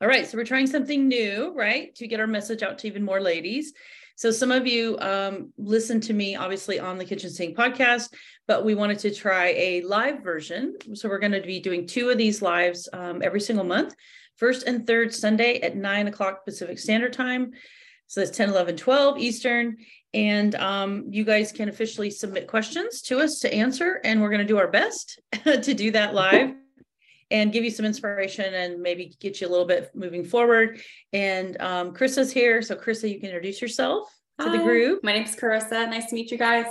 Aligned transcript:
All 0.00 0.08
right, 0.08 0.26
so 0.26 0.36
we're 0.36 0.44
trying 0.44 0.66
something 0.66 1.06
new, 1.06 1.52
right, 1.54 1.94
to 1.94 2.08
get 2.08 2.18
our 2.18 2.26
message 2.26 2.64
out 2.64 2.78
to 2.78 2.88
even 2.88 3.04
more 3.04 3.20
ladies. 3.20 3.72
So 4.16 4.32
some 4.32 4.50
of 4.50 4.66
you 4.66 4.98
um, 4.98 5.52
listen 5.56 6.00
to 6.02 6.12
me, 6.12 6.34
obviously, 6.34 6.80
on 6.80 6.98
the 6.98 7.04
Kitchen 7.04 7.30
Sink 7.30 7.56
podcast, 7.56 8.12
but 8.48 8.64
we 8.64 8.74
wanted 8.74 8.98
to 9.00 9.14
try 9.14 9.54
a 9.56 9.82
live 9.82 10.22
version. 10.22 10.76
So 10.94 11.08
we're 11.08 11.20
going 11.20 11.32
to 11.32 11.42
be 11.42 11.60
doing 11.60 11.86
two 11.86 12.10
of 12.10 12.18
these 12.18 12.42
lives 12.42 12.88
um, 12.92 13.22
every 13.22 13.40
single 13.40 13.64
month, 13.64 13.94
first 14.36 14.66
and 14.66 14.84
third 14.84 15.14
Sunday 15.14 15.60
at 15.60 15.76
nine 15.76 16.08
o'clock 16.08 16.44
Pacific 16.44 16.80
Standard 16.80 17.12
Time. 17.12 17.52
So 18.08 18.20
that's 18.20 18.36
10, 18.36 18.48
11, 18.48 18.76
12 18.76 19.18
Eastern. 19.18 19.76
And 20.12 20.56
um, 20.56 21.06
you 21.10 21.24
guys 21.24 21.52
can 21.52 21.68
officially 21.68 22.10
submit 22.10 22.48
questions 22.48 23.00
to 23.02 23.20
us 23.20 23.38
to 23.40 23.54
answer, 23.54 24.00
and 24.02 24.20
we're 24.20 24.30
going 24.30 24.40
to 24.40 24.44
do 24.44 24.58
our 24.58 24.68
best 24.68 25.20
to 25.44 25.72
do 25.72 25.92
that 25.92 26.14
live 26.14 26.54
and 27.30 27.52
give 27.52 27.64
you 27.64 27.70
some 27.70 27.86
inspiration 27.86 28.52
and 28.54 28.80
maybe 28.80 29.16
get 29.20 29.40
you 29.40 29.46
a 29.46 29.50
little 29.50 29.66
bit 29.66 29.90
moving 29.94 30.24
forward. 30.24 30.80
And 31.12 31.60
um, 31.60 31.92
Carissa's 31.92 32.32
here. 32.32 32.62
So, 32.62 32.76
Carissa, 32.76 33.10
you 33.10 33.18
can 33.18 33.28
introduce 33.28 33.60
yourself 33.62 34.14
to 34.40 34.50
the 34.50 34.58
group. 34.58 35.02
My 35.04 35.12
name's 35.12 35.36
Carissa. 35.36 35.88
Nice 35.88 36.06
to 36.06 36.14
meet 36.14 36.30
you 36.30 36.38
guys. 36.38 36.66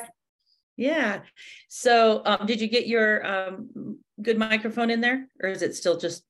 Yeah. 0.76 1.22
So, 1.70 2.22
um, 2.26 2.46
did 2.46 2.62
you 2.62 2.68
get 2.68 2.88
your 2.88 3.26
um, 3.26 4.00
good 4.22 4.38
microphone 4.38 4.90
in 4.90 5.02
there, 5.02 5.28
or 5.42 5.50
is 5.50 5.62
it 5.62 5.76
still 5.76 5.98
just? 5.98 6.24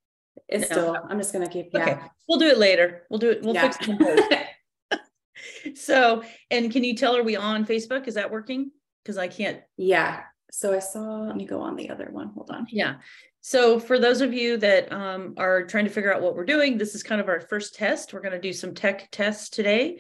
It's 0.48 0.70
No. 0.70 0.76
still, 0.76 0.98
I'm 1.09 1.17
just 1.20 1.31
going 1.31 1.45
to 1.45 1.52
keep, 1.52 1.70
yeah. 1.73 1.81
Okay, 1.81 2.00
we'll 2.28 2.40
do 2.40 2.48
it 2.48 2.58
later. 2.58 3.03
We'll 3.09 3.20
do 3.20 3.30
it. 3.30 3.44
We'll 3.44 3.53
Yeah. 3.53 3.72
fix 3.72 3.88
it. 4.92 5.76
so, 5.76 6.23
and 6.50 6.72
can 6.72 6.84
you 6.84 6.95
tell 6.95 7.16
are 7.16 7.23
we 7.23 7.36
on 7.36 7.66
Facebook? 7.66 8.08
Is 8.08 8.16
that 8.16 8.31
working? 8.31 8.72
Because 9.03 9.17
I 9.17 9.28
can't 9.28 9.62
yeah. 9.78 10.23
So 10.52 10.72
I 10.72 10.80
saw, 10.80 11.22
let 11.22 11.36
me 11.36 11.45
go 11.45 11.62
on 11.62 11.76
the 11.76 11.90
other 11.90 12.09
one. 12.12 12.30
Hold 12.30 12.52
on. 12.52 12.67
Yeah. 12.70 12.98
So 13.46 13.78
for 13.78 14.00
those 14.00 14.22
of 14.22 14.34
you 14.34 14.56
that 14.60 14.90
um, 14.94 15.34
are 15.36 15.66
trying 15.66 15.84
to 15.84 15.92
figure 15.92 16.14
out 16.14 16.22
what 16.22 16.34
we're 16.34 16.46
doing, 16.46 16.78
this 16.78 16.96
is 16.96 17.04
kind 17.04 17.20
of 17.20 17.28
our 17.28 17.42
first 17.42 17.76
test. 17.76 18.14
We're 18.14 18.22
going 18.22 18.32
to 18.32 18.40
do 18.40 18.54
some 18.54 18.74
tech 18.74 19.09
tests 19.12 19.50
today. 19.50 20.00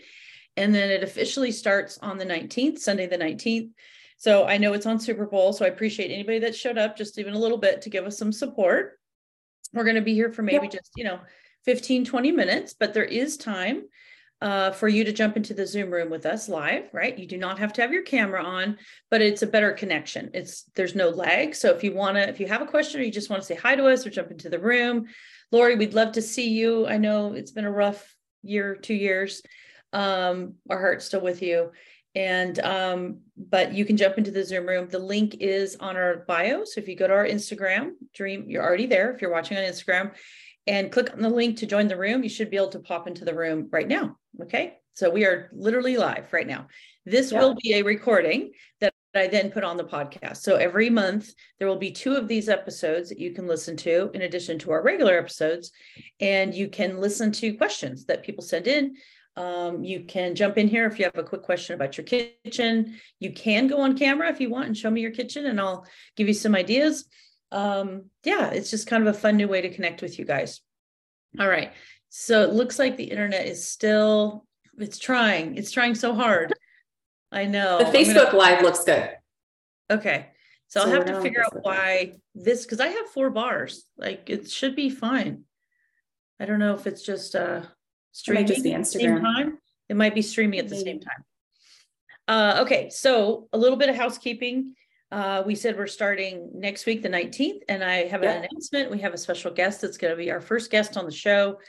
And 0.55 0.73
then 0.73 0.89
it 0.89 1.03
officially 1.03 1.51
starts 1.51 1.97
on 1.97 2.17
the 2.17 2.25
19th, 2.25 2.79
Sunday, 2.79 3.05
the 3.05 3.17
19th. 3.17 3.71
So 4.15 4.45
I 4.45 4.57
know 4.57 4.71
it's 4.71 4.85
on 4.85 4.97
Super 4.97 5.25
Bowl. 5.25 5.51
So 5.51 5.65
I 5.65 5.67
appreciate 5.67 6.09
anybody 6.09 6.39
that 6.39 6.55
showed 6.55 6.77
up 6.77 6.95
just 6.95 7.19
even 7.19 7.33
a 7.33 7.37
little 7.37 7.57
bit 7.57 7.81
to 7.81 7.89
give 7.89 8.05
us 8.05 8.17
some 8.17 8.31
support. 8.31 8.97
We're 9.73 9.83
going 9.83 9.97
to 9.97 10.01
be 10.01 10.13
here 10.13 10.31
for 10.31 10.41
maybe 10.41 10.69
just, 10.69 10.91
you 10.95 11.03
know, 11.03 11.19
15, 11.65 12.05
20 12.05 12.31
minutes, 12.31 12.73
but 12.73 12.93
there 12.93 13.03
is 13.03 13.35
time 13.35 13.83
uh, 14.43 14.71
for 14.71 14.89
you 14.89 15.05
to 15.05 15.13
jump 15.13 15.37
into 15.37 15.53
the 15.53 15.65
Zoom 15.65 15.89
room 15.89 16.09
with 16.09 16.25
us 16.25 16.49
live, 16.49 16.89
right? 16.91 17.17
You 17.17 17.25
do 17.25 17.37
not 17.37 17.59
have 17.59 17.71
to 17.73 17.81
have 17.81 17.93
your 17.93 18.03
camera 18.03 18.43
on, 18.43 18.77
but 19.09 19.21
it's 19.21 19.41
a 19.41 19.47
better 19.47 19.71
connection. 19.71 20.31
It's 20.33 20.65
there's 20.75 20.95
no 20.95 21.07
lag. 21.07 21.55
So 21.55 21.69
if 21.69 21.81
you 21.81 21.93
want 21.93 22.17
to, 22.17 22.27
if 22.27 22.41
you 22.41 22.47
have 22.47 22.61
a 22.61 22.65
question 22.65 22.99
or 22.99 23.05
you 23.05 23.11
just 23.11 23.29
want 23.29 23.41
to 23.41 23.47
say 23.47 23.55
hi 23.55 23.77
to 23.77 23.85
us 23.85 24.05
or 24.05 24.09
jump 24.09 24.31
into 24.31 24.49
the 24.49 24.59
room, 24.59 25.05
Lori, 25.53 25.77
we'd 25.77 25.93
love 25.93 26.11
to 26.13 26.21
see 26.21 26.49
you. 26.49 26.85
I 26.85 26.97
know 26.97 27.31
it's 27.31 27.51
been 27.51 27.63
a 27.63 27.71
rough 27.71 28.13
year, 28.41 28.75
two 28.75 28.93
years. 28.93 29.41
Um, 29.93 30.55
our 30.69 30.77
heart's 30.77 31.05
still 31.05 31.21
with 31.21 31.41
you. 31.41 31.71
And 32.13 32.59
um, 32.59 33.19
but 33.37 33.73
you 33.73 33.85
can 33.85 33.95
jump 33.95 34.17
into 34.17 34.29
the 34.29 34.43
Zoom 34.43 34.67
room. 34.67 34.89
The 34.89 34.99
link 34.99 35.37
is 35.39 35.77
on 35.77 35.95
our 35.95 36.25
bio. 36.27 36.65
So 36.65 36.81
if 36.81 36.89
you 36.89 36.97
go 36.97 37.07
to 37.07 37.13
our 37.13 37.25
Instagram, 37.25 37.91
Dream, 38.13 38.49
you're 38.49 38.63
already 38.63 38.87
there. 38.87 39.13
If 39.13 39.21
you're 39.21 39.31
watching 39.31 39.57
on 39.57 39.63
Instagram, 39.63 40.11
and 40.67 40.91
click 40.91 41.11
on 41.13 41.21
the 41.21 41.29
link 41.29 41.57
to 41.57 41.65
join 41.65 41.87
the 41.87 41.97
room, 41.97 42.23
you 42.23 42.29
should 42.29 42.49
be 42.49 42.57
able 42.57 42.69
to 42.69 42.79
pop 42.79 43.07
into 43.07 43.25
the 43.25 43.33
room 43.33 43.67
right 43.71 43.87
now. 43.87 44.17
Okay. 44.41 44.77
So 44.93 45.09
we 45.09 45.25
are 45.25 45.49
literally 45.53 45.97
live 45.97 46.31
right 46.31 46.47
now. 46.47 46.67
This 47.05 47.31
Yeah. 47.31 47.41
will 47.41 47.55
be 47.55 47.73
a 47.73 47.81
recording 47.81 48.51
that 48.79 48.93
I 49.15 49.27
then 49.27 49.51
put 49.51 49.63
on 49.63 49.77
the 49.77 49.83
podcast. 49.83 50.37
So 50.37 50.55
every 50.55 50.89
month 50.89 51.33
there 51.59 51.67
will 51.67 51.77
be 51.77 51.91
two 51.91 52.15
of 52.15 52.27
these 52.27 52.49
episodes 52.49 53.09
that 53.09 53.19
you 53.19 53.31
can 53.31 53.47
listen 53.47 53.75
to 53.77 54.09
in 54.13 54.21
addition 54.21 54.57
to 54.59 54.71
our 54.71 54.81
regular 54.81 55.17
episodes. 55.17 55.71
And 56.19 56.53
you 56.53 56.67
can 56.67 56.97
listen 56.97 57.31
to 57.33 57.57
questions 57.57 58.05
that 58.05 58.23
people 58.23 58.43
send 58.43 58.67
in. 58.67 58.95
Um, 59.35 59.83
you 59.83 60.05
can 60.05 60.35
jump 60.35 60.57
in 60.57 60.67
here 60.67 60.85
if 60.85 60.99
you 60.99 61.05
have 61.05 61.17
a 61.17 61.23
quick 61.23 61.41
question 61.41 61.73
about 61.73 61.97
your 61.97 62.05
kitchen. 62.05 62.99
You 63.19 63.33
can 63.33 63.67
go 63.67 63.79
on 63.81 63.97
camera 63.97 64.29
if 64.29 64.39
you 64.39 64.49
want 64.49 64.67
and 64.67 64.77
show 64.77 64.91
me 64.91 65.01
your 65.01 65.11
kitchen, 65.11 65.47
and 65.47 65.59
I'll 65.59 65.87
give 66.15 66.27
you 66.27 66.35
some 66.35 66.53
ideas 66.53 67.05
um 67.53 68.05
yeah 68.25 68.49
it's 68.49 68.69
just 68.71 68.87
kind 68.87 69.07
of 69.07 69.15
a 69.15 69.17
fun 69.17 69.37
new 69.37 69.47
way 69.47 69.61
to 69.61 69.69
connect 69.73 70.01
with 70.01 70.17
you 70.19 70.25
guys. 70.25 70.61
All 71.39 71.47
right. 71.47 71.71
So 72.09 72.41
it 72.43 72.51
looks 72.53 72.77
like 72.79 72.97
the 72.97 73.05
internet 73.05 73.45
is 73.47 73.65
still 73.67 74.45
it's 74.77 74.97
trying 74.99 75.55
it's 75.57 75.71
trying 75.71 75.95
so 75.95 76.13
hard. 76.13 76.53
I 77.31 77.45
know. 77.45 77.77
The 77.79 77.85
I'm 77.87 77.93
gonna- 77.93 78.05
Facebook 78.05 78.33
Live 78.33 78.61
looks 78.61 78.83
good. 78.83 79.09
okay. 79.91 80.27
So, 80.67 80.79
So 80.79 80.85
i'll 80.87 80.91
have 80.95 81.05
to 81.05 81.21
figure 81.21 81.43
out 81.43 81.53
Facebook 81.53 81.63
why 81.63 82.13
this 82.33 82.63
because 82.65 82.79
i 82.79 82.87
have 82.87 83.07
four 83.09 83.29
bars. 83.29 83.85
Like 83.97 84.29
it 84.29 84.49
should 84.49 84.75
be 84.75 84.89
fine. 84.89 85.43
I 86.39 86.45
don't 86.45 86.59
know 86.59 86.73
if 86.73 86.87
it's 86.87 87.03
just 87.03 87.35
uh 87.35 87.61
streaming 88.11 88.47
just 88.47 88.59
at 88.59 88.63
the 88.63 88.83
same 88.85 89.11
Instagram. 89.11 89.21
time. 89.21 89.57
It 89.89 89.95
might 89.95 90.15
be 90.15 90.21
streaming 90.23 90.59
at 90.59 90.67
the 90.69 90.75
same 90.75 90.99
time. 90.99 91.23
Uh 92.27 92.61
okay. 92.63 92.89
So 92.89 93.47
a 93.53 93.57
little 93.57 93.77
bit 93.77 93.89
of 93.89 93.95
housekeeping 93.95 94.75
uh, 95.13 95.43
we 95.45 95.53
said 95.53 95.77
we're 95.77 95.85
starting 95.85 96.49
next 96.55 96.87
week, 96.87 97.03
the 97.03 97.09
19th, 97.09 97.61
and 97.69 97.83
I 97.83 98.07
have 98.07 98.23
an 98.23 98.29
Yeah. 98.29 98.47
announcement. 98.49 98.89
We 98.89 98.99
have 99.01 99.13
a 99.13 99.17
special 99.17 99.51
guest 99.51 99.81
that's 99.81 99.97
going 99.97 100.11
to 100.11 100.17
be 100.17 100.31
our 100.31 100.41
first 100.41 100.71
guest 100.71 100.97
on 100.97 101.05
the 101.05 101.11
show, 101.11 101.59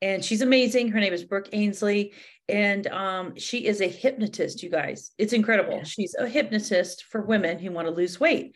and 0.00 0.24
she's 0.24 0.40
amazing. 0.40 0.88
Her 0.88 1.00
name 1.00 1.12
is 1.12 1.24
Brooke 1.24 1.48
Ainsley, 1.52 2.12
and 2.48 2.86
um, 2.86 3.34
she 3.36 3.66
is 3.66 3.80
a 3.80 3.88
hypnotist, 3.88 4.62
you 4.62 4.70
guys. 4.70 5.10
It's 5.18 5.32
incredible. 5.32 5.78
Yeah. 5.78 5.82
She's 5.82 6.14
a 6.16 6.28
hypnotist 6.28 7.04
for 7.10 7.22
women 7.22 7.58
who 7.58 7.72
want 7.72 7.88
to 7.88 7.92
lose 7.92 8.20
weight. 8.20 8.54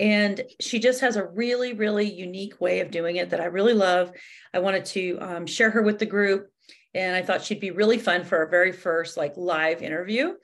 And 0.00 0.42
she 0.60 0.80
just 0.80 1.00
has 1.02 1.14
a 1.14 1.24
really, 1.24 1.72
really 1.72 2.10
unique 2.10 2.60
way 2.60 2.80
of 2.80 2.90
doing 2.90 3.14
it 3.14 3.30
that 3.30 3.40
I 3.40 3.44
really 3.44 3.74
love. 3.74 4.10
I 4.52 4.58
wanted 4.58 4.86
to 4.86 5.18
um, 5.20 5.46
share 5.46 5.70
her 5.70 5.82
with 5.82 6.00
the 6.00 6.06
group, 6.06 6.50
and 6.94 7.14
I 7.14 7.22
thought 7.22 7.44
she'd 7.44 7.60
be 7.60 7.70
really 7.70 7.98
fun 7.98 8.24
for 8.24 8.38
our 8.38 8.48
very 8.48 8.72
first 8.72 9.16
like 9.16 9.36
live 9.36 9.82
interview 9.82 10.34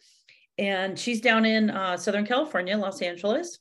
and 0.60 0.98
she's 0.98 1.22
down 1.22 1.46
in 1.46 1.70
uh, 1.70 1.96
Southern 1.96 2.26
California, 2.26 2.76
Los 2.76 3.00
Angeles, 3.00 3.58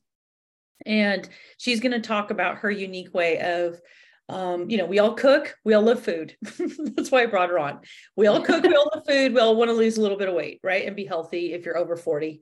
and 0.86 1.28
she's 1.58 1.80
going 1.80 1.94
to 1.94 2.02
talk 2.02 2.30
about 2.30 2.58
her 2.58 2.70
unique 2.70 3.14
way 3.14 3.40
of, 3.40 3.80
um, 4.28 4.70
you 4.70 4.78
know, 4.78 4.86
we 4.86 5.00
all 5.00 5.14
cook, 5.14 5.56
we 5.64 5.74
all 5.74 5.82
love 5.82 6.02
food. 6.04 6.36
That's 6.44 7.09
why 7.09 7.24
I 7.24 7.28
brought 7.28 7.50
her 7.50 7.58
on. 7.58 7.80
We 8.18 8.28
all 8.28 8.42
cook, 8.42 8.64
we 8.64 8.76
all 8.76 8.92
love 8.94 9.06
food, 9.08 9.34
we 9.34 9.40
all 9.40 9.56
want 9.56 9.70
to 9.70 9.74
lose 9.74 9.98
a 9.98 10.02
little 10.02 10.18
bit 10.18 10.28
of 10.28 10.36
weight, 10.36 10.59
right, 10.62 10.86
and 10.86 10.96
be 10.96 11.06
healthy. 11.06 11.54
If 11.54 11.66
you're 11.66 11.78
over 11.78 11.96
forty, 11.96 12.42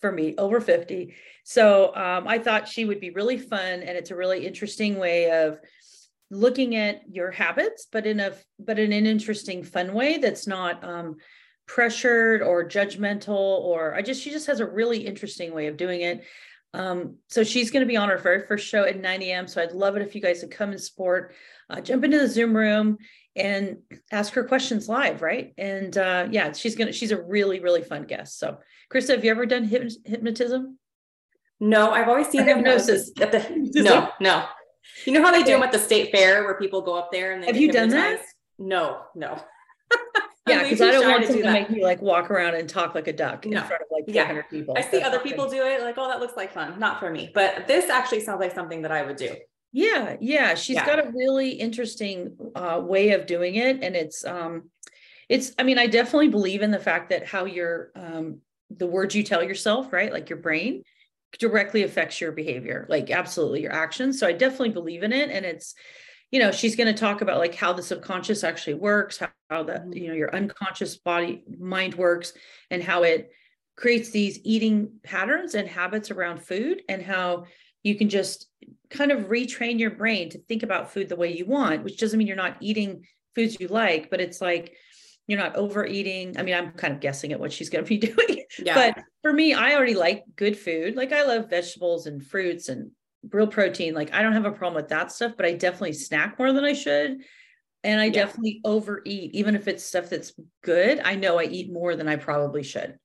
for 0.00 0.10
me, 0.10 0.34
over 0.38 0.60
fifty. 0.62 1.14
So 1.44 1.94
um, 1.94 2.26
I 2.26 2.38
thought 2.38 2.66
she 2.66 2.86
would 2.86 3.00
be 3.00 3.10
really 3.10 3.36
fun, 3.36 3.82
and 3.82 3.90
it's 3.90 4.10
a 4.10 4.16
really 4.16 4.46
interesting 4.46 4.98
way 4.98 5.30
of 5.30 5.60
looking 6.30 6.76
at 6.76 7.02
your 7.10 7.30
habits, 7.30 7.86
but 7.92 8.06
in 8.06 8.20
a 8.20 8.32
but 8.58 8.78
in 8.78 8.92
an 8.92 9.06
interesting, 9.06 9.62
fun 9.62 9.92
way 9.92 10.16
that's 10.16 10.46
not. 10.46 10.82
Um, 10.82 11.16
pressured 11.68 12.42
or 12.42 12.66
judgmental 12.66 13.28
or 13.28 13.94
I 13.94 14.02
just 14.02 14.20
she 14.22 14.30
just 14.30 14.48
has 14.48 14.58
a 14.58 14.66
really 14.66 15.06
interesting 15.06 15.54
way 15.54 15.68
of 15.68 15.76
doing 15.76 16.00
it. 16.00 16.24
Um, 16.74 17.16
so 17.28 17.44
she's 17.44 17.70
going 17.70 17.82
to 17.82 17.86
be 17.86 17.96
on 17.96 18.08
her 18.08 18.18
very 18.18 18.46
first 18.46 18.66
show 18.66 18.84
at 18.84 19.00
9 19.00 19.22
a.m. 19.22 19.46
So 19.46 19.62
I'd 19.62 19.72
love 19.72 19.96
it 19.96 20.02
if 20.02 20.14
you 20.14 20.20
guys 20.20 20.42
would 20.42 20.50
come 20.50 20.70
and 20.70 20.80
support, 20.80 21.34
uh, 21.70 21.80
jump 21.80 22.04
into 22.04 22.18
the 22.18 22.28
Zoom 22.28 22.54
room 22.54 22.98
and 23.36 23.78
ask 24.10 24.32
her 24.34 24.44
questions 24.44 24.88
live, 24.88 25.22
right? 25.22 25.54
And 25.56 25.96
uh, 25.96 26.28
yeah, 26.30 26.52
she's 26.52 26.74
gonna 26.74 26.92
she's 26.92 27.12
a 27.12 27.22
really 27.22 27.60
really 27.60 27.82
fun 27.82 28.04
guest. 28.04 28.38
So 28.38 28.58
Krista, 28.92 29.10
have 29.10 29.24
you 29.24 29.30
ever 29.30 29.46
done 29.46 29.68
hyp- 29.68 30.04
hypnotism? 30.04 30.78
No, 31.60 31.90
I've 31.92 32.08
always 32.08 32.28
seen 32.28 32.44
hypnosis. 32.46 33.12
At 33.20 33.32
the, 33.32 33.70
no, 33.82 34.10
no. 34.20 34.46
You 35.04 35.12
know 35.12 35.22
how 35.22 35.30
they 35.30 35.42
do 35.42 35.52
them 35.52 35.62
at 35.62 35.72
the 35.72 35.78
state 35.78 36.10
fair 36.10 36.44
where 36.44 36.58
people 36.58 36.80
go 36.80 36.96
up 36.96 37.12
there 37.12 37.32
and 37.32 37.42
they 37.42 37.48
Have 37.48 37.56
you 37.56 37.70
done 37.70 37.90
that? 37.90 38.22
No, 38.58 39.02
no. 39.14 39.38
Yeah, 40.48 40.62
because 40.62 40.80
I 40.80 40.90
don't 40.90 41.08
want 41.08 41.26
to 41.26 41.42
to 41.42 41.52
make 41.52 41.70
me 41.70 41.82
like 41.82 42.00
walk 42.02 42.30
around 42.30 42.54
and 42.54 42.68
talk 42.68 42.94
like 42.94 43.06
a 43.06 43.12
duck 43.12 43.44
in 43.46 43.52
No. 43.52 43.60
front 43.62 43.82
of 43.82 43.88
like 43.90 44.04
Yeah. 44.06 44.42
people. 44.42 44.74
I 44.76 44.82
see 44.82 44.98
That's 44.98 45.06
other 45.06 45.20
people 45.20 45.48
do 45.48 45.62
it, 45.64 45.82
like, 45.82 45.96
oh, 45.98 46.08
that 46.08 46.20
looks 46.20 46.36
like 46.36 46.52
fun. 46.52 46.78
Not 46.78 47.00
for 47.00 47.10
me. 47.10 47.30
But 47.34 47.66
this 47.66 47.88
actually 47.90 48.20
sounds 48.20 48.40
like 48.40 48.54
something 48.54 48.82
that 48.82 48.92
I 48.92 49.02
would 49.02 49.16
do. 49.16 49.34
Yeah, 49.72 50.16
yeah, 50.20 50.54
she's 50.54 50.76
Yeah. 50.76 50.86
got 50.86 51.06
a 51.06 51.10
really 51.10 51.50
interesting 51.50 52.36
uh, 52.54 52.80
way 52.82 53.10
of 53.10 53.26
doing 53.26 53.56
it, 53.56 53.82
and 53.82 53.94
it's 53.94 54.24
um, 54.24 54.70
it's. 55.28 55.52
I 55.58 55.62
mean, 55.62 55.78
I 55.78 55.86
definitely 55.86 56.28
believe 56.28 56.62
in 56.62 56.70
the 56.70 56.78
fact 56.78 57.10
that 57.10 57.26
how 57.26 57.44
your 57.44 57.90
um, 57.94 58.40
the 58.70 58.86
words 58.86 59.14
you 59.14 59.22
tell 59.22 59.42
yourself, 59.42 59.92
right, 59.92 60.10
like 60.12 60.30
your 60.30 60.38
brain, 60.38 60.84
directly 61.38 61.82
affects 61.82 62.20
your 62.20 62.32
behavior, 62.32 62.86
like 62.88 63.10
absolutely 63.10 63.60
your 63.62 63.72
actions. 63.72 64.18
So 64.18 64.26
I 64.26 64.32
definitely 64.32 64.70
believe 64.70 65.02
in 65.02 65.12
it, 65.12 65.28
and 65.30 65.44
it's, 65.44 65.74
you 66.30 66.40
know, 66.40 66.50
she's 66.50 66.76
going 66.76 66.92
to 66.92 66.98
talk 66.98 67.20
about 67.22 67.38
like 67.38 67.54
how 67.54 67.72
the 67.72 67.82
subconscious 67.82 68.44
actually 68.44 68.74
works, 68.74 69.18
how, 69.18 69.28
how 69.50 69.62
that 69.64 69.86
Mhm. 69.86 69.96
you 69.96 70.08
know 70.08 70.14
your 70.14 70.34
unconscious 70.34 70.96
body 70.98 71.44
mind 71.58 71.94
works, 71.94 72.32
and 72.70 72.82
how 72.82 73.02
it 73.02 73.30
creates 73.76 74.10
these 74.10 74.40
eating 74.44 74.98
patterns 75.02 75.54
and 75.54 75.68
habits 75.68 76.10
around 76.10 76.42
food, 76.42 76.82
and 76.88 77.02
how 77.02 77.46
you 77.82 77.94
can 77.94 78.08
just 78.08 78.48
kind 78.90 79.12
of 79.12 79.26
retrain 79.28 79.78
your 79.78 79.90
brain 79.90 80.28
to 80.30 80.38
think 80.38 80.62
about 80.62 80.92
food 80.92 81.08
the 81.08 81.16
way 81.16 81.32
you 81.32 81.46
want, 81.46 81.84
which 81.84 81.98
doesn't 81.98 82.18
mean 82.18 82.26
you're 82.26 82.36
not 82.36 82.56
eating 82.60 83.04
foods 83.34 83.56
you 83.60 83.68
like, 83.68 84.10
but 84.10 84.20
it's 84.20 84.40
like 84.40 84.74
you're 85.28 85.38
not 85.38 85.56
overeating. 85.56 86.36
I 86.38 86.42
mean, 86.42 86.54
I'm 86.54 86.72
kind 86.72 86.94
of 86.94 87.00
guessing 87.00 87.32
at 87.32 87.38
what 87.40 87.52
she's 87.52 87.68
going 87.70 87.84
to 87.84 87.88
be 87.88 87.98
doing. 88.08 88.44
Yeah. 88.58 88.74
But 88.94 89.04
for 89.22 89.32
me, 89.32 89.54
I 89.54 89.74
already 89.74 89.94
like 89.94 90.24
good 90.36 90.58
food. 90.58 90.96
Like 90.96 91.12
I 91.12 91.22
love 91.22 91.48
vegetables 91.50 92.06
and 92.06 92.26
fruits 92.26 92.68
and 92.68 92.90
real 93.30 93.46
protein. 93.46 93.94
Like 93.94 94.12
I 94.12 94.22
don't 94.22 94.32
have 94.32 94.46
a 94.46 94.52
problem 94.52 94.80
with 94.80 94.90
that 94.90 95.12
stuff, 95.12 95.32
but 95.36 95.46
I 95.46 95.54
definitely 95.54 95.94
snack 95.94 96.38
more 96.38 96.52
than 96.52 96.64
I 96.64 96.72
should. 96.72 97.18
And 97.84 98.00
I 98.00 98.06
yeah. 98.06 98.12
definitely 98.12 98.60
overeat, 98.64 99.34
even 99.34 99.54
if 99.54 99.68
it's 99.68 99.84
stuff 99.84 100.10
that's 100.10 100.32
good. 100.64 101.00
I 101.04 101.14
know 101.14 101.38
I 101.38 101.44
eat 101.44 101.72
more 101.72 101.94
than 101.94 102.08
I 102.08 102.16
probably 102.16 102.62
should. 102.62 102.98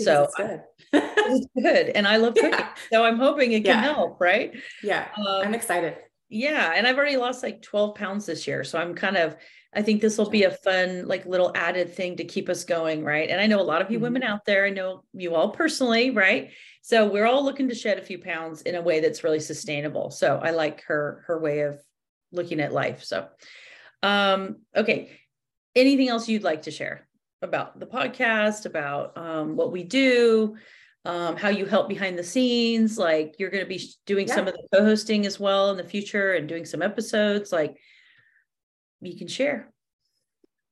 So 0.00 0.24
it's 0.24 0.34
good. 0.34 0.62
it's 0.92 1.46
good. 1.62 1.88
And 1.90 2.08
I 2.08 2.16
love 2.16 2.34
cooking. 2.34 2.52
Yeah. 2.52 2.74
So 2.92 3.04
I'm 3.04 3.18
hoping 3.18 3.52
it 3.52 3.64
can 3.64 3.82
yeah. 3.82 3.92
help, 3.92 4.20
right? 4.20 4.54
Yeah. 4.82 5.08
Um, 5.16 5.42
I'm 5.44 5.54
excited. 5.54 5.96
Yeah. 6.28 6.72
And 6.74 6.86
I've 6.86 6.96
already 6.96 7.16
lost 7.16 7.42
like 7.42 7.60
12 7.60 7.94
pounds 7.94 8.26
this 8.26 8.46
year. 8.46 8.64
So 8.64 8.78
I'm 8.78 8.94
kind 8.94 9.16
of, 9.16 9.36
I 9.74 9.82
think 9.82 10.00
this 10.00 10.16
will 10.16 10.30
be 10.30 10.44
a 10.44 10.50
fun, 10.50 11.06
like 11.06 11.26
little 11.26 11.52
added 11.54 11.92
thing 11.92 12.16
to 12.16 12.24
keep 12.24 12.48
us 12.48 12.64
going. 12.64 13.04
Right. 13.04 13.28
And 13.28 13.40
I 13.40 13.46
know 13.46 13.60
a 13.60 13.62
lot 13.62 13.82
of 13.82 13.90
you 13.90 13.98
mm-hmm. 13.98 14.04
women 14.04 14.22
out 14.22 14.44
there, 14.46 14.64
I 14.64 14.70
know 14.70 15.04
you 15.12 15.34
all 15.34 15.50
personally, 15.50 16.10
right? 16.10 16.50
So 16.82 17.06
we're 17.06 17.26
all 17.26 17.44
looking 17.44 17.68
to 17.68 17.74
shed 17.74 17.98
a 17.98 18.02
few 18.02 18.18
pounds 18.18 18.62
in 18.62 18.74
a 18.74 18.82
way 18.82 19.00
that's 19.00 19.24
really 19.24 19.40
sustainable. 19.40 20.10
So 20.10 20.40
I 20.42 20.50
like 20.50 20.82
her, 20.84 21.24
her 21.26 21.38
way 21.38 21.60
of 21.60 21.78
looking 22.32 22.60
at 22.60 22.72
life. 22.72 23.04
So, 23.04 23.28
um, 24.02 24.56
okay. 24.74 25.10
Anything 25.76 26.08
else 26.08 26.28
you'd 26.28 26.42
like 26.42 26.62
to 26.62 26.70
share 26.70 27.06
about 27.42 27.78
the 27.78 27.86
podcast, 27.86 28.66
about 28.66 29.16
um, 29.16 29.56
what 29.56 29.72
we 29.72 29.84
do? 29.84 30.56
um, 31.04 31.36
how 31.36 31.48
you 31.48 31.66
help 31.66 31.88
behind 31.88 32.18
the 32.18 32.24
scenes. 32.24 32.98
Like 32.98 33.36
you're 33.38 33.50
going 33.50 33.64
to 33.64 33.68
be 33.68 33.82
doing 34.06 34.28
yeah. 34.28 34.34
some 34.34 34.48
of 34.48 34.54
the 34.54 34.66
co-hosting 34.72 35.26
as 35.26 35.40
well 35.40 35.70
in 35.70 35.76
the 35.76 35.84
future 35.84 36.34
and 36.34 36.48
doing 36.48 36.64
some 36.64 36.82
episodes. 36.82 37.52
Like 37.52 37.76
you 39.00 39.16
can 39.16 39.28
share. 39.28 39.72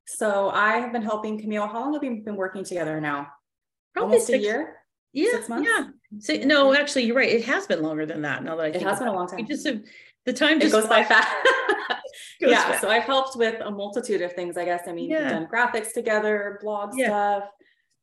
So 0.06 0.50
I 0.50 0.78
have 0.78 0.92
been 0.92 1.02
helping 1.02 1.40
Camille. 1.40 1.66
How 1.66 1.80
long 1.80 1.92
have 1.94 2.02
we 2.02 2.20
been 2.20 2.36
working 2.36 2.64
together 2.64 3.00
now? 3.00 3.28
Probably 3.94 4.14
Almost 4.14 4.26
six, 4.26 4.38
a 4.38 4.42
year. 4.42 4.76
Yeah, 5.12 5.30
six 5.32 5.48
months. 5.48 5.68
Yeah. 5.68 5.88
So, 6.20 6.34
no, 6.34 6.74
actually, 6.74 7.04
you're 7.04 7.16
right. 7.16 7.28
It 7.28 7.44
has 7.44 7.66
been 7.66 7.82
longer 7.82 8.06
than 8.06 8.22
that. 8.22 8.42
Now 8.42 8.56
that 8.56 8.66
I 8.66 8.72
think 8.72 8.84
it 8.84 8.88
has 8.88 8.98
been 8.98 9.08
a 9.08 9.12
long 9.12 9.28
time. 9.28 9.40
We 9.40 9.44
just 9.44 9.66
have, 9.66 9.82
the 10.24 10.32
time 10.32 10.60
just 10.60 10.74
it 10.74 10.80
goes 10.80 10.88
by 10.88 11.04
fast. 11.04 11.28
goes 12.40 12.50
yeah. 12.50 12.62
Fast. 12.64 12.80
So 12.80 12.88
I've 12.88 13.04
helped 13.04 13.36
with 13.36 13.60
a 13.60 13.70
multitude 13.70 14.22
of 14.22 14.32
things. 14.32 14.56
I 14.56 14.64
guess. 14.64 14.82
I 14.86 14.92
mean, 14.92 15.10
yeah. 15.10 15.22
we've 15.22 15.30
done 15.30 15.46
graphics 15.46 15.92
together, 15.92 16.58
blog 16.62 16.92
yeah. 16.96 17.06
stuff 17.08 17.50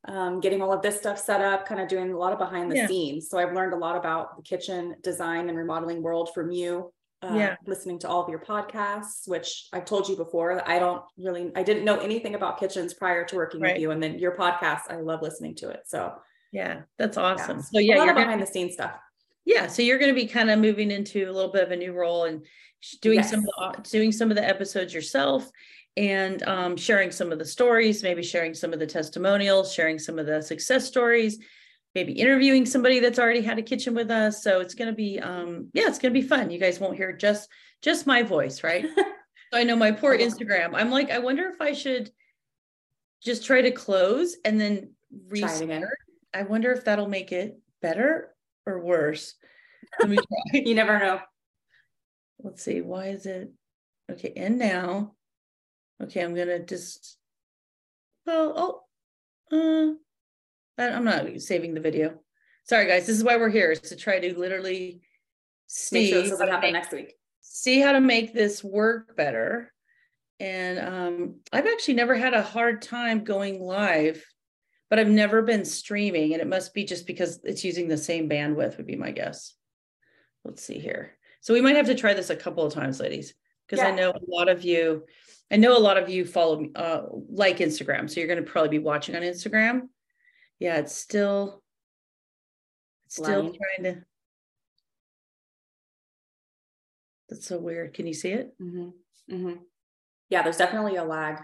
um, 0.08 0.40
getting 0.40 0.62
all 0.62 0.72
of 0.72 0.82
this 0.82 0.98
stuff 0.98 1.20
set 1.20 1.42
up, 1.42 1.68
kind 1.68 1.82
of 1.82 1.88
doing 1.88 2.12
a 2.12 2.18
lot 2.18 2.32
of 2.32 2.40
behind 2.40 2.72
the 2.72 2.76
yeah. 2.76 2.88
scenes. 2.88 3.30
So 3.30 3.38
I've 3.38 3.54
learned 3.54 3.74
a 3.74 3.78
lot 3.78 3.98
about 3.98 4.38
the 4.38 4.44
kitchen 4.44 4.96
design 5.04 5.50
and 5.50 5.58
remodeling 5.58 6.02
world 6.02 6.30
from 6.34 6.52
you. 6.52 6.92
Uh, 7.22 7.34
yeah. 7.34 7.56
listening 7.66 7.98
to 7.98 8.08
all 8.08 8.22
of 8.22 8.30
your 8.30 8.38
podcasts, 8.38 9.28
which 9.28 9.68
I've 9.74 9.86
told 9.86 10.08
you 10.08 10.16
before, 10.16 10.62
I 10.70 10.78
don't 10.78 11.02
really, 11.18 11.52
I 11.56 11.64
didn't 11.64 11.84
know 11.84 11.98
anything 11.98 12.36
about 12.36 12.60
kitchens 12.60 12.94
prior 12.94 13.26
to 13.26 13.36
working 13.36 13.62
right. 13.62 13.74
with 13.74 13.82
you. 13.82 13.90
And 13.90 14.04
then 14.04 14.20
your 14.20 14.36
podcast, 14.36 14.82
I 14.92 14.98
love 14.98 15.24
listening 15.24 15.56
to 15.56 15.70
it. 15.70 15.84
So 15.88 16.14
yeah, 16.56 16.84
that's 16.98 17.18
awesome. 17.18 17.58
Yeah. 17.58 17.64
So 17.64 17.80
yeah, 17.80 17.96
you're 18.06 18.14
behind 18.14 18.30
gonna, 18.30 18.46
the 18.46 18.52
scenes 18.52 18.76
stuff. 18.76 18.94
Yeah. 19.44 19.68
So 19.68 19.82
you're 19.82 20.00
going 20.00 20.16
to 20.16 20.20
be 20.20 20.26
kind 20.26 20.50
of 20.50 20.58
moving 20.58 20.90
into 20.90 21.30
a 21.30 21.34
little 21.34 21.52
bit 21.52 21.64
of 21.64 21.72
a 21.72 21.76
new 21.76 21.92
role 21.92 22.24
and 22.24 22.46
doing 23.02 23.18
yes. 23.20 23.30
some 23.30 23.42
of 23.42 23.76
the, 23.76 23.90
doing 23.90 24.14
some 24.14 24.32
of 24.32 24.38
the 24.38 24.48
episodes 24.48 24.94
yourself 24.94 25.52
and 25.98 26.42
um, 26.44 26.78
sharing 26.78 27.12
some 27.12 27.34
of 27.34 27.40
the 27.40 27.46
stories, 27.46 28.04
maybe 28.04 28.24
sharing 28.24 28.54
some 28.54 28.72
of 28.72 28.80
the 28.80 28.88
testimonials, 28.88 29.74
sharing 29.74 30.00
some 30.00 30.18
of 30.18 30.28
the 30.28 30.42
success 30.42 30.88
stories, 30.88 31.40
maybe 31.94 32.14
interviewing 32.14 32.66
somebody 32.66 33.02
that's 33.02 33.20
already 33.20 33.42
had 33.42 33.60
a 33.60 33.62
kitchen 33.62 33.94
with 33.94 34.10
us. 34.10 34.42
So 34.42 34.62
it's 34.62 34.76
going 34.76 34.90
to 34.90 34.96
be, 34.96 35.20
um, 35.20 35.70
yeah, 35.74 35.88
it's 35.88 36.00
going 36.00 36.14
to 36.14 36.20
be 36.20 36.26
fun. 36.26 36.52
You 36.52 36.60
guys 36.60 36.80
won't 36.80 36.96
hear 36.96 37.12
just 37.12 37.50
just 37.82 38.08
my 38.08 38.24
voice, 38.24 38.64
right? 38.64 38.86
so 38.96 39.60
I 39.60 39.64
know 39.64 39.76
my 39.76 39.92
poor 39.92 40.18
Instagram. 40.18 40.70
I'm 40.74 40.90
like, 40.90 41.12
I 41.12 41.20
wonder 41.20 41.50
if 41.50 41.60
I 41.60 41.74
should 41.74 42.12
just 43.22 43.46
try 43.46 43.62
to 43.62 43.72
close 43.72 44.38
and 44.46 44.60
then 44.60 44.92
restart. 45.28 45.90
I 46.36 46.44
wonder 46.44 46.72
if 46.72 46.86
that'll 46.86 47.08
make 47.08 47.32
it 47.32 47.60
better 47.82 48.36
or 48.66 48.80
worse. 48.84 49.36
Let 50.00 50.10
me 50.10 50.18
try. 50.52 50.62
you 50.66 50.76
never 50.76 51.00
know. 51.00 51.20
Let's 52.44 52.64
see. 52.64 52.82
Why 52.82 53.08
is 53.08 53.26
it 53.26 53.52
okay? 54.12 54.34
And 54.36 54.60
now 54.60 55.16
Okay, 56.02 56.22
I'm 56.22 56.36
gonna 56.36 56.60
just, 56.60 57.18
well, 58.26 58.82
oh, 59.52 59.96
uh, 60.78 60.82
I'm 60.82 61.06
not 61.06 61.40
saving 61.40 61.74
the 61.74 61.80
video. 61.80 62.20
Sorry, 62.64 62.88
guys. 62.88 63.08
This 63.08 63.18
is 63.18 63.24
why 63.24 63.38
we're 63.38 63.50
here 63.50 63.72
is 63.72 63.80
to 63.82 63.96
try 63.96 64.20
to 64.20 64.38
literally 64.38 65.02
see 65.68 66.10
sure 66.10 66.24
doesn't 66.24 66.48
happen 66.48 66.74
next 66.74 66.92
week. 66.92 67.14
See 67.42 67.80
how 67.80 67.94
to 67.94 68.02
make 68.02 68.34
this 68.34 68.64
work 68.64 69.16
better. 69.16 69.72
And 70.40 70.80
um, 70.80 71.36
I've 71.54 71.68
actually 71.68 71.94
never 71.94 72.16
had 72.16 72.34
a 72.34 72.42
hard 72.42 72.82
time 72.82 73.24
going 73.24 73.62
live, 73.62 74.26
but 74.90 75.00
I've 75.00 75.08
never 75.08 75.42
been 75.42 75.66
streaming, 75.66 76.34
and 76.34 76.42
it 76.42 76.48
must 76.48 76.74
be 76.74 76.84
just 76.84 77.08
because 77.08 77.40
it's 77.44 77.64
using 77.64 77.88
the 77.88 77.98
same 77.98 78.30
bandwidth. 78.30 78.78
Would 78.78 78.88
be 78.88 78.96
my 78.96 79.12
guess. 79.12 79.54
Let's 80.44 80.64
see 80.64 80.80
here. 80.80 81.18
So 81.42 81.54
we 81.54 81.62
might 81.62 81.76
have 81.76 81.88
to 81.88 81.96
try 81.96 82.14
this 82.14 82.30
a 82.30 82.36
couple 82.36 82.66
of 82.66 82.74
times, 82.74 83.00
ladies, 83.00 83.34
because 83.68 83.84
yeah. 83.84 83.90
I 83.90 83.96
know 83.96 84.12
a 84.12 84.20
lot 84.28 84.50
of 84.50 84.64
you 84.64 85.04
I 85.52 85.58
know 85.58 85.78
a 85.78 85.80
lot 85.80 85.98
of 85.98 86.10
you 86.10 86.26
follow 86.26 86.60
me, 86.60 86.72
uh, 86.76 87.04
like 87.30 87.60
Instagram, 87.60 88.10
so 88.10 88.20
you're 88.20 88.28
going 88.28 88.44
to 88.44 88.50
probably 88.50 88.70
be 88.70 88.80
watching 88.80 89.16
on 89.16 89.22
Instagram. 89.22 89.90
Yeah, 90.60 90.78
it's 90.78 90.96
still, 90.96 91.62
it's 93.06 93.18
still 93.18 93.42
Lying. 93.42 93.56
trying 93.56 93.94
to. 93.94 94.02
That's 97.30 97.48
so 97.48 97.60
weird. 97.60 97.94
Can 97.94 98.08
you 98.08 98.14
see 98.14 98.30
it? 98.30 98.56
Mm-hmm. 98.60 99.36
Mm-hmm. 99.36 99.54
Yeah, 100.30 100.42
there's 100.42 100.58
definitely 100.58 100.96
a 100.96 101.04
lag 101.04 101.42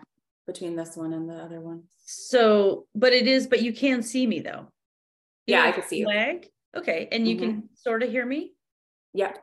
between 0.48 0.76
this 0.76 0.96
one 0.96 1.14
and 1.14 1.30
the 1.30 1.36
other 1.36 1.60
one. 1.62 1.84
So, 2.06 2.88
but 2.96 3.14
it 3.14 3.28
is, 3.28 3.48
but 3.48 3.62
you 3.62 3.74
can 3.74 4.02
see 4.02 4.26
me 4.26 4.40
though. 4.40 4.72
You 5.46 5.56
yeah, 5.56 5.64
I 5.64 5.72
can 5.72 5.84
see 5.84 6.00
you. 6.00 6.08
Lag. 6.08 6.48
Okay, 6.76 7.08
and 7.12 7.28
you 7.28 7.36
mm-hmm. 7.36 7.46
can 7.46 7.70
sort 7.76 8.04
of 8.04 8.10
hear 8.10 8.26
me. 8.26 8.54
Yeah. 9.14 9.34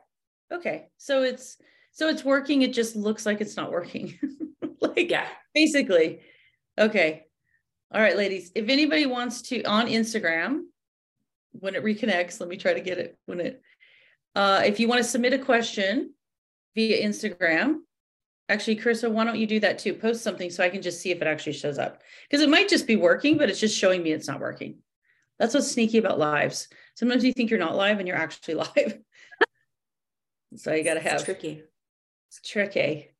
Okay, 0.51 0.87
so 0.97 1.23
it's 1.23 1.57
so 1.91 2.09
it's 2.09 2.23
working. 2.23 2.61
It 2.61 2.73
just 2.73 2.95
looks 2.95 3.25
like 3.25 3.41
it's 3.41 3.57
not 3.57 3.71
working. 3.71 4.17
like, 4.81 5.09
yeah, 5.09 5.27
basically. 5.53 6.21
Okay. 6.77 7.25
All 7.91 8.01
right, 8.01 8.17
ladies. 8.17 8.51
If 8.55 8.69
anybody 8.69 9.05
wants 9.05 9.41
to 9.43 9.63
on 9.63 9.87
Instagram, 9.87 10.61
when 11.51 11.75
it 11.75 11.83
reconnects, 11.83 12.39
let 12.39 12.49
me 12.49 12.57
try 12.57 12.73
to 12.73 12.81
get 12.81 12.97
it 12.97 13.17
when 13.25 13.39
it. 13.39 13.61
Uh, 14.35 14.61
if 14.65 14.79
you 14.79 14.87
want 14.87 14.99
to 14.99 15.03
submit 15.03 15.33
a 15.33 15.39
question 15.39 16.13
via 16.75 17.05
Instagram, 17.05 17.79
actually, 18.49 18.75
Carissa, 18.75 19.09
why 19.09 19.23
don't 19.23 19.37
you 19.39 19.47
do 19.47 19.59
that 19.61 19.79
too? 19.79 19.93
Post 19.93 20.23
something 20.23 20.49
so 20.49 20.63
I 20.63 20.69
can 20.69 20.81
just 20.81 20.99
see 20.99 21.11
if 21.11 21.21
it 21.21 21.27
actually 21.27 21.53
shows 21.53 21.77
up 21.77 22.01
because 22.29 22.43
it 22.43 22.49
might 22.49 22.67
just 22.67 22.87
be 22.87 22.95
working, 22.95 23.37
but 23.37 23.49
it's 23.49 23.59
just 23.59 23.77
showing 23.77 24.03
me 24.03 24.11
it's 24.11 24.27
not 24.27 24.41
working. 24.41 24.79
That's 25.37 25.53
what's 25.53 25.71
sneaky 25.71 25.99
about 25.99 26.19
lives. 26.19 26.67
Sometimes 26.95 27.23
you 27.23 27.31
think 27.31 27.49
you're 27.49 27.59
not 27.59 27.75
live 27.75 27.99
and 27.99 28.07
you're 28.07 28.17
actually 28.17 28.55
live. 28.75 28.99
so 30.55 30.73
you 30.73 30.83
got 30.83 30.95
to 30.95 30.99
have 30.99 31.13
it's 31.13 31.23
tricky. 31.23 31.63
It's 32.27 32.41
tricky. 32.41 33.11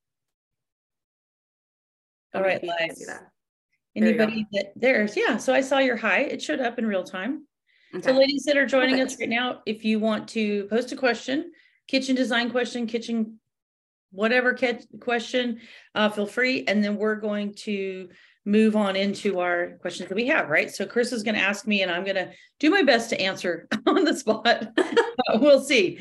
All 2.33 2.42
right, 2.42 2.63
Anybody 3.95 4.45
that 4.51 4.73
there's 4.75 5.18
yeah. 5.18 5.37
So 5.37 5.54
I 5.54 5.61
saw 5.61 5.80
your 5.80 5.97
hi. 5.97 6.19
It 6.19 6.42
showed 6.42 6.59
up 6.59 6.77
in 6.77 6.85
real 6.85 7.04
time. 7.04 7.47
Okay. 7.95 8.04
So 8.04 8.11
ladies 8.11 8.44
that 8.44 8.56
are 8.56 8.68
joining 8.68 8.97
Perfect. 8.97 9.13
us 9.13 9.19
right 9.19 9.30
now, 9.30 9.61
if 9.65 9.83
you 9.83 9.99
want 9.99 10.27
to 10.30 10.65
post 10.65 10.92
a 10.92 10.95
question, 10.95 11.51
kitchen 11.87 12.15
design 12.15 12.51
question, 12.51 12.85
kitchen 12.85 13.39
whatever 14.11 14.57
question, 14.99 15.59
uh, 15.95 16.09
feel 16.09 16.25
free. 16.25 16.63
And 16.68 16.83
then 16.83 16.97
we're 16.97 17.16
going 17.16 17.54
to 17.59 18.09
move 18.45 18.75
on 18.75 18.95
into 18.95 19.39
our 19.39 19.78
questions 19.81 20.09
that 20.09 20.16
we 20.16 20.28
have, 20.28 20.49
right? 20.49 20.71
So 20.71 20.85
Chris 20.85 21.11
is 21.11 21.23
going 21.23 21.35
to 21.35 21.42
ask 21.42 21.68
me, 21.68 21.83
and 21.83 21.92
I'm 21.92 22.04
going 22.04 22.16
to 22.16 22.31
do 22.59 22.69
my 22.69 22.83
best 22.83 23.09
to 23.11 23.21
answer 23.21 23.68
on 23.85 24.04
the 24.04 24.16
spot. 24.16 24.68
we'll 25.35 25.61
see. 25.61 25.99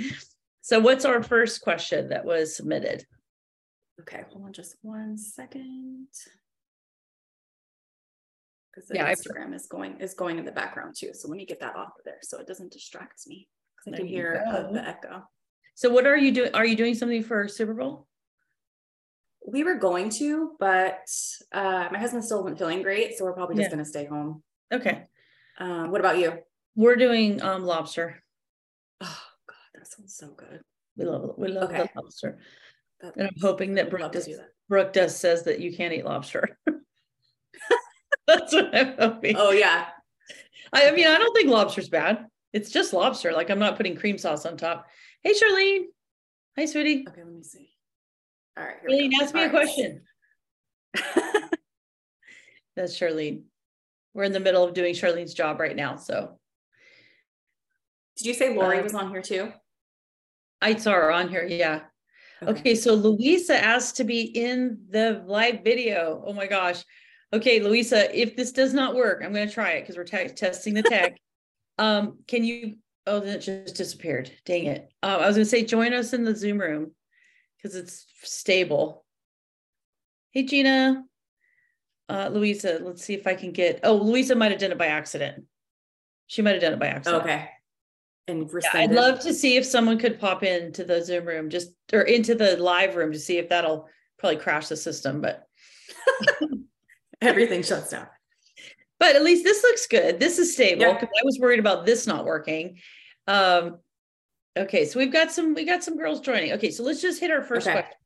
So, 0.61 0.81
what's 0.81 1.05
our 1.05 1.23
first 1.23 1.63
question 1.63 2.11
that 2.11 2.25
was 2.25 2.57
submitted? 2.57 3.07
Okay, 4.01 4.25
hold 4.31 4.45
on 4.45 4.53
just 4.53 4.77
one 4.83 5.17
second. 5.17 6.09
Because 8.71 8.91
yeah, 8.95 9.13
Instagram 9.13 9.55
is 9.55 9.67
going 9.67 10.01
is 10.01 10.15
going 10.15 10.39
in 10.39 10.45
the 10.45 10.53
background 10.53 10.95
too. 10.97 11.11
So 11.13 11.29
let 11.29 11.37
me 11.37 11.47
get 11.47 11.61
that 11.61 11.75
off 11.75 11.93
of 11.99 12.05
there 12.05 12.19
so 12.23 12.39
it 12.39 12.47
doesn't 12.47 12.73
distract 12.73 13.27
me. 13.27 13.49
Because 13.85 13.99
I 13.99 14.03
can 14.03 14.07
hear 14.07 14.45
uh, 14.47 14.71
the 14.71 14.87
echo. 14.87 15.25
So 15.79 15.89
what 15.89 16.09
are 16.09 16.17
you 16.17 16.33
doing? 16.33 16.53
Are 16.55 16.67
you 16.67 16.75
doing 16.75 16.97
something 16.97 17.23
for 17.23 17.47
Super 17.47 17.73
Bowl? 17.73 18.09
We 19.47 19.63
were 19.63 19.77
going 19.77 20.11
to, 20.11 20.57
but 20.59 21.09
uh, 21.53 21.87
my 21.93 21.99
husband 22.01 22.25
still 22.25 22.43
wasn't 22.43 22.59
feeling 22.59 22.83
great, 22.83 23.17
so 23.17 23.25
we're 23.25 23.33
probably 23.33 23.55
just 23.55 23.67
yeah. 23.67 23.77
going 23.77 23.85
to 23.85 23.89
stay 23.89 24.05
home. 24.05 24.43
Okay. 24.75 25.05
Um, 25.61 25.93
what 25.93 26.01
about 26.01 26.19
you? 26.19 26.33
We're 26.75 26.97
doing 26.97 27.41
um, 27.43 27.63
lobster. 27.63 28.21
Oh 29.01 29.21
God, 29.47 29.57
that 29.77 29.87
sounds 29.87 30.17
so 30.17 30.27
good. 30.37 30.63
We 30.97 31.05
love 31.05 31.35
we 31.39 31.47
love 31.47 31.71
okay. 31.71 31.89
the 31.95 32.01
lobster. 32.03 32.41
That, 33.01 33.15
and 33.15 33.29
I'm 33.29 33.41
hoping 33.41 33.75
that 33.75 33.89
Brooke 33.89 34.11
does, 34.11 34.27
that. 34.27 34.49
Brooke 34.69 34.93
does 34.93 35.17
says 35.17 35.45
that 35.45 35.61
you 35.61 35.77
can't 35.77 35.95
eat 35.95 36.05
lobster. 36.05 36.59
That's 38.27 38.53
what 38.53 38.75
I'm 38.75 38.97
hoping. 38.99 39.37
Oh 39.39 39.53
yeah. 39.53 39.91
I, 40.73 40.89
I, 40.89 40.91
mean, 40.91 41.07
I 41.07 41.19
don't 41.19 41.33
think 41.37 41.51
lobster's 41.51 41.89
bad. 41.89 42.27
It's 42.53 42.69
just 42.69 42.93
lobster. 42.93 43.31
Like 43.31 43.49
I'm 43.49 43.61
not 43.61 43.77
putting 43.77 43.95
cream 43.95 44.19
sauce 44.19 44.45
on 44.45 44.57
top. 44.57 44.89
Hey, 45.23 45.33
Charlene. 45.33 45.85
Hi, 46.57 46.67
sweetie. 46.67 47.05
Okay, 47.09 47.23
let 47.25 47.33
me 47.33 47.43
see. 47.43 47.71
All 48.57 48.65
right. 48.65 48.77
Charlene, 48.85 49.13
ask 49.21 49.35
me 49.35 49.41
All 49.41 49.47
a 49.47 49.53
right. 49.53 49.65
question. 49.65 50.03
That's 52.77 52.99
Charlene. 52.99 53.43
We're 54.15 54.25
in 54.25 54.33
the 54.33 54.41
middle 54.41 54.65
of 54.65 54.75
doing 54.75 54.95
Charlene's 54.95 55.35
job 55.35 55.61
right 55.61 55.77
now. 55.77 55.97
So 55.97 56.39
did 58.17 58.27
you 58.27 58.35
say 58.35 58.55
Lori 58.55 58.79
um, 58.79 58.85
was 58.85 58.95
on 58.95 59.11
here 59.11 59.23
too? 59.23 59.53
I 60.61 60.75
saw 60.77 60.93
her 60.93 61.13
on 61.13 61.29
here. 61.29 61.45
Yeah. 61.45 61.83
Okay. 62.43 62.53
okay, 62.53 62.75
so 62.75 62.95
Louisa 62.95 63.57
asked 63.57 63.97
to 63.97 64.05
be 64.05 64.23
in 64.23 64.81
the 64.91 65.23
live 65.27 65.63
video. 65.65 66.23
Oh 66.27 66.33
my 66.33 66.47
gosh. 66.47 66.85
Okay, 67.33 67.61
Louisa, 67.61 68.17
if 68.19 68.37
this 68.37 68.53
does 68.53 68.73
not 68.73 68.95
work, 68.95 69.23
I'm 69.25 69.33
going 69.33 69.47
to 69.47 69.53
try 69.53 69.73
it 69.73 69.83
because 69.83 69.97
we're 69.97 70.05
te- 70.05 70.35
testing 70.35 70.75
the 70.75 70.83
tech. 70.83 71.19
um, 71.79 72.19
can 72.27 72.45
you? 72.45 72.77
Oh, 73.09 73.21
then 73.21 73.37
it 73.37 73.41
just 73.41 73.75
disappeared. 73.75 74.31
Dang 74.45 74.67
it. 74.67 74.91
Uh, 75.03 75.19
I 75.21 75.27
was 75.27 75.37
going 75.37 75.45
to 75.45 75.51
say 75.51 75.65
join 75.65 75.93
us 75.93 76.13
in 76.13 76.25
the 76.25 76.37
Zoom 76.37 76.59
room 76.59 76.93
because 77.57 77.77
it's 77.77 78.07
stable. 78.23 79.05
Hey, 80.31 80.45
Gina. 80.45 81.05
Uh, 82.09 82.31
Louisa, 82.33 82.79
let's 82.83 83.05
see 83.05 83.15
if 83.15 83.27
I 83.27 83.35
can 83.35 83.53
get. 83.53 83.81
Oh, 83.83 83.97
Louisa 83.97 84.35
might 84.35 84.51
have 84.51 84.61
done 84.61 84.73
it 84.73 84.79
by 84.79 84.87
accident. 84.87 85.45
She 86.27 86.43
might 86.43 86.53
have 86.53 86.63
done 86.63 86.73
it 86.75 86.79
by 86.79 86.89
accident. 86.89 87.23
Okay 87.23 87.49
and 88.29 88.51
yeah, 88.63 88.71
I'd 88.75 88.93
love 88.93 89.21
to 89.21 89.33
see 89.33 89.57
if 89.57 89.65
someone 89.65 89.99
could 89.99 90.21
pop 90.21 90.43
into 90.43 90.85
the 90.85 91.03
Zoom 91.03 91.25
room 91.25 91.51
just 91.51 91.73
or 91.93 92.03
into 92.03 92.35
the 92.35 92.57
live 92.57 92.95
room 92.95 93.13
to 93.13 93.19
see 93.19 93.39
if 93.39 93.49
that'll 93.49 93.89
probably 94.19 94.37
crash 94.37 94.69
the 94.69 94.77
system, 94.77 95.21
but 95.21 95.47
everything 97.21 97.63
shuts 97.63 97.91
down. 97.91 98.07
But 99.01 99.17
at 99.17 99.23
least 99.23 99.45
this 99.45 99.63
looks 99.63 99.87
good. 99.87 100.21
This 100.21 100.39
is 100.39 100.53
stable 100.53 100.93
because 100.93 101.09
yeah. 101.15 101.21
I 101.23 101.25
was 101.25 101.39
worried 101.41 101.61
about 101.61 101.87
this 101.87 102.07
not 102.07 102.27
working. 102.27 102.79
Um, 103.29 103.79
okay, 104.59 104.87
so 104.87 104.99
we've 104.99 105.13
got 105.13 105.31
some 105.31 105.55
we 105.55 105.65
got 105.65 105.85
some 105.85 105.97
girls 105.97 106.21
joining. 106.21 106.53
Okay, 106.55 106.71
so 106.71 106.83
let's 106.83 107.03
just 107.03 107.21
hit 107.21 107.31
our 107.31 107.43
first 107.43 107.67
okay. 107.69 107.75
question. 107.75 107.99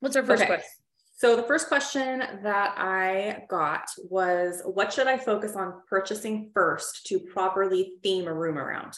What's 0.00 0.16
our 0.16 0.24
first 0.24 0.42
okay. 0.42 0.48
question? 0.48 0.70
So 1.16 1.36
the 1.36 1.44
first 1.44 1.68
question 1.68 2.18
that 2.42 2.74
I 2.76 3.44
got 3.48 3.84
was 4.10 4.62
what 4.64 4.92
should 4.92 5.06
I 5.06 5.16
focus 5.16 5.54
on 5.54 5.74
purchasing 5.88 6.50
first 6.52 7.06
to 7.06 7.20
properly 7.20 7.92
theme 8.02 8.26
a 8.26 8.34
room 8.34 8.58
around? 8.58 8.94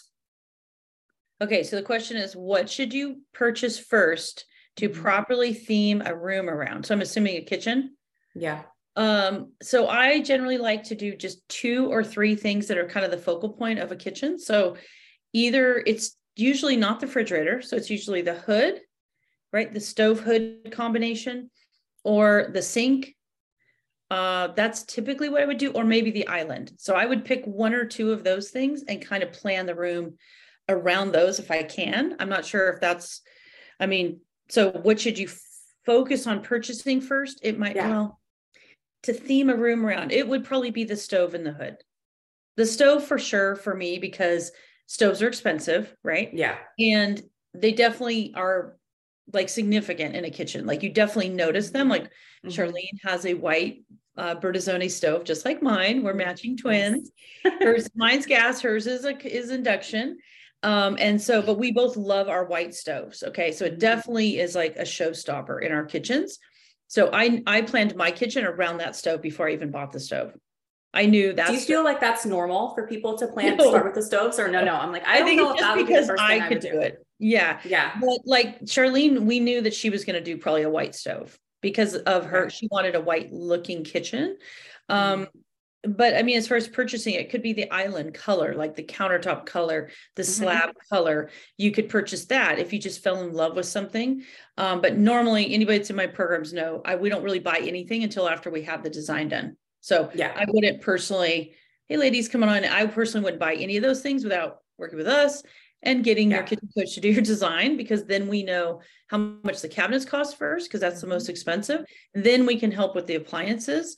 Okay, 1.43 1.63
so 1.63 1.77
the 1.77 1.83
question 1.83 2.17
is 2.17 2.35
what 2.35 2.71
should 2.71 2.95
you 2.95 3.21
purchase 3.35 3.79
first 3.79 4.47
to 4.77 4.89
mm-hmm. 4.89 5.03
properly 5.03 5.53
theme 5.53 6.03
a 6.05 6.17
room 6.17 6.49
around? 6.49 6.87
So 6.87 6.95
I'm 6.95 7.03
assuming 7.03 7.37
a 7.37 7.43
kitchen. 7.43 7.97
Yeah. 8.35 8.63
Um, 8.95 9.53
so 9.63 9.89
I 9.89 10.23
generally 10.23 10.57
like 10.57 10.85
to 10.85 10.95
do 10.95 11.15
just 11.15 11.47
two 11.49 11.93
or 11.93 12.03
three 12.03 12.35
things 12.35 12.69
that 12.69 12.79
are 12.79 12.89
kind 12.89 13.05
of 13.05 13.11
the 13.11 13.19
focal 13.19 13.51
point 13.51 13.79
of 13.79 13.93
a 13.93 13.97
kitchen. 13.97 14.39
So 14.39 14.77
either 15.33 15.83
it's 15.87 16.17
usually 16.37 16.77
not 16.77 17.01
the 17.01 17.07
refrigerator, 17.07 17.63
so 17.63 17.77
it's 17.77 17.91
usually 17.91 18.23
the 18.23 18.35
hood, 18.35 18.81
right? 19.53 19.73
The 19.73 19.81
stove 19.81 20.21
hood 20.21 20.71
combination 20.71 21.51
or 22.05 22.51
the 22.53 22.63
sink. 22.63 23.15
Uh, 24.11 24.49
that's 24.49 24.85
typically 24.85 25.29
what 25.29 25.43
I 25.43 25.47
would 25.47 25.59
do, 25.59 25.73
or 25.73 25.85
maybe 25.85 26.11
the 26.11 26.29
island. 26.29 26.73
So 26.79 26.95
I 26.95 27.07
would 27.07 27.25
pick 27.25 27.45
one 27.45 27.75
or 27.75 27.85
two 27.85 28.13
of 28.13 28.23
those 28.23 28.51
things 28.51 28.85
and 28.87 29.05
kind 29.05 29.23
of 29.23 29.33
plan 29.33 29.67
the 29.67 29.75
room 29.75 30.17
around 30.69 31.13
those 31.13 31.39
if 31.39 31.51
I 31.51 31.63
can. 31.63 32.17
I'm 32.21 32.29
not 32.29 32.45
sure 32.45 32.69
if 32.71 32.81
that's, 32.81 33.23
I 33.81 33.87
mean, 33.87 34.21
so 34.49 34.71
what 34.71 35.01
should 35.01 35.19
you 35.19 35.29
focus 35.85 36.27
on 36.27 36.43
purchasing 36.43 37.01
first? 37.01 37.41
It 37.43 37.59
might, 37.59 37.77
yeah. 37.77 37.89
well, 37.89 38.21
to 39.05 39.13
theme 39.13 39.51
a 39.51 39.57
room 39.57 39.85
around, 39.85 40.13
it 40.13 40.29
would 40.29 40.45
probably 40.45 40.71
be 40.71 40.85
the 40.85 40.97
stove 40.97 41.35
and 41.35 41.47
the 41.47 41.53
hood. 41.53 41.77
The 42.57 42.67
stove 42.67 43.05
for 43.05 43.19
sure 43.19 43.57
for 43.57 43.75
me 43.75 43.99
because 43.99 44.51
stoves 44.87 45.23
are 45.23 45.29
expensive, 45.29 45.95
right? 46.03 46.31
Yeah. 46.33 46.57
And 46.79 47.23
they 47.55 47.73
definitely 47.73 48.33
are 48.35 48.77
like 49.33 49.49
significant 49.49 50.15
in 50.15 50.25
a 50.25 50.31
kitchen. 50.31 50.67
Like 50.67 50.83
you 50.83 50.91
definitely 50.91 51.31
notice 51.31 51.71
them. 51.71 51.89
Like 51.89 52.05
mm-hmm. 52.05 52.49
Charlene 52.49 53.01
has 53.05 53.27
a 53.27 53.35
white 53.35 53.85
uh, 54.17 54.37
Bertazzone 54.37 54.91
stove, 54.91 55.25
just 55.25 55.45
like 55.45 55.63
mine. 55.63 56.03
We're 56.03 56.15
matching 56.15 56.57
twins. 56.57 57.11
hers, 57.61 57.89
mine's 57.95 58.27
gas. 58.27 58.61
Hers 58.61 58.87
is 58.87 59.05
a, 59.05 59.17
is 59.27 59.51
induction. 59.51 60.19
Um, 60.63 60.97
and 60.99 61.21
so, 61.21 61.43
but 61.43 61.59
we 61.59 61.73
both 61.73 61.97
love 61.97 62.29
our 62.29 62.47
white 62.47 62.75
stoves. 62.75 63.23
Okay. 63.23 63.53
So 63.53 63.65
it 63.65 63.73
mm-hmm. 63.73 63.79
definitely 63.79 64.39
is 64.39 64.55
like 64.55 64.77
a 64.77 64.83
showstopper 64.83 65.63
in 65.63 65.73
our 65.73 65.85
kitchens. 65.85 66.39
So 66.89 67.11
I 67.13 67.43
I 67.47 67.63
planned 67.63 67.97
my 67.97 68.13
kitchen 68.13 68.45
around 68.45 68.79
that 68.79 68.95
stove 68.95 69.21
before 69.21 69.49
I 69.49 69.53
even 69.53 69.71
bought 69.71 69.93
the 69.93 70.01
stove. 70.01 70.33
I 70.97 71.07
knew 71.07 71.33
that. 71.35 71.49
Do 71.49 71.55
you 71.55 71.61
feel 71.61 71.85
like 71.85 72.01
that's 72.01 72.27
normal 72.27 72.75
for 72.75 72.87
people 72.87 73.17
to 73.19 73.29
plan 73.29 73.57
no. 73.57 73.65
to 73.65 73.71
start 73.71 73.85
with 73.85 73.95
the 73.95 74.03
stoves, 74.03 74.39
or 74.39 74.49
no? 74.49 74.65
No, 74.65 74.75
I'm 74.75 74.91
like 74.91 75.07
I, 75.07 75.17
I 75.17 75.19
don't 75.21 75.37
know 75.37 75.53
if 75.53 75.61
that 75.61 75.77
would 75.77 75.87
be 75.87 75.95
I 75.95 76.49
could 76.49 76.59
I 76.59 76.61
do. 76.61 76.73
do 76.73 76.81
it. 76.81 77.07
Yeah, 77.19 77.61
yeah. 77.65 77.93
But 78.01 78.21
like 78.25 78.61
Charlene, 78.63 79.21
we 79.21 79.41
knew 79.41 79.61
that 79.63 79.75
she 79.75 79.91
was 79.91 80.05
going 80.05 80.17
to 80.17 80.25
do 80.25 80.37
probably 80.37 80.63
a 80.63 80.71
white 80.71 80.95
stove 80.95 81.39
because 81.61 81.95
of 81.95 82.27
her. 82.27 82.51
She 82.51 82.69
wanted 82.71 82.95
a 82.95 83.01
white 83.01 83.33
looking 83.33 83.85
kitchen. 83.85 84.39
Um, 84.89 85.23
mm-hmm 85.23 85.39
but 85.87 86.17
I 86.17 86.23
mean, 86.23 86.37
as 86.37 86.49
far 86.49 86.57
as 86.57 86.69
purchasing, 86.69 87.15
it 87.15 87.31
could 87.31 87.43
be 87.43 87.53
the 87.53 87.71
island 87.71 88.15
color, 88.15 88.55
like 88.55 88.75
the 88.75 88.83
countertop 88.83 89.47
color, 89.47 89.91
the 90.15 90.23
mm-hmm. 90.23 90.43
slab 90.43 90.71
color. 90.91 91.31
You 91.57 91.71
could 91.71 91.89
purchase 91.89 92.27
that 92.27 92.59
if 92.59 92.73
you 92.73 92.79
just 92.79 93.03
fell 93.03 93.23
in 93.23 93.33
love 93.33 93.57
with 93.57 93.67
something. 93.67 94.23
Um, 94.57 94.81
but 94.81 94.97
normally, 94.97 95.53
anybody 95.53 95.79
that's 95.79 95.91
in 95.91 95.97
my 95.97 96.07
programs 96.07 96.53
know 96.53 96.83
I 96.85 96.97
we 96.97 97.09
don't 97.09 97.23
really 97.23 97.39
buy 97.39 97.59
anything 97.63 98.03
until 98.03 98.29
after 98.29 98.51
we 98.51 98.63
have 98.63 98.83
the 98.83 98.91
design 98.91 99.29
done. 99.29 99.57
So 99.87 100.11
yeah, 100.15 100.33
I 100.35 100.47
wouldn't 100.49 100.81
personally. 100.81 101.55
Hey, 101.89 101.97
ladies, 101.97 102.29
come 102.29 102.43
on! 102.43 102.65
I 102.65 102.87
personally 102.87 103.23
wouldn't 103.23 103.39
buy 103.39 103.55
any 103.55 103.77
of 103.77 103.85
those 103.85 104.01
things 104.03 104.25
without 104.25 104.59
working 104.79 104.99
with 104.99 105.07
us 105.07 105.45
and 105.81 106.03
getting 106.03 106.29
yeah. 106.29 106.39
your 106.39 106.45
kitchen 106.45 106.69
coach 106.77 106.93
to 106.95 107.01
do 107.01 107.09
your 107.09 107.23
design 107.23 107.77
because 107.77 108.05
then 108.05 108.27
we 108.27 108.43
know 108.43 108.81
how 109.07 109.19
much 109.45 109.61
the 109.61 109.69
cabinets 109.69 110.05
cost 110.05 110.39
first 110.39 110.69
because 110.69 110.81
that's 110.81 111.01
the 111.01 111.07
most 111.07 111.25
mm-hmm. 111.25 111.31
expensive. 111.31 111.85
Then 112.15 112.47
we 112.47 112.59
can 112.59 112.73
help 112.73 112.97
with 112.97 113.07
the 113.07 113.15
appliances. 113.15 113.97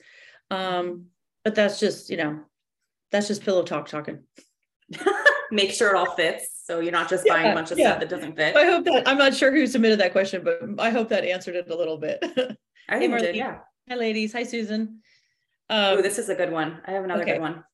Um, 0.51 1.07
but 1.43 1.55
that's 1.55 1.81
just, 1.81 2.11
you 2.11 2.19
know, 2.19 2.41
that's 3.11 3.29
just 3.29 3.43
pillow 3.43 3.63
talk 3.63 3.89
talking. 3.89 4.25
Make 5.51 5.71
sure 5.71 5.89
it 5.89 5.97
all 5.97 6.15
fits. 6.17 6.65
So 6.65 6.81
you're 6.81 6.93
not 6.93 7.09
just 7.09 7.27
buying 7.27 7.51
a 7.51 7.55
bunch 7.55 7.71
of 7.71 7.79
yeah. 7.79 7.93
stuff 7.93 8.01
that 8.01 8.11
doesn't 8.11 8.37
fit. 8.37 8.55
I 8.55 8.67
hope 8.67 8.85
that 8.85 9.09
I'm 9.09 9.17
not 9.17 9.35
sure 9.35 9.51
who 9.51 9.67
submitted 9.67 10.01
that 10.01 10.13
question, 10.13 10.45
but 10.45 10.61
I 10.79 10.91
hope 10.91 11.09
that 11.09 11.25
answered 11.25 11.57
it 11.57 11.71
a 11.71 11.75
little 11.75 11.97
bit. 11.97 12.23
I 12.91 12.99
think 12.99 13.15
hey, 13.15 13.21
did, 13.21 13.37
yeah. 13.37 13.61
Hi, 13.89 13.95
ladies. 13.95 14.35
Hi, 14.35 14.43
Susan. 14.43 15.01
Um, 15.71 15.99
oh, 15.99 16.03
this 16.03 16.19
is 16.19 16.29
a 16.29 16.35
good 16.35 16.53
one. 16.53 16.81
I 16.87 16.93
have 16.93 17.05
another 17.05 17.23
okay. 17.23 17.33
good 17.33 17.41
one. 17.41 17.65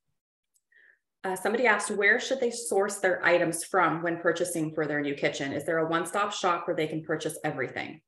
Uh, 1.22 1.36
somebody 1.36 1.66
asked, 1.66 1.90
where 1.90 2.20
should 2.20 2.40
they 2.40 2.50
source 2.50 2.96
their 2.96 3.24
items 3.24 3.64
from 3.64 4.02
when 4.02 4.18
purchasing 4.18 4.74
for 4.74 4.86
their 4.86 5.00
new 5.00 5.14
kitchen? 5.14 5.52
Is 5.52 5.64
there 5.64 5.78
a 5.78 5.88
one-stop 5.88 6.32
shop 6.32 6.66
where 6.66 6.76
they 6.76 6.86
can 6.86 7.02
purchase 7.02 7.38
everything? 7.44 8.00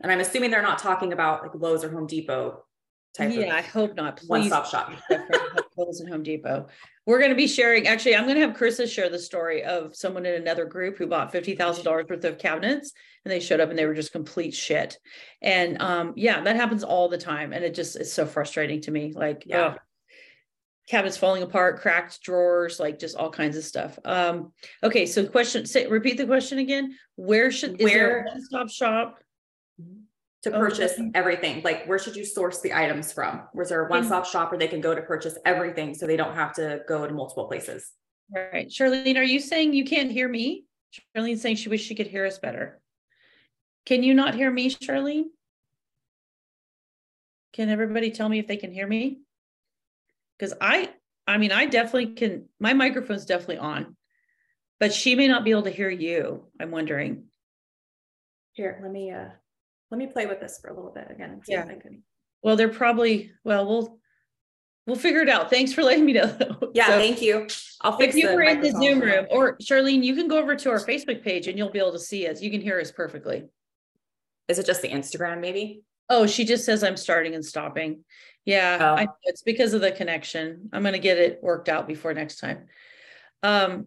And 0.00 0.12
I'm 0.12 0.20
assuming 0.20 0.50
they're 0.50 0.62
not 0.62 0.78
talking 0.78 1.12
about 1.12 1.42
like 1.42 1.54
Lowe's 1.54 1.84
or 1.84 1.90
Home 1.90 2.06
Depot 2.06 2.62
type 3.16 3.32
yeah, 3.32 3.54
I 3.54 3.62
hope 3.62 3.96
not. 3.96 4.18
Please 4.18 4.28
one 4.28 4.44
stop 4.44 4.66
shop. 4.66 4.92
Lowe's 5.76 6.00
and 6.00 6.08
Home 6.10 6.22
Depot. 6.22 6.68
We're 7.08 7.20
going 7.20 7.30
to 7.30 7.36
be 7.36 7.46
sharing. 7.46 7.86
Actually, 7.86 8.16
I'm 8.16 8.24
going 8.24 8.34
to 8.34 8.42
have 8.42 8.54
Carissa 8.54 8.86
share 8.86 9.08
the 9.08 9.18
story 9.18 9.64
of 9.64 9.96
someone 9.96 10.26
in 10.26 10.34
another 10.34 10.66
group 10.66 10.98
who 10.98 11.06
bought 11.06 11.32
fifty 11.32 11.56
thousand 11.56 11.84
dollars 11.84 12.04
worth 12.06 12.22
of 12.24 12.36
cabinets, 12.36 12.92
and 13.24 13.32
they 13.32 13.40
showed 13.40 13.60
up 13.60 13.70
and 13.70 13.78
they 13.78 13.86
were 13.86 13.94
just 13.94 14.12
complete 14.12 14.52
shit. 14.52 14.98
And 15.40 15.80
um, 15.80 16.12
yeah, 16.16 16.42
that 16.42 16.56
happens 16.56 16.84
all 16.84 17.08
the 17.08 17.16
time, 17.16 17.54
and 17.54 17.64
it 17.64 17.74
just 17.74 17.96
is 17.96 18.12
so 18.12 18.26
frustrating 18.26 18.82
to 18.82 18.90
me. 18.90 19.14
Like, 19.16 19.44
yeah. 19.46 19.76
Oh, 19.76 19.78
cabinets 20.86 21.16
falling 21.16 21.42
apart, 21.42 21.80
cracked 21.80 22.20
drawers, 22.22 22.78
like 22.78 22.98
just 22.98 23.16
all 23.16 23.30
kinds 23.30 23.56
of 23.56 23.64
stuff. 23.64 23.98
Um, 24.04 24.52
okay, 24.82 25.06
so 25.06 25.26
question. 25.26 25.64
Say, 25.64 25.86
repeat 25.86 26.18
the 26.18 26.26
question 26.26 26.58
again. 26.58 26.94
Where 27.16 27.50
should 27.50 27.80
where, 27.80 27.88
is 27.88 27.94
there 27.94 28.20
a 28.20 28.24
one-stop 28.26 28.68
shop? 28.68 29.18
To 30.42 30.54
oh, 30.54 30.58
purchase 30.58 30.92
okay. 30.92 31.10
everything? 31.14 31.62
Like, 31.62 31.86
where 31.86 31.98
should 31.98 32.16
you 32.16 32.24
source 32.24 32.60
the 32.60 32.72
items 32.72 33.12
from? 33.12 33.42
Was 33.54 33.70
there 33.70 33.86
a 33.86 33.90
one 33.90 34.04
stop 34.04 34.24
shop 34.26 34.50
where 34.50 34.58
they 34.58 34.68
can 34.68 34.80
go 34.80 34.94
to 34.94 35.02
purchase 35.02 35.36
everything 35.44 35.94
so 35.94 36.06
they 36.06 36.16
don't 36.16 36.34
have 36.34 36.54
to 36.54 36.80
go 36.88 37.06
to 37.06 37.12
multiple 37.12 37.46
places? 37.46 37.92
Right. 38.34 38.68
Charlene, 38.68 39.16
are 39.16 39.22
you 39.22 39.40
saying 39.40 39.72
you 39.72 39.84
can't 39.84 40.10
hear 40.10 40.28
me? 40.28 40.64
Charlene's 41.16 41.40
saying 41.40 41.56
she 41.56 41.68
wished 41.68 41.86
she 41.86 41.94
could 41.94 42.06
hear 42.06 42.26
us 42.26 42.38
better. 42.38 42.80
Can 43.86 44.02
you 44.02 44.14
not 44.14 44.34
hear 44.34 44.50
me, 44.50 44.70
Charlene? 44.70 45.24
Can 47.54 47.70
everybody 47.70 48.10
tell 48.10 48.28
me 48.28 48.38
if 48.38 48.46
they 48.46 48.56
can 48.56 48.70
hear 48.70 48.86
me? 48.86 49.20
Because 50.38 50.54
I, 50.60 50.90
I 51.26 51.38
mean, 51.38 51.52
I 51.52 51.66
definitely 51.66 52.14
can, 52.14 52.44
my 52.60 52.74
microphone's 52.74 53.24
definitely 53.24 53.58
on, 53.58 53.96
but 54.78 54.92
she 54.92 55.14
may 55.14 55.26
not 55.26 55.42
be 55.42 55.50
able 55.50 55.62
to 55.62 55.70
hear 55.70 55.90
you. 55.90 56.44
I'm 56.60 56.70
wondering. 56.70 57.24
Here, 58.52 58.78
let 58.82 58.92
me, 58.92 59.10
uh, 59.10 59.30
let 59.90 59.98
me 59.98 60.06
play 60.06 60.26
with 60.26 60.40
this 60.40 60.58
for 60.60 60.70
a 60.70 60.74
little 60.74 60.92
bit 60.92 61.08
again 61.10 61.30
and 61.30 61.44
see 61.44 61.52
yeah. 61.52 61.64
if 61.64 61.70
I 61.70 61.74
can. 61.74 62.02
Well, 62.42 62.56
they're 62.56 62.68
probably 62.68 63.32
well. 63.44 63.66
We'll 63.66 63.98
we'll 64.86 64.96
figure 64.96 65.20
it 65.20 65.28
out. 65.28 65.50
Thanks 65.50 65.72
for 65.72 65.82
letting 65.82 66.04
me 66.04 66.12
know. 66.14 66.36
Yeah, 66.74 66.86
so, 66.86 66.92
thank 66.92 67.22
you. 67.22 67.46
I'll 67.80 67.96
fix. 67.96 68.14
If 68.14 68.22
you 68.22 68.34
were 68.34 68.42
in 68.42 68.60
the 68.60 68.70
Zoom 68.70 69.00
room, 69.00 69.26
or 69.30 69.56
Charlene, 69.58 70.04
you 70.04 70.14
can 70.14 70.28
go 70.28 70.38
over 70.38 70.54
to 70.54 70.70
our 70.70 70.78
Facebook 70.78 71.22
page 71.22 71.46
and 71.46 71.58
you'll 71.58 71.70
be 71.70 71.78
able 71.78 71.92
to 71.92 71.98
see 71.98 72.26
us. 72.28 72.42
You 72.42 72.50
can 72.50 72.60
hear 72.60 72.78
us 72.80 72.92
perfectly. 72.92 73.44
Is 74.48 74.58
it 74.58 74.66
just 74.66 74.82
the 74.82 74.88
Instagram, 74.88 75.40
maybe? 75.40 75.82
Oh, 76.08 76.26
she 76.26 76.44
just 76.44 76.64
says 76.64 76.82
I'm 76.82 76.96
starting 76.96 77.34
and 77.34 77.44
stopping. 77.44 78.04
Yeah, 78.44 78.78
oh. 78.80 79.02
I, 79.02 79.08
it's 79.24 79.42
because 79.42 79.74
of 79.74 79.82
the 79.82 79.92
connection. 79.92 80.70
I'm 80.72 80.82
going 80.82 80.94
to 80.94 80.98
get 80.98 81.18
it 81.18 81.40
worked 81.42 81.68
out 81.68 81.86
before 81.86 82.14
next 82.14 82.38
time. 82.38 82.66
Um, 83.42 83.86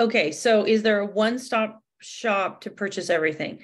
okay, 0.00 0.32
so 0.32 0.64
is 0.64 0.82
there 0.82 1.00
a 1.00 1.06
one-stop 1.06 1.82
shop 2.00 2.62
to 2.62 2.70
purchase 2.70 3.10
everything? 3.10 3.60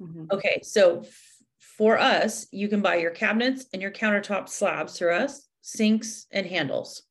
Mm-hmm. 0.00 0.26
Okay, 0.32 0.60
so 0.62 1.00
f- 1.00 1.08
for 1.58 1.98
us, 1.98 2.46
you 2.50 2.68
can 2.68 2.80
buy 2.80 2.96
your 2.96 3.10
cabinets 3.10 3.66
and 3.72 3.82
your 3.82 3.90
countertop 3.90 4.48
slabs 4.48 4.98
through 4.98 5.14
us, 5.14 5.46
sinks 5.60 6.26
and 6.30 6.46
handles. 6.46 7.02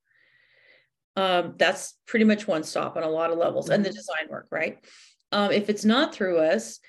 Um, 1.15 1.55
that's 1.57 1.95
pretty 2.05 2.25
much 2.25 2.47
one 2.47 2.63
stop 2.63 2.97
on 2.97 3.03
a 3.03 3.09
lot 3.09 3.31
of 3.31 3.37
levels 3.37 3.65
mm-hmm. 3.65 3.73
and 3.75 3.85
the 3.85 3.89
mm-hmm. 3.89 3.97
design 3.97 4.27
work, 4.29 4.47
right? 4.51 4.83
Um, 5.31 5.51
if 5.51 5.69
it's 5.69 5.85
not 5.85 6.13
through 6.13 6.39
us, 6.39 6.79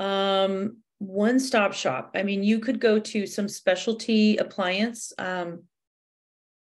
Um, 0.00 0.78
one 1.00 1.40
stop 1.40 1.72
shop. 1.72 2.14
I 2.14 2.22
mean, 2.22 2.44
you 2.44 2.60
could 2.60 2.80
go 2.80 3.00
to 3.00 3.26
some 3.26 3.48
specialty 3.48 4.36
appliance, 4.36 5.12
um, 5.18 5.64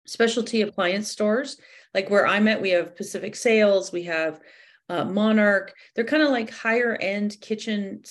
specialty 0.05 0.61
appliance 0.61 1.09
stores. 1.11 1.57
Like 1.93 2.09
where 2.09 2.25
I'm 2.25 2.47
at, 2.47 2.61
we 2.61 2.71
have 2.71 2.95
Pacific 2.95 3.35
Sales, 3.35 3.91
we 3.91 4.03
have 4.03 4.39
uh, 4.87 5.03
Monarch. 5.03 5.73
They're 5.93 6.05
kind 6.05 6.23
of 6.23 6.29
like 6.29 6.49
higher 6.49 6.95
end 6.95 7.37
kitchen 7.41 8.03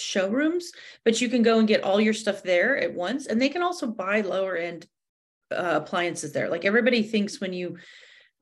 showrooms, 0.00 0.72
but 1.04 1.20
you 1.20 1.28
can 1.28 1.42
go 1.42 1.58
and 1.58 1.68
get 1.68 1.82
all 1.82 2.00
your 2.00 2.14
stuff 2.14 2.42
there 2.42 2.76
at 2.76 2.94
once. 2.94 3.26
And 3.26 3.40
they 3.40 3.48
can 3.48 3.62
also 3.62 3.86
buy 3.86 4.20
lower 4.20 4.56
end 4.56 4.86
uh, 5.50 5.80
appliances 5.82 6.32
there. 6.32 6.48
Like 6.48 6.64
everybody 6.64 7.02
thinks 7.02 7.40
when 7.40 7.52
you 7.52 7.78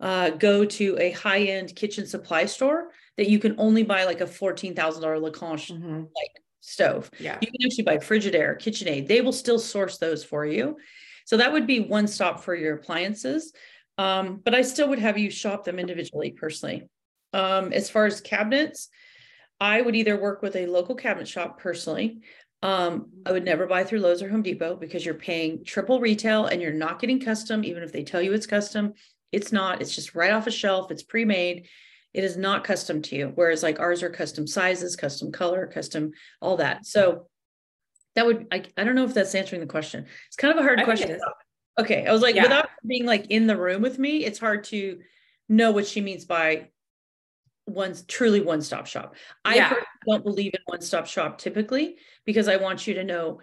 uh, 0.01 0.31
go 0.31 0.65
to 0.65 0.97
a 0.99 1.11
high 1.13 1.45
end 1.45 1.75
kitchen 1.75 2.07
supply 2.07 2.47
store 2.47 2.89
that 3.17 3.29
you 3.29 3.39
can 3.39 3.55
only 3.59 3.83
buy 3.83 4.05
like 4.05 4.21
a 4.21 4.27
$14,000 4.27 4.75
Lacanche 4.75 5.73
mm-hmm. 5.73 6.01
like 6.01 6.43
stove. 6.61 7.11
Yeah. 7.19 7.39
You 7.41 7.49
can 7.49 7.65
actually 7.65 7.85
buy 7.85 7.97
Frigidaire, 7.99 8.61
KitchenAid. 8.61 9.07
They 9.07 9.21
will 9.21 9.33
still 9.33 9.59
source 9.59 9.99
those 9.99 10.25
for 10.25 10.45
you. 10.45 10.77
So 11.25 11.37
that 11.39 11.53
would 11.53 11.67
be 11.67 11.81
one 11.81 12.07
stop 12.07 12.45
for 12.45 12.55
your 12.55 12.75
appliances. 12.75 13.53
Um, 13.99 14.41
but 14.45 14.55
I 14.55 14.63
still 14.63 14.89
would 14.89 14.99
have 14.99 15.17
you 15.17 15.31
shop 15.31 15.65
them 15.65 15.79
individually 15.79 16.33
personally. 16.33 16.89
Um, 17.33 17.73
as 17.73 17.89
far 17.89 18.07
as 18.07 18.21
cabinets, 18.21 18.89
I 19.61 19.81
would 19.81 19.97
either 19.97 20.21
work 20.21 20.43
with 20.43 20.57
a 20.57 20.67
local 20.67 20.95
cabinet 20.95 21.29
shop 21.29 21.61
personally. 21.61 22.21
Um, 22.63 23.11
I 23.25 23.33
would 23.33 23.45
never 23.45 23.67
buy 23.67 23.85
through 23.85 24.01
Lowe's 24.01 24.23
or 24.23 24.29
Home 24.29 24.43
Depot 24.43 24.77
because 24.77 25.05
you're 25.05 25.15
paying 25.15 25.65
triple 25.65 26.01
retail 26.01 26.47
and 26.47 26.61
you're 26.61 26.73
not 26.73 27.01
getting 27.01 27.21
custom, 27.21 27.65
even 27.65 27.83
if 27.83 27.93
they 27.93 28.03
tell 28.03 28.21
you 28.21 28.33
it's 28.33 28.47
custom. 28.47 28.95
It's 29.33 29.53
not, 29.53 29.81
it's 29.81 29.95
just 29.95 30.15
right 30.15 30.33
off 30.33 30.47
a 30.47 30.51
shelf, 30.51 30.91
it's 30.91 31.03
pre 31.03 31.25
made. 31.25 31.69
It 32.15 32.25
is 32.25 32.37
not 32.37 32.65
custom 32.65 33.03
to 33.03 33.17
you. 33.17 33.33
Whereas 33.35 33.63
like 33.63 33.79
ours 33.79 34.03
are 34.03 34.09
custom 34.09 34.47
sizes, 34.47 34.97
custom 34.97 35.33
color, 35.33 35.67
custom, 35.67 36.13
all 36.41 36.57
that. 36.57 36.87
So 36.87 37.29
that 38.15 38.25
would, 38.25 38.47
I, 38.51 38.65
I 38.77 38.85
don't 38.85 38.95
know 38.95 39.05
if 39.05 39.13
that's 39.13 39.35
answering 39.35 39.61
the 39.61 39.67
question. 39.67 40.07
It's 40.29 40.37
kind 40.37 40.53
of 40.53 40.59
a 40.59 40.63
hard 40.63 40.81
I 40.81 40.85
question. 40.85 41.21
Okay. 41.79 42.07
I 42.07 42.13
was 42.13 42.23
like, 42.23 42.35
yeah. 42.35 42.45
without 42.45 42.71
being 42.87 43.05
like 43.05 43.27
in 43.29 43.47
the 43.47 43.57
room 43.57 43.83
with 43.83 43.99
me, 43.99 44.25
it's 44.25 44.39
hard 44.39 44.65
to 44.65 45.01
know 45.49 45.73
what 45.73 45.87
she 45.87 46.01
means 46.01 46.25
by 46.25 46.71
one 47.67 47.95
truly 48.09 48.41
one 48.41 48.63
stop 48.63 48.87
shop. 48.87 49.15
Yeah. 49.53 49.73
I 49.73 49.83
don't 50.07 50.25
believe 50.25 50.55
in 50.55 50.61
one 50.65 50.81
stop 50.81 51.07
shop 51.07 51.39
typically 51.39 51.97
because 52.25 52.49
I 52.49 52.57
want 52.57 52.87
you 52.87 52.95
to 52.95 53.05
know, 53.05 53.41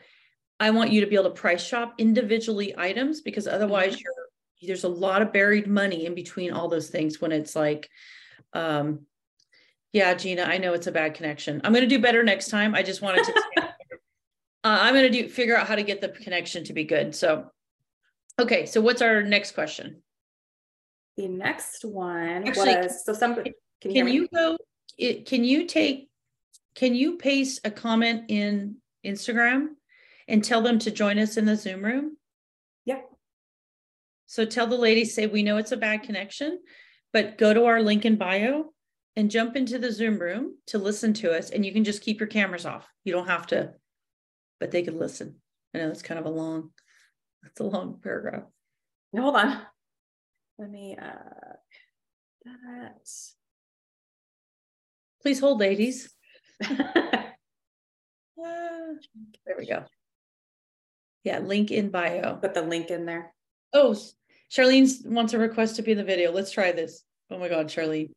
I 0.59 0.71
want 0.71 0.91
you 0.91 1.01
to 1.01 1.07
be 1.07 1.15
able 1.15 1.25
to 1.25 1.31
price 1.31 1.63
shop 1.63 1.95
individually 1.97 2.73
items 2.77 3.21
because 3.21 3.47
otherwise 3.47 3.93
mm-hmm. 3.93 4.01
you're 4.03 4.23
there's 4.67 4.83
a 4.83 4.89
lot 4.89 5.21
of 5.21 5.33
buried 5.33 5.67
money 5.67 6.05
in 6.05 6.15
between 6.15 6.51
all 6.51 6.67
those 6.67 6.89
things 6.89 7.19
when 7.21 7.31
it's 7.31 7.55
like 7.55 7.89
um 8.53 9.05
yeah 9.91 10.13
gina 10.13 10.43
i 10.43 10.57
know 10.57 10.73
it's 10.73 10.87
a 10.87 10.91
bad 10.91 11.13
connection 11.13 11.61
i'm 11.63 11.73
going 11.73 11.87
to 11.87 11.95
do 11.95 12.01
better 12.01 12.23
next 12.23 12.49
time 12.49 12.75
i 12.75 12.83
just 12.83 13.01
wanted 13.01 13.23
to 13.23 13.33
uh, 13.61 13.67
i'm 14.63 14.93
going 14.93 15.11
to 15.11 15.21
do 15.21 15.29
figure 15.29 15.55
out 15.55 15.67
how 15.67 15.75
to 15.75 15.83
get 15.83 16.01
the 16.01 16.09
connection 16.09 16.63
to 16.63 16.73
be 16.73 16.83
good 16.83 17.15
so 17.15 17.45
okay 18.39 18.65
so 18.65 18.81
what's 18.81 19.01
our 19.01 19.21
next 19.23 19.51
question 19.51 20.01
the 21.17 21.27
next 21.27 21.85
one 21.85 22.47
Actually, 22.47 22.75
was 22.77 23.05
so 23.05 23.13
some 23.13 23.37
can 23.83 23.91
you, 23.91 24.03
can 24.05 24.13
you 24.13 24.27
go, 24.33 24.57
it, 24.97 25.25
can 25.25 25.43
you 25.43 25.65
take, 25.67 26.09
can 26.73 26.95
you 26.95 27.17
paste 27.17 27.59
a 27.65 27.71
comment 27.71 28.25
in 28.29 28.77
Instagram 29.05 29.67
and 30.27 30.41
tell 30.41 30.61
them 30.61 30.79
to 30.79 30.91
join 30.91 31.19
us 31.19 31.35
in 31.35 31.45
the 31.45 31.57
Zoom 31.57 31.83
room? 31.83 32.17
Yeah. 32.85 33.01
So 34.25 34.45
tell 34.45 34.67
the 34.67 34.77
ladies, 34.77 35.13
say, 35.13 35.27
we 35.27 35.43
know 35.43 35.57
it's 35.57 35.73
a 35.73 35.77
bad 35.77 36.03
connection, 36.03 36.59
but 37.11 37.37
go 37.37 37.53
to 37.53 37.65
our 37.65 37.81
link 37.81 38.05
in 38.05 38.15
bio 38.15 38.73
and 39.17 39.29
jump 39.29 39.57
into 39.57 39.77
the 39.77 39.91
Zoom 39.91 40.17
room 40.17 40.57
to 40.67 40.77
listen 40.77 41.13
to 41.15 41.37
us. 41.37 41.49
And 41.49 41.65
you 41.65 41.73
can 41.73 41.83
just 41.83 42.01
keep 42.01 42.21
your 42.21 42.27
cameras 42.27 42.65
off. 42.65 42.87
You 43.03 43.11
don't 43.11 43.27
have 43.27 43.47
to, 43.47 43.73
but 44.61 44.71
they 44.71 44.81
can 44.81 44.97
listen. 44.97 45.35
I 45.75 45.79
know 45.79 45.89
it's 45.89 46.01
kind 46.01 46.19
of 46.21 46.25
a 46.25 46.29
long, 46.29 46.69
it's 47.45 47.59
a 47.59 47.65
long 47.65 47.99
paragraph. 48.01 48.43
Hold 49.13 49.35
on. 49.35 49.59
Let 50.57 50.71
me, 50.71 50.97
uh, 50.99 51.53
that's 52.45 53.35
Please 55.23 55.39
hold, 55.39 55.59
ladies. 55.59 56.13
there 56.59 57.33
we 59.57 59.65
go. 59.65 59.85
Yeah, 61.23 61.39
link 61.39 61.71
in 61.71 61.89
bio. 61.89 62.35
Put 62.35 62.53
the 62.53 62.61
link 62.61 62.89
in 62.89 63.05
there. 63.05 63.33
Oh, 63.71 63.95
Charlene 64.51 65.05
wants 65.05 65.33
a 65.33 65.39
request 65.39 65.77
to 65.77 65.81
be 65.81 65.93
in 65.93 65.97
the 65.97 66.03
video. 66.03 66.31
Let's 66.31 66.51
try 66.51 66.73
this. 66.73 67.03
Oh 67.31 67.39
my 67.39 67.47
God, 67.47 67.67
Charlene. 67.67 68.11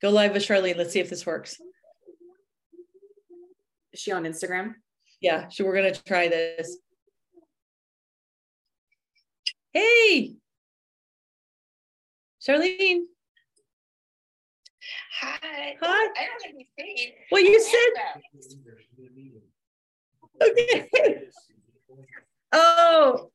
Go 0.00 0.10
live 0.10 0.32
with 0.32 0.44
Charlene. 0.44 0.76
Let's 0.76 0.92
see 0.92 1.00
if 1.00 1.10
this 1.10 1.26
works. 1.26 1.60
Is 3.92 4.00
she 4.00 4.12
on 4.12 4.22
Instagram? 4.22 4.74
Yeah, 5.20 5.48
so 5.48 5.64
we're 5.64 5.74
going 5.74 5.92
to 5.92 6.04
try 6.04 6.28
this. 6.28 6.78
Hey, 9.72 10.36
Charlene. 12.40 13.02
Hi. 15.20 15.76
Hi. 15.80 16.08
I 16.16 16.28
don't 16.28 16.40
think 16.42 16.68
we 16.78 17.14
Well, 17.30 17.42
you 17.42 17.60
said. 17.60 17.90
Okay. 20.42 20.88
Oh. 22.52 23.30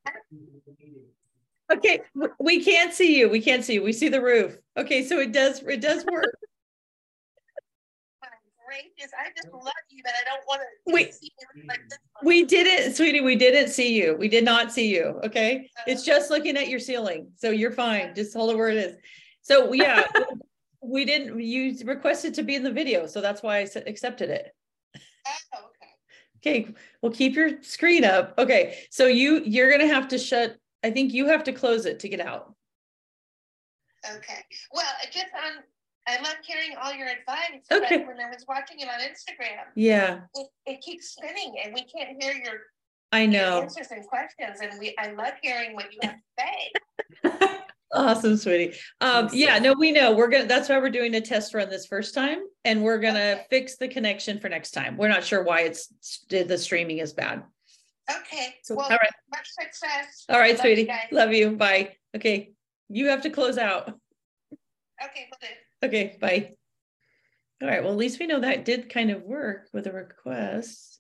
Okay, 1.70 2.00
we 2.40 2.64
can't 2.64 2.94
see 2.94 3.20
you. 3.20 3.28
We 3.30 3.42
can't 3.42 3.66
see 3.66 3.74
you. 3.74 3.84
We 3.84 3.92
see 3.92 4.08
the 4.08 4.22
roof. 4.22 4.58
Okay, 4.78 5.04
so 5.04 5.20
it 5.20 5.34
does. 5.34 5.62
It 5.64 5.82
does 5.82 6.06
work. 6.06 6.26
Gracious, 8.66 9.12
I 9.18 9.30
just 9.36 9.54
love 9.54 9.74
you, 9.90 10.04
but 10.04 10.14
I 10.14 10.24
don't 10.26 10.46
want 10.48 10.62
to. 10.62 10.94
We 10.94 11.06
like 11.68 11.80
we 12.24 12.44
didn't, 12.44 12.96
sweetie. 12.96 13.22
We 13.22 13.36
didn't 13.36 13.70
see 13.70 13.94
you. 13.94 14.16
We 14.20 14.28
did 14.28 14.44
not 14.44 14.72
see 14.72 14.94
you. 14.94 15.20
Okay, 15.24 15.70
it's 15.88 16.04
oh. 16.04 16.06
just 16.06 16.30
looking 16.30 16.58
at 16.58 16.68
your 16.68 16.80
ceiling, 16.80 17.32
so 17.36 17.50
you're 17.50 17.72
fine. 17.72 18.14
Just 18.14 18.36
hold 18.36 18.52
it 18.52 18.58
where 18.58 18.70
it 18.70 18.78
is. 18.78 18.98
So 19.42 19.72
yeah, 19.74 20.06
we 20.82 21.06
didn't 21.06 21.40
you 21.40 21.76
requested 21.86 22.34
to 22.34 22.44
be 22.44 22.56
in 22.56 22.64
the 22.64 22.72
video 22.72 23.08
so 23.08 23.22
that's 23.22 23.42
why 23.42 23.58
i 23.58 23.68
accepted 23.88 24.30
it 24.30 24.52
oh, 24.96 25.60
okay 26.44 26.64
okay 26.64 26.74
well 27.02 27.12
keep 27.12 27.36
your 27.36 27.62
screen 27.62 28.06
up 28.06 28.34
okay 28.38 28.78
so 28.92 29.08
you 29.08 29.42
you're 29.46 29.72
gonna 29.72 29.88
have 29.88 30.08
to 30.08 30.18
shut 30.18 30.58
i 30.84 30.92
think 30.92 31.14
you 31.14 31.28
have 31.28 31.44
to 31.44 31.54
close 31.54 31.86
it 31.86 32.00
to 32.00 32.10
get 32.10 32.20
out 32.20 32.54
okay 34.16 34.44
well 34.74 34.86
just 35.12 35.28
on 35.36 35.64
I 36.10 36.22
love 36.22 36.38
hearing 36.42 36.70
all 36.82 36.94
your 36.94 37.08
advice. 37.08 37.66
Okay. 37.70 37.98
But 37.98 38.08
when 38.08 38.20
I 38.22 38.30
was 38.30 38.46
watching 38.48 38.80
it 38.80 38.88
on 38.88 39.02
Instagram, 39.02 39.66
yeah, 39.76 40.22
it, 40.36 40.48
it 40.66 40.82
keeps 40.82 41.10
spinning, 41.10 41.56
and 41.62 41.74
we 41.74 41.84
can't 41.84 42.22
hear 42.22 42.32
your 42.32 42.54
I 43.12 43.26
know 43.26 43.56
your 43.56 43.64
answers 43.64 43.92
and 43.92 44.06
questions, 44.08 44.60
and 44.62 44.80
we 44.80 44.96
I 44.98 45.12
love 45.12 45.34
hearing 45.42 45.76
what 45.76 45.92
you 45.92 46.00
have 46.04 46.16
to 46.16 46.22
say. 46.40 46.72
Awesome, 47.98 48.38
sweetie. 48.38 48.78
Um, 49.02 49.28
yeah, 49.34 49.58
no, 49.58 49.74
we 49.74 49.92
know 49.92 50.16
we're 50.16 50.28
gonna. 50.28 50.46
That's 50.46 50.70
why 50.70 50.78
we're 50.78 50.92
doing 50.92 51.16
a 51.16 51.22
test 51.22 51.54
run 51.56 51.68
this 51.68 51.88
first 51.88 52.14
time, 52.14 52.40
and 52.64 52.84
we're 52.84 53.00
gonna 53.00 53.38
okay. 53.38 53.46
fix 53.50 53.78
the 53.78 53.88
connection 53.88 54.40
for 54.40 54.50
next 54.50 54.72
time. 54.72 54.98
We're 54.98 55.08
not 55.08 55.24
sure 55.24 55.44
why 55.44 55.62
it's 55.62 56.24
the 56.30 56.58
streaming 56.58 57.00
is 57.00 57.14
bad. 57.14 57.44
Okay. 58.10 58.56
So, 58.62 58.76
well, 58.76 58.86
all 58.86 58.92
right. 58.92 59.12
Much 59.32 59.48
success. 59.48 60.26
All 60.30 60.40
right, 60.40 60.52
Love 60.52 60.62
sweetie. 60.62 60.84
You 60.84 61.18
Love 61.18 61.34
you. 61.34 61.52
Bye. 61.52 61.96
Okay, 62.16 62.52
you 62.88 63.08
have 63.08 63.24
to 63.24 63.32
close 63.32 63.58
out. 63.58 63.92
Okay. 65.04 65.28
Okay. 65.84 66.18
Bye. 66.22 66.52
All 67.64 67.68
right. 67.68 67.82
Well, 67.82 67.94
at 67.94 67.98
least 67.98 68.20
we 68.20 68.28
know 68.28 68.42
that 68.42 68.64
did 68.64 68.90
kind 68.90 69.10
of 69.10 69.24
work 69.24 69.70
with 69.74 69.88
a 69.88 69.92
request. 69.92 71.00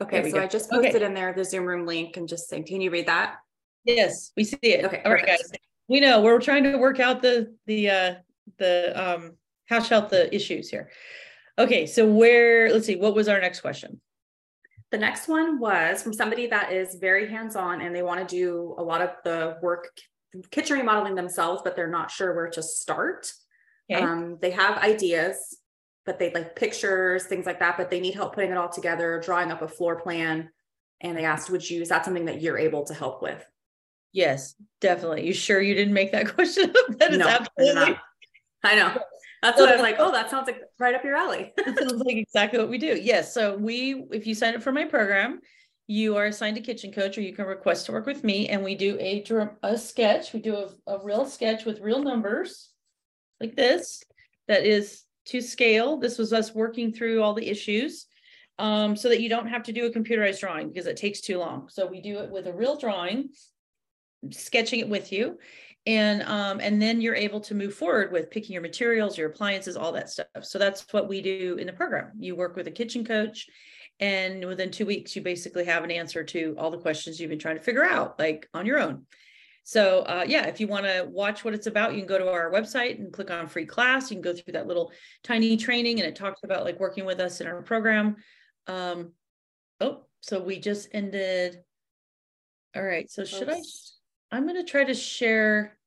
Okay, 0.00 0.30
so 0.30 0.36
go. 0.36 0.42
I 0.42 0.46
just 0.46 0.70
posted 0.70 0.96
okay. 0.96 1.04
in 1.04 1.12
there 1.12 1.34
the 1.34 1.44
Zoom 1.44 1.66
room 1.66 1.86
link 1.86 2.16
and 2.16 2.26
just 2.26 2.48
saying, 2.48 2.64
can 2.64 2.80
you 2.80 2.90
read 2.90 3.06
that? 3.06 3.36
Yes, 3.84 4.32
we 4.34 4.44
see 4.44 4.58
it. 4.62 4.84
Okay. 4.86 5.02
All 5.04 5.12
right, 5.12 5.26
guys 5.26 5.52
we 5.88 6.00
know 6.00 6.20
we're 6.20 6.40
trying 6.40 6.64
to 6.64 6.76
work 6.76 7.00
out 7.00 7.22
the 7.22 7.54
the 7.66 7.90
uh 7.90 8.14
the 8.58 8.92
um 8.94 9.32
hash 9.66 9.92
out 9.92 10.10
the 10.10 10.34
issues 10.34 10.68
here. 10.70 10.90
Okay 11.58 11.86
so 11.86 12.06
where 12.06 12.72
let's 12.72 12.86
see 12.86 12.96
what 12.96 13.14
was 13.14 13.28
our 13.28 13.40
next 13.40 13.60
question? 13.60 14.00
The 14.92 14.98
next 14.98 15.28
one 15.28 15.58
was 15.58 16.02
from 16.02 16.12
somebody 16.12 16.46
that 16.46 16.72
is 16.72 16.94
very 16.94 17.28
hands-on 17.28 17.80
and 17.80 17.94
they 17.94 18.02
want 18.02 18.26
to 18.26 18.36
do 18.36 18.74
a 18.78 18.82
lot 18.82 19.02
of 19.02 19.10
the 19.24 19.58
work 19.62 19.88
kitchen 20.50 20.78
remodeling 20.78 21.14
themselves 21.14 21.62
but 21.64 21.76
they're 21.76 21.88
not 21.88 22.10
sure 22.10 22.34
where 22.34 22.50
to 22.50 22.62
start. 22.62 23.32
Okay. 23.90 24.02
um, 24.02 24.38
they 24.40 24.50
have 24.50 24.78
ideas 24.78 25.58
but 26.04 26.18
they 26.18 26.32
like 26.32 26.56
pictures 26.56 27.24
things 27.24 27.46
like 27.46 27.60
that 27.60 27.76
but 27.76 27.90
they 27.90 28.00
need 28.00 28.14
help 28.14 28.34
putting 28.34 28.50
it 28.50 28.56
all 28.56 28.68
together 28.68 29.20
drawing 29.24 29.50
up 29.50 29.62
a 29.62 29.68
floor 29.68 30.00
plan. 30.00 30.50
And 31.00 31.16
they 31.16 31.24
asked 31.24 31.50
would 31.50 31.68
you 31.68 31.82
is 31.82 31.88
that 31.90 32.04
something 32.04 32.24
that 32.26 32.40
you're 32.40 32.58
able 32.58 32.84
to 32.84 32.94
help 32.94 33.22
with 33.22 33.44
Yes, 34.16 34.54
definitely. 34.80 35.26
You 35.26 35.34
sure 35.34 35.60
you 35.60 35.74
didn't 35.74 35.94
make 35.94 36.10
that 36.12 36.26
question 36.34 36.70
up? 36.70 36.98
That 36.98 37.12
is 37.12 37.18
no, 37.18 37.28
absolutely. 37.28 37.98
I 38.64 38.74
know. 38.74 38.98
That's 39.42 39.60
what 39.60 39.68
I 39.68 39.72
was 39.74 39.82
like. 39.82 39.96
Oh, 39.98 40.10
that 40.10 40.30
sounds 40.30 40.46
like 40.48 40.60
right 40.78 40.94
up 40.94 41.04
your 41.04 41.16
alley. 41.16 41.52
that 41.56 41.78
sounds 41.78 42.02
like 42.02 42.16
exactly 42.16 42.58
what 42.58 42.70
we 42.70 42.78
do. 42.78 42.98
Yes. 43.00 43.34
So 43.34 43.56
we, 43.56 44.06
if 44.12 44.26
you 44.26 44.34
sign 44.34 44.54
up 44.56 44.62
for 44.62 44.72
my 44.72 44.86
program, 44.86 45.40
you 45.86 46.16
are 46.16 46.26
assigned 46.26 46.56
a 46.56 46.60
kitchen 46.60 46.90
coach, 46.92 47.18
or 47.18 47.20
you 47.20 47.34
can 47.34 47.46
request 47.46 47.86
to 47.86 47.92
work 47.92 48.06
with 48.06 48.24
me, 48.24 48.48
and 48.48 48.64
we 48.64 48.74
do 48.74 48.96
a 48.98 49.22
a 49.62 49.76
sketch. 49.78 50.32
We 50.32 50.40
do 50.40 50.56
a, 50.56 50.94
a 50.94 51.04
real 51.04 51.26
sketch 51.26 51.64
with 51.66 51.80
real 51.80 52.02
numbers, 52.02 52.70
like 53.40 53.54
this, 53.54 54.02
that 54.48 54.64
is 54.64 55.02
to 55.26 55.40
scale. 55.40 55.98
This 55.98 56.18
was 56.18 56.32
us 56.32 56.54
working 56.54 56.92
through 56.92 57.22
all 57.22 57.34
the 57.34 57.48
issues. 57.48 58.06
um, 58.58 58.96
so 58.96 59.08
that 59.10 59.20
you 59.20 59.28
don't 59.28 59.48
have 59.48 59.64
to 59.64 59.72
do 59.72 59.86
a 59.86 59.92
computerized 59.92 60.40
drawing 60.40 60.68
because 60.68 60.86
it 60.86 60.96
takes 60.96 61.20
too 61.20 61.38
long. 61.38 61.68
So 61.68 61.86
we 61.86 62.00
do 62.00 62.18
it 62.20 62.30
with 62.30 62.46
a 62.46 62.52
real 62.52 62.76
drawing, 62.78 63.28
sketching 64.30 64.80
it 64.80 64.88
with 64.88 65.12
you. 65.12 65.38
And 65.86 66.22
um, 66.22 66.58
and 66.60 66.82
then 66.82 67.00
you're 67.00 67.14
able 67.14 67.40
to 67.42 67.54
move 67.54 67.74
forward 67.74 68.10
with 68.10 68.30
picking 68.30 68.54
your 68.54 68.62
materials, 68.62 69.16
your 69.16 69.30
appliances, 69.30 69.76
all 69.76 69.92
that 69.92 70.10
stuff. 70.10 70.26
So 70.42 70.58
that's 70.58 70.84
what 70.92 71.08
we 71.08 71.22
do 71.22 71.56
in 71.60 71.66
the 71.68 71.72
program. 71.72 72.10
You 72.18 72.34
work 72.34 72.56
with 72.56 72.66
a 72.66 72.72
kitchen 72.72 73.04
coach, 73.04 73.46
and 74.00 74.44
within 74.44 74.72
two 74.72 74.84
weeks, 74.84 75.14
you 75.14 75.22
basically 75.22 75.64
have 75.64 75.84
an 75.84 75.92
answer 75.92 76.24
to 76.24 76.56
all 76.58 76.72
the 76.72 76.78
questions 76.78 77.20
you've 77.20 77.30
been 77.30 77.38
trying 77.38 77.56
to 77.56 77.62
figure 77.62 77.84
out, 77.84 78.18
like 78.18 78.48
on 78.52 78.66
your 78.66 78.80
own. 78.80 79.06
So 79.62 80.02
uh, 80.02 80.24
yeah, 80.26 80.46
if 80.46 80.60
you 80.60 80.68
want 80.68 80.86
to 80.86 81.08
watch 81.10 81.44
what 81.44 81.52
it's 81.52 81.66
about, 81.66 81.92
you 81.94 81.98
can 81.98 82.06
go 82.06 82.18
to 82.18 82.30
our 82.30 82.52
website 82.52 83.00
and 83.00 83.12
click 83.12 83.32
on 83.32 83.48
free 83.48 83.66
class. 83.66 84.10
You 84.10 84.16
can 84.16 84.22
go 84.22 84.32
through 84.32 84.52
that 84.52 84.68
little 84.68 84.92
tiny 85.24 85.56
training 85.56 85.98
and 85.98 86.08
it 86.08 86.14
talks 86.14 86.44
about 86.44 86.64
like 86.64 86.78
working 86.78 87.04
with 87.04 87.18
us 87.18 87.40
in 87.40 87.48
our 87.48 87.62
program. 87.62 88.14
Um, 88.68 89.12
oh, 89.80 90.04
so 90.20 90.40
we 90.40 90.60
just 90.60 90.88
ended. 90.92 91.62
All 92.76 92.82
right. 92.82 93.10
So 93.10 93.24
should 93.24 93.50
I, 93.50 93.60
I'm 94.36 94.42
going 94.42 94.62
to 94.62 94.70
try 94.70 94.84
to 94.84 94.92
share. 94.92 95.78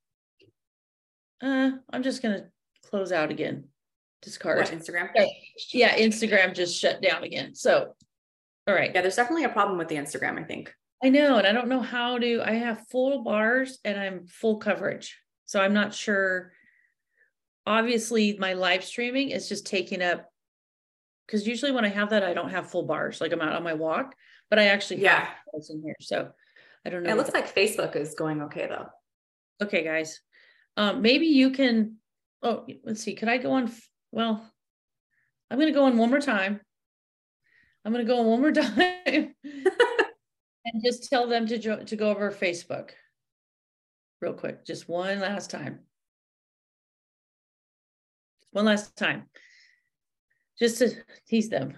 Uh, 1.39 1.71
I'm 1.91 2.01
just 2.01 2.23
going 2.23 2.39
to 2.39 2.45
close 2.89 3.12
out 3.12 3.29
again. 3.29 3.65
Discard. 4.23 4.57
What, 4.57 4.71
Instagram? 4.71 5.09
Yeah. 5.71 5.95
Instagram 5.95 6.55
just 6.55 6.79
shut 6.79 6.99
down 6.99 7.23
again. 7.23 7.53
So, 7.53 7.93
all 8.67 8.73
right. 8.73 8.91
Yeah. 8.93 9.01
There's 9.01 9.17
definitely 9.17 9.43
a 9.43 9.49
problem 9.49 9.77
with 9.77 9.88
the 9.88 9.97
Instagram, 9.97 10.39
I 10.39 10.43
think. 10.43 10.73
I 11.03 11.09
know. 11.09 11.38
And 11.38 11.45
I 11.45 11.51
don't 11.51 11.67
know 11.67 11.79
how 11.79 12.17
to, 12.17 12.41
I 12.43 12.53
have 12.53 12.88
full 12.88 13.23
bars 13.23 13.77
and 13.85 13.99
I'm 13.99 14.25
full 14.25 14.57
coverage. 14.57 15.15
So 15.45 15.62
I'm 15.62 15.73
not 15.73 15.93
sure. 15.93 16.51
Obviously, 17.67 18.35
my 18.39 18.53
live 18.53 18.83
streaming 18.83 19.29
is 19.29 19.47
just 19.47 19.67
taking 19.67 20.01
up 20.01 20.25
because 21.27 21.45
usually 21.47 21.71
when 21.71 21.85
I 21.85 21.89
have 21.89 22.09
that, 22.09 22.23
I 22.23 22.33
don't 22.33 22.49
have 22.49 22.71
full 22.71 22.83
bars, 22.83 23.21
like 23.21 23.31
I'm 23.31 23.41
out 23.41 23.53
on 23.53 23.62
my 23.62 23.75
walk, 23.75 24.15
but 24.49 24.57
I 24.57 24.65
actually 24.65 25.03
yeah 25.03 25.27
in 25.69 25.83
here. 25.83 25.95
So 26.01 26.31
I 26.85 26.89
don't 26.89 27.03
know. 27.03 27.11
It 27.11 27.17
looks 27.17 27.33
like 27.33 27.53
Facebook 27.53 27.95
is 27.95 28.15
going 28.15 28.41
okay 28.43 28.67
though. 28.67 28.87
Okay, 29.61 29.83
guys. 29.83 30.19
Um, 30.77 31.01
maybe 31.01 31.27
you 31.27 31.51
can. 31.51 31.97
Oh, 32.41 32.65
let's 32.83 33.01
see. 33.03 33.15
Could 33.15 33.27
I 33.27 33.37
go 33.37 33.51
on? 33.51 33.71
Well, 34.11 34.49
I'm 35.51 35.57
going 35.57 35.71
to 35.71 35.77
go 35.77 35.85
on 35.85 35.97
one 35.97 36.09
more 36.09 36.21
time. 36.21 36.61
I'm 37.83 37.91
going 37.91 38.05
to 38.05 38.11
go 38.11 38.19
on 38.19 38.25
one 38.25 38.41
more 38.41 38.51
time 38.51 39.35
and 39.43 40.83
just 40.83 41.09
tell 41.09 41.27
them 41.27 41.47
to 41.47 41.57
jo- 41.57 41.83
to 41.83 41.95
go 41.95 42.09
over 42.09 42.31
Facebook 42.31 42.91
real 44.21 44.33
quick. 44.33 44.65
Just 44.65 44.87
one 44.87 45.19
last 45.19 45.49
time. 45.49 45.79
One 48.51 48.65
last 48.65 48.95
time 48.95 49.25
just 50.59 50.77
to 50.79 50.91
tease 51.27 51.49
them. 51.49 51.73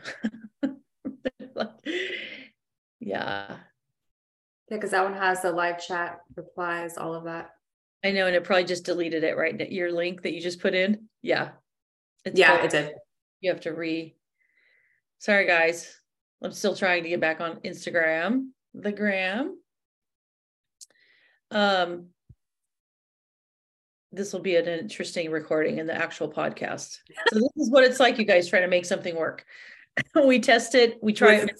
like, 1.55 1.69
yeah. 2.99 3.57
Yeah, 4.71 4.77
because 4.77 4.91
that 4.91 5.03
one 5.03 5.15
has 5.15 5.41
the 5.41 5.51
live 5.51 5.85
chat 5.85 6.21
replies, 6.37 6.97
all 6.97 7.13
of 7.13 7.25
that. 7.25 7.49
I 8.05 8.11
know, 8.11 8.25
and 8.25 8.35
it 8.37 8.45
probably 8.45 8.63
just 8.63 8.85
deleted 8.85 9.25
it, 9.25 9.35
right? 9.37 9.69
Your 9.69 9.91
link 9.91 10.21
that 10.21 10.31
you 10.31 10.39
just 10.39 10.61
put 10.61 10.73
in. 10.73 11.09
Yeah. 11.21 11.49
It's 12.23 12.39
yeah, 12.39 12.63
it 12.63 12.71
did. 12.71 12.93
You 13.41 13.51
have 13.51 13.59
to 13.61 13.73
re. 13.73 14.15
Sorry, 15.19 15.45
guys. 15.45 15.93
I'm 16.41 16.53
still 16.53 16.73
trying 16.73 17.03
to 17.03 17.09
get 17.09 17.19
back 17.19 17.41
on 17.41 17.57
Instagram, 17.57 18.47
the 18.73 18.93
gram. 18.93 19.57
Um, 21.51 22.07
this 24.13 24.31
will 24.31 24.39
be 24.39 24.55
an 24.55 24.67
interesting 24.67 25.31
recording 25.31 25.79
in 25.79 25.85
the 25.85 25.93
actual 25.93 26.31
podcast. 26.31 26.97
So 27.27 27.39
this 27.39 27.51
is 27.57 27.69
what 27.69 27.83
it's 27.83 27.99
like, 27.99 28.17
you 28.17 28.25
guys 28.25 28.47
trying 28.47 28.63
to 28.63 28.69
make 28.69 28.85
something 28.85 29.17
work. 29.17 29.45
we 30.25 30.39
test 30.39 30.75
it, 30.75 30.97
we 31.03 31.11
try 31.11 31.35
it, 31.35 31.51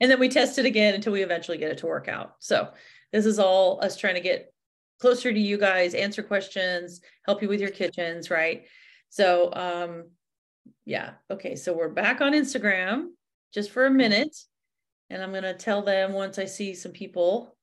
and 0.00 0.10
then 0.10 0.18
we 0.18 0.28
test 0.28 0.58
it 0.58 0.64
again 0.66 0.94
until 0.94 1.12
we 1.12 1.22
eventually 1.22 1.58
get 1.58 1.70
it 1.70 1.78
to 1.78 1.86
work 1.86 2.08
out. 2.08 2.36
So 2.38 2.70
this 3.12 3.26
is 3.26 3.38
all 3.38 3.82
us 3.82 3.96
trying 3.96 4.14
to 4.14 4.20
get 4.20 4.52
closer 4.98 5.32
to 5.32 5.38
you 5.38 5.58
guys, 5.58 5.94
answer 5.94 6.22
questions, 6.22 7.00
help 7.26 7.42
you 7.42 7.48
with 7.48 7.60
your 7.60 7.70
kitchens, 7.70 8.30
right? 8.30 8.66
So 9.08 9.52
um 9.52 10.04
yeah, 10.84 11.12
okay. 11.30 11.56
So 11.56 11.72
we're 11.72 11.88
back 11.88 12.20
on 12.20 12.32
Instagram 12.32 13.08
just 13.52 13.70
for 13.70 13.86
a 13.86 13.90
minute. 13.90 14.36
And 15.08 15.22
I'm 15.22 15.32
gonna 15.32 15.54
tell 15.54 15.82
them 15.82 16.12
once 16.12 16.38
I 16.38 16.44
see 16.44 16.74
some 16.74 16.92
people, 16.92 17.56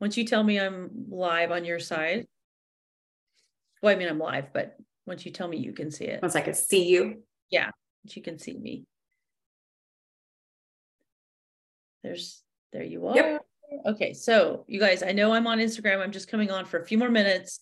once 0.00 0.16
you 0.16 0.24
tell 0.24 0.42
me 0.42 0.58
I'm 0.58 0.90
live 1.08 1.50
on 1.50 1.64
your 1.64 1.78
side, 1.78 2.26
well, 3.82 3.94
I 3.94 3.98
mean, 3.98 4.08
I'm 4.08 4.18
live, 4.18 4.52
but 4.52 4.76
once 5.06 5.24
you 5.24 5.32
tell 5.32 5.48
me 5.48 5.56
you 5.56 5.72
can 5.72 5.90
see 5.90 6.04
it. 6.04 6.20
Once 6.20 6.36
I 6.36 6.40
can 6.40 6.54
see 6.54 6.88
you. 6.88 7.22
Yeah, 7.50 7.70
you 8.04 8.22
can 8.22 8.38
see 8.38 8.56
me. 8.56 8.84
There's, 12.02 12.42
there 12.72 12.82
you 12.82 13.06
are. 13.08 13.16
Yep. 13.16 13.46
Okay, 13.86 14.12
so 14.12 14.64
you 14.66 14.80
guys, 14.80 15.02
I 15.02 15.12
know 15.12 15.32
I'm 15.32 15.46
on 15.46 15.58
Instagram. 15.58 16.00
I'm 16.00 16.12
just 16.12 16.28
coming 16.28 16.50
on 16.50 16.64
for 16.64 16.80
a 16.80 16.84
few 16.84 16.98
more 16.98 17.10
minutes. 17.10 17.60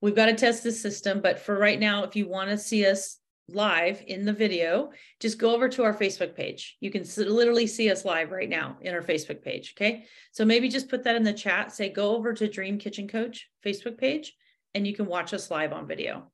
We've 0.00 0.14
got 0.14 0.26
to 0.26 0.34
test 0.34 0.62
this 0.62 0.80
system, 0.80 1.20
but 1.20 1.38
for 1.38 1.58
right 1.58 1.78
now, 1.78 2.04
if 2.04 2.16
you 2.16 2.28
want 2.28 2.50
to 2.50 2.56
see 2.56 2.86
us 2.86 3.18
live 3.48 4.02
in 4.06 4.24
the 4.24 4.32
video, 4.32 4.90
just 5.18 5.38
go 5.38 5.54
over 5.54 5.68
to 5.68 5.82
our 5.82 5.94
Facebook 5.94 6.34
page. 6.34 6.76
You 6.80 6.90
can 6.90 7.04
literally 7.16 7.66
see 7.66 7.90
us 7.90 8.04
live 8.04 8.30
right 8.30 8.48
now 8.48 8.78
in 8.80 8.94
our 8.94 9.02
Facebook 9.02 9.42
page. 9.42 9.74
Okay. 9.76 10.04
So 10.32 10.44
maybe 10.44 10.68
just 10.68 10.88
put 10.88 11.04
that 11.04 11.16
in 11.16 11.24
the 11.24 11.32
chat. 11.32 11.72
Say, 11.72 11.90
go 11.90 12.16
over 12.16 12.32
to 12.32 12.48
Dream 12.48 12.78
Kitchen 12.78 13.08
Coach 13.08 13.48
Facebook 13.64 13.98
page 13.98 14.34
and 14.74 14.86
you 14.86 14.94
can 14.94 15.06
watch 15.06 15.34
us 15.34 15.50
live 15.50 15.72
on 15.72 15.86
video. 15.86 16.30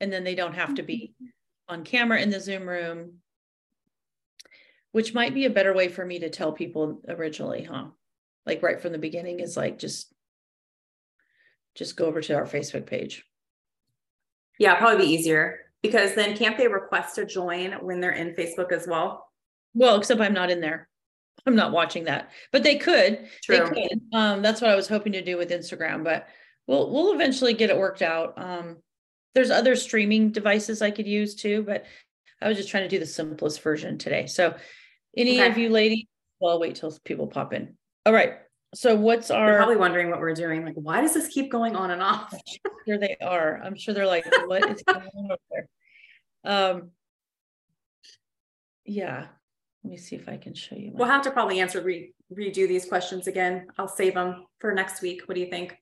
And 0.00 0.12
then 0.12 0.24
they 0.24 0.34
don't 0.34 0.54
have 0.54 0.74
to 0.76 0.82
be 0.82 1.14
mm-hmm. 1.20 1.74
on 1.74 1.84
camera 1.84 2.20
in 2.20 2.30
the 2.30 2.40
Zoom 2.40 2.68
room, 2.68 3.14
which 4.96 5.12
might 5.12 5.34
be 5.34 5.44
a 5.44 5.50
better 5.50 5.74
way 5.74 5.88
for 5.88 6.06
me 6.06 6.18
to 6.20 6.30
tell 6.30 6.52
people 6.52 7.02
originally, 7.06 7.62
huh? 7.62 7.88
Like 8.46 8.62
right 8.62 8.80
from 8.80 8.92
the 8.92 8.98
beginning 8.98 9.40
is 9.40 9.54
like 9.54 9.78
just 9.78 10.10
just 11.74 11.98
go 11.98 12.06
over 12.06 12.22
to 12.22 12.34
our 12.34 12.46
Facebook 12.46 12.86
page. 12.86 13.22
Yeah, 14.58 14.74
probably 14.76 15.04
be 15.04 15.12
easier 15.12 15.58
because 15.82 16.14
then 16.14 16.34
can't 16.34 16.56
they 16.56 16.66
request 16.66 17.16
to 17.16 17.26
join 17.26 17.72
when 17.82 18.00
they're 18.00 18.12
in 18.12 18.34
Facebook 18.36 18.72
as 18.72 18.86
well? 18.86 19.30
Well, 19.74 19.96
except 19.96 20.22
I'm 20.22 20.32
not 20.32 20.48
in 20.48 20.62
there. 20.62 20.88
I'm 21.46 21.56
not 21.56 21.72
watching 21.72 22.04
that, 22.04 22.30
but 22.50 22.62
they 22.62 22.76
could. 22.76 23.28
True. 23.44 23.68
They 23.74 23.88
could. 23.88 24.00
Um, 24.14 24.40
that's 24.40 24.62
what 24.62 24.70
I 24.70 24.76
was 24.76 24.88
hoping 24.88 25.12
to 25.12 25.22
do 25.22 25.36
with 25.36 25.50
Instagram, 25.50 26.04
but 26.04 26.26
we'll 26.66 26.90
we'll 26.90 27.12
eventually 27.12 27.52
get 27.52 27.68
it 27.68 27.76
worked 27.76 28.00
out. 28.00 28.32
Um, 28.38 28.78
there's 29.34 29.50
other 29.50 29.76
streaming 29.76 30.30
devices 30.30 30.80
I 30.80 30.90
could 30.90 31.06
use 31.06 31.34
too, 31.34 31.64
but 31.64 31.84
I 32.40 32.48
was 32.48 32.56
just 32.56 32.70
trying 32.70 32.84
to 32.84 32.88
do 32.88 32.98
the 32.98 33.04
simplest 33.04 33.60
version 33.60 33.98
today. 33.98 34.26
So, 34.26 34.54
any 35.16 35.40
okay. 35.40 35.50
of 35.50 35.58
you 35.58 35.70
ladies, 35.70 36.06
well, 36.40 36.52
I'll 36.52 36.60
wait 36.60 36.76
till 36.76 36.96
people 37.04 37.26
pop 37.26 37.52
in. 37.52 37.76
All 38.04 38.12
right. 38.12 38.34
So, 38.74 38.94
what's 38.94 39.30
our? 39.30 39.46
They're 39.46 39.56
probably 39.56 39.76
wondering 39.76 40.10
what 40.10 40.20
we're 40.20 40.34
doing. 40.34 40.64
Like, 40.64 40.74
why 40.74 41.00
does 41.00 41.14
this 41.14 41.28
keep 41.28 41.50
going 41.50 41.76
on 41.76 41.90
and 41.90 42.02
off? 42.02 42.34
Here 42.84 42.98
they 42.98 43.16
are. 43.20 43.60
I'm 43.62 43.76
sure 43.76 43.94
they're 43.94 44.06
like, 44.06 44.26
what 44.46 44.68
is 44.68 44.82
going 44.86 45.08
on 45.16 45.24
over 45.30 45.36
there? 45.50 45.68
Um. 46.44 46.90
Yeah. 48.84 49.26
Let 49.82 49.90
me 49.90 49.96
see 49.96 50.16
if 50.16 50.28
I 50.28 50.36
can 50.36 50.54
show 50.54 50.74
you. 50.76 50.90
My- 50.92 50.98
we'll 50.98 51.08
have 51.08 51.22
to 51.22 51.30
probably 51.30 51.60
answer 51.60 51.80
re- 51.80 52.12
redo 52.32 52.68
these 52.68 52.84
questions 52.84 53.28
again. 53.28 53.68
I'll 53.78 53.88
save 53.88 54.14
them 54.14 54.44
for 54.58 54.72
next 54.74 55.00
week. 55.00 55.22
What 55.26 55.34
do 55.34 55.40
you 55.40 55.50
think? 55.50 55.76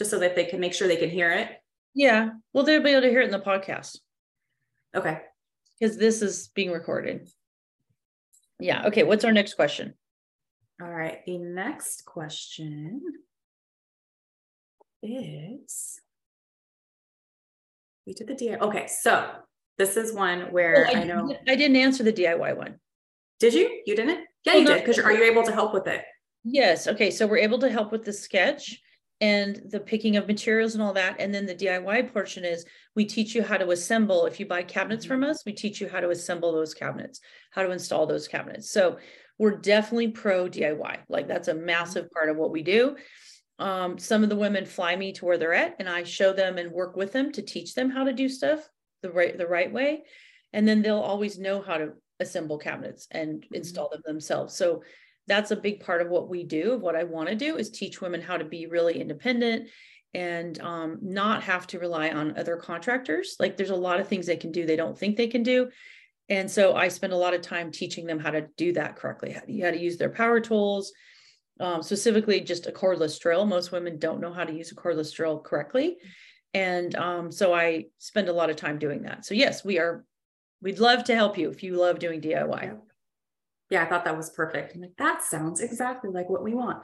just 0.00 0.10
so 0.10 0.18
that 0.18 0.34
they 0.34 0.44
can 0.44 0.60
make 0.60 0.72
sure 0.72 0.88
they 0.88 0.96
can 0.96 1.10
hear 1.10 1.30
it? 1.30 1.50
Yeah. 1.94 2.30
Well, 2.54 2.64
they'll 2.64 2.82
be 2.82 2.90
able 2.90 3.02
to 3.02 3.10
hear 3.10 3.20
it 3.20 3.26
in 3.26 3.30
the 3.30 3.38
podcast. 3.38 3.98
Okay. 4.96 5.20
Because 5.78 5.98
this 5.98 6.22
is 6.22 6.48
being 6.54 6.70
recorded. 6.70 7.28
Yeah. 8.60 8.86
Okay. 8.86 9.02
What's 9.02 9.24
our 9.24 9.32
next 9.32 9.54
question? 9.54 9.94
All 10.80 10.88
right. 10.90 11.18
The 11.26 11.38
next 11.38 12.04
question 12.04 13.02
is 15.02 16.00
we 18.06 18.14
did 18.14 18.26
the 18.26 18.34
DIY. 18.34 18.60
Okay. 18.60 18.86
So 18.86 19.30
this 19.78 19.96
is 19.96 20.12
one 20.12 20.52
where 20.52 20.86
oh, 20.88 20.96
I, 20.96 21.00
I, 21.00 21.04
know 21.04 21.34
I 21.48 21.56
didn't 21.56 21.76
answer 21.76 22.02
the 22.02 22.12
DIY 22.12 22.56
one. 22.56 22.76
Did 23.38 23.54
you? 23.54 23.82
You 23.86 23.96
didn't? 23.96 24.20
Yeah, 24.44 24.52
well, 24.52 24.60
you 24.60 24.66
did. 24.66 24.80
Because 24.80 24.98
are 24.98 25.12
you 25.12 25.24
able 25.24 25.42
to 25.42 25.52
help 25.52 25.72
with 25.72 25.86
it? 25.86 26.04
Yes. 26.44 26.86
Okay. 26.86 27.10
So 27.10 27.26
we're 27.26 27.38
able 27.38 27.58
to 27.58 27.70
help 27.70 27.92
with 27.92 28.04
the 28.04 28.12
sketch 28.12 28.80
and 29.20 29.60
the 29.70 29.80
picking 29.80 30.16
of 30.16 30.26
materials 30.26 30.74
and 30.74 30.82
all 30.82 30.94
that. 30.94 31.16
And 31.18 31.34
then 31.34 31.46
the 31.46 31.54
DIY 31.54 32.12
portion 32.12 32.44
is 32.44 32.64
we 32.96 33.04
teach 33.04 33.34
you 33.34 33.42
how 33.42 33.58
to 33.58 33.70
assemble. 33.70 34.26
If 34.26 34.40
you 34.40 34.46
buy 34.46 34.62
cabinets 34.62 35.04
mm-hmm. 35.04 35.14
from 35.14 35.24
us, 35.24 35.44
we 35.44 35.52
teach 35.52 35.80
you 35.80 35.88
how 35.88 36.00
to 36.00 36.10
assemble 36.10 36.52
those 36.52 36.74
cabinets, 36.74 37.20
how 37.50 37.62
to 37.62 37.70
install 37.70 38.06
those 38.06 38.28
cabinets. 38.28 38.70
So 38.70 38.98
we're 39.38 39.56
definitely 39.56 40.08
pro 40.08 40.48
DIY. 40.48 41.00
Like 41.08 41.28
that's 41.28 41.48
a 41.48 41.54
mm-hmm. 41.54 41.66
massive 41.66 42.10
part 42.10 42.30
of 42.30 42.36
what 42.36 42.50
we 42.50 42.62
do. 42.62 42.96
Um, 43.58 43.98
some 43.98 44.22
of 44.22 44.30
the 44.30 44.36
women 44.36 44.64
fly 44.64 44.96
me 44.96 45.12
to 45.12 45.26
where 45.26 45.36
they're 45.36 45.52
at 45.52 45.76
and 45.78 45.88
I 45.88 46.02
show 46.02 46.32
them 46.32 46.56
and 46.56 46.72
work 46.72 46.96
with 46.96 47.12
them 47.12 47.30
to 47.32 47.42
teach 47.42 47.74
them 47.74 47.90
how 47.90 48.04
to 48.04 48.12
do 48.14 48.26
stuff 48.26 48.66
the 49.02 49.10
right 49.10 49.36
the 49.36 49.46
right 49.46 49.70
way. 49.70 50.04
And 50.54 50.66
then 50.66 50.80
they'll 50.80 50.98
always 50.98 51.38
know 51.38 51.60
how 51.60 51.76
to 51.76 51.92
assemble 52.20 52.56
cabinets 52.56 53.06
and 53.10 53.42
mm-hmm. 53.42 53.54
install 53.54 53.90
them 53.90 54.00
themselves. 54.04 54.56
So 54.56 54.82
that's 55.30 55.52
a 55.52 55.56
big 55.56 55.80
part 55.80 56.02
of 56.02 56.08
what 56.08 56.28
we 56.28 56.44
do 56.44 56.72
of 56.72 56.82
what 56.82 56.96
i 56.96 57.04
want 57.04 57.28
to 57.28 57.34
do 57.34 57.56
is 57.56 57.70
teach 57.70 58.00
women 58.02 58.20
how 58.20 58.36
to 58.36 58.44
be 58.44 58.66
really 58.66 59.00
independent 59.00 59.68
and 60.12 60.60
um, 60.60 60.98
not 61.00 61.42
have 61.44 61.66
to 61.68 61.78
rely 61.78 62.10
on 62.10 62.36
other 62.36 62.56
contractors 62.56 63.36
like 63.38 63.56
there's 63.56 63.70
a 63.70 63.84
lot 63.88 64.00
of 64.00 64.08
things 64.08 64.26
they 64.26 64.36
can 64.36 64.52
do 64.52 64.66
they 64.66 64.76
don't 64.76 64.98
think 64.98 65.16
they 65.16 65.28
can 65.28 65.44
do 65.44 65.70
And 66.30 66.48
so 66.48 66.76
I 66.76 66.88
spend 66.88 67.12
a 67.12 67.16
lot 67.16 67.34
of 67.34 67.42
time 67.42 67.72
teaching 67.72 68.06
them 68.06 68.20
how 68.20 68.30
to 68.30 68.46
do 68.56 68.72
that 68.74 68.94
correctly, 68.94 69.32
how 69.32 69.40
to, 69.40 69.60
how 69.60 69.72
to 69.72 69.80
use 69.80 69.96
their 69.98 70.10
power 70.10 70.38
tools, 70.40 70.92
um, 71.58 71.82
specifically 71.82 72.40
just 72.40 72.68
a 72.68 72.72
cordless 72.72 73.18
drill. 73.18 73.44
Most 73.46 73.72
women 73.72 73.98
don't 73.98 74.20
know 74.20 74.32
how 74.32 74.44
to 74.44 74.52
use 74.52 74.70
a 74.70 74.76
cordless 74.76 75.12
drill 75.12 75.40
correctly. 75.40 75.96
And 76.54 76.94
um, 76.94 77.32
so 77.32 77.52
I 77.52 77.86
spend 77.98 78.28
a 78.28 78.32
lot 78.32 78.48
of 78.48 78.56
time 78.56 78.78
doing 78.78 79.02
that. 79.02 79.24
So 79.24 79.34
yes, 79.34 79.64
we 79.64 79.80
are, 79.80 80.04
we'd 80.62 80.78
love 80.78 81.02
to 81.04 81.16
help 81.16 81.36
you 81.36 81.50
if 81.50 81.64
you 81.64 81.74
love 81.76 81.98
doing 81.98 82.20
DIY. 82.20 82.78
Yeah, 83.70 83.84
I 83.84 83.86
thought 83.86 84.04
that 84.04 84.16
was 84.16 84.30
perfect. 84.30 84.74
I'm 84.74 84.80
like, 84.80 84.96
that 84.98 85.22
sounds 85.22 85.60
exactly 85.60 86.10
like 86.10 86.28
what 86.28 86.42
we 86.42 86.54
want. 86.54 86.82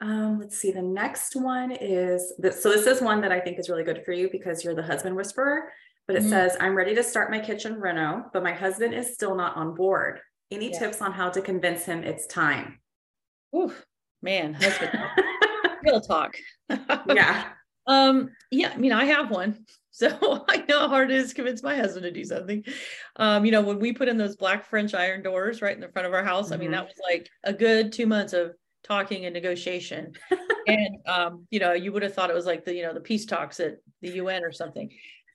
Um, 0.00 0.38
let's 0.38 0.56
see. 0.56 0.70
The 0.70 0.82
next 0.82 1.34
one 1.34 1.72
is 1.72 2.32
this. 2.38 2.62
So 2.62 2.70
this 2.70 2.86
is 2.86 3.02
one 3.02 3.20
that 3.22 3.32
I 3.32 3.40
think 3.40 3.58
is 3.58 3.68
really 3.68 3.84
good 3.84 4.02
for 4.04 4.12
you 4.12 4.28
because 4.30 4.62
you're 4.62 4.74
the 4.74 4.82
husband 4.82 5.16
whisperer. 5.16 5.72
But 6.06 6.16
it 6.16 6.20
mm-hmm. 6.20 6.30
says, 6.30 6.56
"I'm 6.60 6.76
ready 6.76 6.94
to 6.94 7.02
start 7.02 7.30
my 7.30 7.40
kitchen 7.40 7.80
reno, 7.80 8.26
but 8.32 8.44
my 8.44 8.52
husband 8.52 8.94
is 8.94 9.12
still 9.12 9.34
not 9.34 9.56
on 9.56 9.74
board. 9.74 10.20
Any 10.50 10.70
yeah. 10.70 10.78
tips 10.78 11.02
on 11.02 11.12
how 11.12 11.28
to 11.30 11.42
convince 11.42 11.84
him 11.84 12.04
it's 12.04 12.26
time?" 12.26 12.78
Oof, 13.54 13.84
man, 14.22 14.54
husband 14.54 14.92
real 15.82 16.00
talk. 16.00 16.36
yeah. 17.08 17.48
Um, 17.86 18.30
yeah, 18.50 18.72
I 18.74 18.76
mean, 18.76 18.92
I 18.92 19.06
have 19.06 19.30
one. 19.30 19.64
So 19.98 20.44
I 20.48 20.64
know 20.68 20.78
how 20.80 20.88
hard 20.88 21.10
it 21.10 21.16
is 21.16 21.30
to 21.30 21.34
convince 21.34 21.60
my 21.60 21.74
husband 21.74 22.04
to 22.04 22.12
do 22.12 22.24
something. 22.24 22.64
Um, 23.16 23.44
you 23.44 23.50
know, 23.50 23.62
when 23.62 23.80
we 23.80 23.92
put 23.92 24.06
in 24.06 24.16
those 24.16 24.36
black 24.36 24.64
French 24.64 24.94
iron 24.94 25.24
doors 25.24 25.60
right 25.60 25.74
in 25.74 25.80
the 25.80 25.88
front 25.88 26.06
of 26.06 26.14
our 26.14 26.22
house, 26.22 26.46
mm-hmm. 26.46 26.54
I 26.54 26.56
mean, 26.58 26.70
that 26.70 26.84
mm-hmm. 26.84 26.86
was 26.86 27.00
like 27.10 27.28
a 27.42 27.52
good 27.52 27.92
two 27.92 28.06
months 28.06 28.32
of 28.32 28.52
talking 28.84 29.24
and 29.24 29.34
negotiation. 29.34 30.12
and 30.68 30.96
um, 31.06 31.46
you 31.50 31.58
know, 31.58 31.72
you 31.72 31.92
would 31.92 32.04
have 32.04 32.14
thought 32.14 32.30
it 32.30 32.36
was 32.36 32.46
like 32.46 32.64
the, 32.64 32.74
you 32.74 32.82
know, 32.82 32.94
the 32.94 33.00
peace 33.00 33.26
talks 33.26 33.58
at 33.58 33.78
the 34.00 34.10
UN 34.10 34.44
or 34.44 34.52
something. 34.52 34.88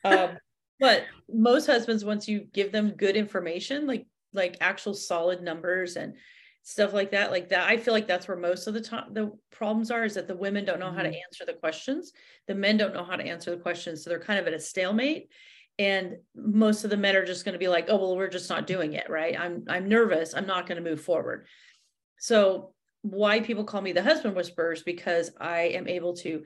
Um, 0.06 0.38
but 0.80 1.04
most 1.30 1.66
husbands, 1.66 2.06
once 2.06 2.30
you 2.30 2.48
give 2.54 2.72
them 2.72 2.92
good 2.92 3.18
information, 3.18 3.86
like 3.86 4.06
like 4.34 4.58
actual 4.62 4.94
solid 4.94 5.42
numbers 5.42 5.98
and 5.98 6.16
stuff 6.64 6.94
like 6.94 7.12
that 7.12 7.30
like 7.30 7.50
that 7.50 7.70
i 7.70 7.76
feel 7.76 7.94
like 7.94 8.08
that's 8.08 8.28
where 8.28 8.38
most 8.38 8.68
of 8.68 8.74
the 8.74 8.82
time 8.82 9.14
the 9.14 9.32
problems 9.64 9.92
are 9.92 10.04
is 10.04 10.16
that 10.16 10.28
the 10.28 10.36
women 10.36 10.66
don't 10.66 10.80
know 10.80 10.88
mm-hmm. 10.88 10.98
how 10.98 11.04
to 11.04 11.10
mm-hmm. 11.10 11.20
answer 11.30 11.46
the 11.46 11.54
questions. 11.54 12.12
The 12.48 12.56
men 12.56 12.76
don't 12.76 12.94
know 12.94 13.06
how 13.06 13.16
to 13.16 13.24
answer 13.24 13.52
the 13.52 13.62
questions 13.62 14.04
so 14.04 14.10
they're 14.10 14.20
kind 14.20 14.40
of 14.40 14.46
at 14.46 14.54
a 14.54 14.60
stalemate. 14.60 15.30
And 15.80 16.18
most 16.36 16.84
of 16.84 16.90
the 16.90 16.98
men 16.98 17.16
are 17.16 17.26
just 17.26 17.46
going 17.46 17.54
to 17.54 17.60
be 17.60 17.70
like 17.70 17.86
oh 17.88 17.96
well 17.96 18.18
we're 18.18 18.28
just 18.28 18.50
not 18.50 18.68
doing 18.68 18.94
it 18.94 19.10
right? 19.10 19.40
I'm 19.40 19.64
i'm 19.70 19.88
nervous. 19.88 20.34
I'm 20.34 20.46
not 20.46 20.68
going 20.68 20.84
to 20.84 20.90
move 20.90 21.02
forward. 21.02 21.48
So 22.20 22.74
why 23.04 23.40
people 23.40 23.64
call 23.64 23.82
me 23.82 23.94
the 23.94 24.04
husband 24.04 24.36
whisperers 24.36 24.84
because 24.84 25.32
i 25.40 25.62
am 25.62 25.88
able 25.88 26.14
to 26.16 26.44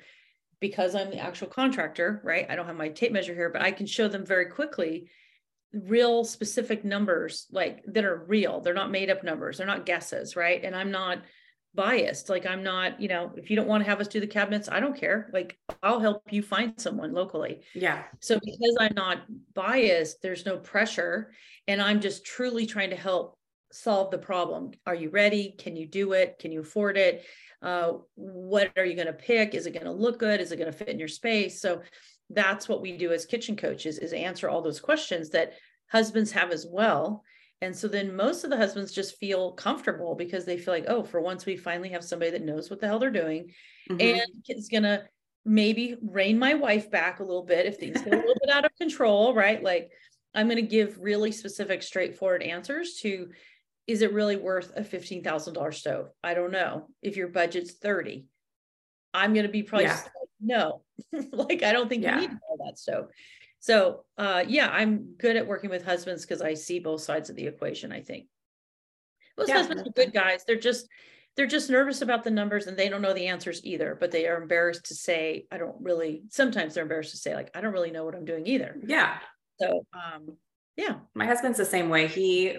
because 0.59 0.95
i'm 0.95 1.11
the 1.11 1.19
actual 1.19 1.47
contractor 1.47 2.21
right? 2.23 2.47
I 2.49 2.55
don't 2.55 2.65
have 2.65 2.75
my 2.75 2.89
tape 2.89 3.11
measure 3.11 3.35
here 3.35 3.51
but 3.51 3.61
i 3.61 3.71
can 3.71 3.85
show 3.85 4.07
them 4.07 4.25
very 4.25 4.47
quickly 4.47 5.09
real 5.73 6.23
specific 6.23 6.85
numbers 6.85 7.47
like 7.51 7.83
that 7.87 8.05
are 8.05 8.25
real. 8.27 8.61
They're 8.61 8.73
not 8.73 8.91
made 8.91 9.09
up 9.09 9.23
numbers. 9.23 9.57
They're 9.57 9.67
not 9.67 9.85
guesses 9.85 10.35
right? 10.35 10.63
And 10.63 10.75
i'm 10.75 10.91
not 10.91 11.19
biased. 11.75 12.29
Like 12.29 12.45
i'm 12.45 12.63
not 12.63 12.99
you 13.01 13.07
know 13.07 13.31
if 13.35 13.49
you 13.49 13.55
don't 13.55 13.67
want 13.67 13.83
to 13.83 13.89
have 13.89 13.99
us 13.99 14.07
do 14.07 14.19
the 14.19 14.27
cabinets 14.27 14.69
i 14.69 14.79
don't 14.79 14.97
care. 14.97 15.29
Like 15.33 15.57
i'll 15.83 15.99
help 15.99 16.23
you 16.31 16.41
find 16.41 16.73
someone 16.79 17.13
locally. 17.13 17.61
Yeah. 17.73 18.03
So 18.19 18.39
because 18.43 18.77
i'm 18.79 18.95
not 18.95 19.23
biased 19.53 20.21
there's 20.21 20.45
no 20.45 20.57
pressure 20.57 21.31
and 21.67 21.81
i'm 21.81 22.01
just 22.01 22.25
truly 22.25 22.65
trying 22.65 22.89
to 22.91 22.95
help 22.95 23.36
solve 23.71 24.11
the 24.11 24.17
problem. 24.17 24.71
Are 24.85 24.95
you 24.95 25.09
ready? 25.09 25.55
Can 25.57 25.75
you 25.75 25.87
do 25.87 26.13
it? 26.13 26.37
Can 26.39 26.51
you 26.51 26.61
afford 26.61 26.97
it? 26.97 27.25
Uh, 27.61 27.93
what 28.15 28.71
are 28.77 28.85
you 28.85 28.95
going 28.95 29.07
to 29.07 29.13
pick? 29.13 29.55
Is 29.55 29.65
it 29.65 29.73
going 29.73 29.85
to 29.85 29.91
look 29.91 30.19
good? 30.19 30.39
Is 30.39 30.51
it 30.51 30.57
going 30.57 30.71
to 30.71 30.77
fit 30.77 30.89
in 30.89 30.99
your 30.99 31.07
space? 31.07 31.59
So 31.61 31.81
that's 32.29 32.67
what 32.67 32.81
we 32.81 32.97
do 32.97 33.11
as 33.11 33.25
kitchen 33.25 33.55
coaches 33.55 33.97
is 33.99 34.13
answer 34.13 34.49
all 34.49 34.61
those 34.61 34.79
questions 34.79 35.29
that 35.29 35.53
husbands 35.91 36.31
have 36.31 36.51
as 36.51 36.65
well. 36.69 37.23
And 37.61 37.75
so 37.75 37.87
then 37.87 38.15
most 38.15 38.43
of 38.43 38.49
the 38.49 38.57
husbands 38.57 38.91
just 38.91 39.17
feel 39.17 39.53
comfortable 39.53 40.13
because 40.13 40.45
they 40.45 40.57
feel 40.57 40.73
like 40.73 40.85
oh 40.87 41.03
for 41.03 41.21
once 41.21 41.45
we 41.45 41.57
finally 41.57 41.89
have 41.89 42.03
somebody 42.03 42.31
that 42.31 42.45
knows 42.45 42.69
what 42.69 42.79
the 42.79 42.87
hell 42.87 42.99
they're 42.99 43.09
doing 43.09 43.51
mm-hmm. 43.89 43.99
and 43.99 44.43
is 44.47 44.69
going 44.69 44.83
to 44.83 45.03
maybe 45.43 45.95
rein 46.01 46.37
my 46.37 46.53
wife 46.53 46.91
back 46.91 47.19
a 47.19 47.23
little 47.23 47.45
bit 47.45 47.65
if 47.65 47.77
things 47.77 48.01
get 48.01 48.13
a 48.13 48.17
little 48.17 48.35
bit 48.41 48.53
out 48.53 48.65
of 48.65 48.75
control 48.77 49.33
right? 49.33 49.63
Like 49.63 49.89
i'm 50.35 50.47
going 50.47 50.57
to 50.57 50.61
give 50.61 50.99
really 50.99 51.31
specific 51.31 51.81
straightforward 51.81 52.43
answers 52.43 52.99
to 53.01 53.29
is 53.87 54.01
it 54.01 54.13
really 54.13 54.35
worth 54.35 54.73
a 54.75 54.81
$15000 54.81 55.73
stove 55.73 56.09
i 56.23 56.33
don't 56.33 56.51
know 56.51 56.87
if 57.01 57.17
your 57.17 57.29
budget's 57.29 57.73
30 57.73 58.27
i'm 59.13 59.33
going 59.33 59.45
to 59.45 59.51
be 59.51 59.63
probably 59.63 59.85
yeah 59.85 60.01
no, 60.39 60.81
like 61.31 61.63
I 61.63 61.73
don't 61.73 61.89
think 61.89 62.03
yeah. 62.03 62.15
you 62.15 62.27
need 62.27 62.37
all 62.49 62.57
that 62.65 62.77
stove. 62.77 63.09
So 63.59 64.05
uh, 64.17 64.43
yeah, 64.47 64.69
I'm 64.69 65.15
good 65.17 65.35
at 65.35 65.47
working 65.47 65.69
with 65.69 65.83
husbands 65.83 66.23
because 66.25 66.41
I 66.41 66.53
see 66.53 66.79
both 66.79 67.01
sides 67.01 67.29
of 67.29 67.35
the 67.35 67.47
equation. 67.47 67.91
I 67.91 68.01
think 68.01 68.27
most 69.37 69.49
yeah. 69.49 69.57
husbands 69.57 69.83
are 69.83 69.91
good 69.91 70.13
guys. 70.13 70.43
They're 70.45 70.59
just 70.59 70.87
they're 71.35 71.47
just 71.47 71.69
nervous 71.69 72.01
about 72.01 72.23
the 72.23 72.31
numbers 72.31 72.65
and 72.65 72.77
they 72.77 72.89
don't 72.89 73.01
know 73.01 73.13
the 73.13 73.27
answers 73.27 73.61
either. 73.63 73.95
But 73.99 74.11
they 74.11 74.27
are 74.27 74.41
embarrassed 74.41 74.85
to 74.85 74.95
say, 74.95 75.45
I 75.51 75.57
don't 75.57 75.75
really. 75.81 76.23
Sometimes 76.29 76.73
they're 76.73 76.83
embarrassed 76.83 77.11
to 77.11 77.17
say, 77.17 77.35
like, 77.35 77.51
I 77.55 77.61
don't 77.61 77.73
really 77.73 77.91
know 77.91 78.05
what 78.05 78.15
I'm 78.15 78.25
doing 78.25 78.47
either. 78.47 78.77
Yeah. 78.85 79.17
So 79.59 79.85
um, 79.93 80.37
yeah. 80.77 80.95
My 81.15 81.25
husband's 81.25 81.57
the 81.57 81.65
same 81.65 81.89
way. 81.89 82.07
He 82.07 82.55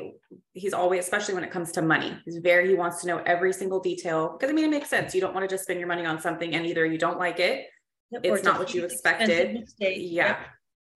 he's 0.53 0.75
always 0.75 1.05
especially 1.05 1.35
when 1.35 1.45
it 1.45 1.51
comes 1.51 1.73
to 1.73 1.81
money 1.81 2.17
he's 2.25 2.39
very 2.39 2.69
he 2.69 2.75
wants 2.75 3.01
to 3.01 3.07
know 3.07 3.19
every 3.25 3.53
single 3.53 3.81
detail 3.81 4.33
because 4.33 4.51
i 4.51 4.53
mean 4.53 4.65
it 4.65 4.71
makes 4.71 4.91
sense. 4.91 5.15
You 5.15 5.21
don't 5.21 5.35
want 5.35 5.49
to 5.49 5.55
just 5.55 5.65
spend 5.65 5.79
your 5.79 5.89
money 5.89 6.05
on 6.05 6.21
something 6.21 6.55
and 6.55 6.67
either 6.67 6.85
you 6.85 6.99
don't 6.99 7.19
like 7.19 7.39
it 7.39 7.67
yep, 8.11 8.23
it's 8.25 8.45
not 8.45 8.59
what 8.59 8.75
you 8.75 8.85
expected. 8.85 9.65
yeah. 9.79 10.27
Yep. 10.27 10.39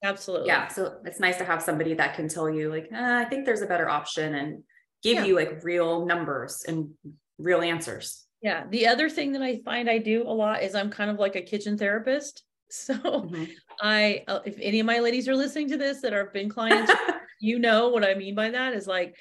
absolutely. 0.05 0.49
Yeah 0.49 0.69
so 0.69 0.99
it's 1.05 1.21
nice 1.21 1.39
to 1.39 1.45
have 1.45 1.63
somebody 1.63 1.95
that 1.95 2.15
can 2.15 2.29
tell 2.29 2.51
you 2.51 2.69
like 2.69 2.89
uh, 2.93 3.15
i 3.15 3.25
think 3.25 3.47
there's 3.47 3.63
a 3.63 3.67
better 3.67 3.89
option 3.89 4.35
and 4.35 4.63
give 5.03 5.17
yeah. 5.17 5.25
you 5.25 5.37
like 5.37 5.63
real 5.63 6.07
numbers 6.07 6.65
and 6.67 6.91
real 7.39 7.61
answers. 7.61 8.25
Yeah 8.41 8.65
the 8.69 8.89
other 8.89 9.09
thing 9.09 9.33
that 9.33 9.43
i 9.43 9.61
find 9.65 9.89
i 9.89 9.99
do 9.99 10.25
a 10.27 10.35
lot 10.35 10.63
is 10.63 10.75
i'm 10.75 10.91
kind 10.91 11.11
of 11.11 11.19
like 11.19 11.37
a 11.37 11.43
kitchen 11.43 11.79
therapist 11.79 12.43
So 12.73 12.95
mm-hmm. 12.95 13.45
I, 13.83 14.25
uh, 14.27 14.41
if 14.47 14.57
any 14.59 14.81
of 14.81 14.87
my 14.87 15.01
ladies 15.01 15.29
are 15.29 15.37
listening 15.37 15.69
to 15.69 15.77
this 15.77 16.01
that 16.01 16.15
are 16.15 16.31
been 16.33 16.49
clients, 16.49 16.91
you 17.41 17.59
know 17.59 17.91
what 17.91 18.03
I 18.03 18.15
mean 18.15 18.35
by 18.35 18.49
that 18.49 18.73
is 18.73 18.87
like, 18.87 19.15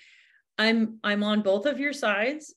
I'm, 0.57 0.99
I'm 1.03 1.21
on 1.21 1.41
both 1.41 1.65
of 1.65 1.77
your 1.77 1.91
sides 1.91 2.55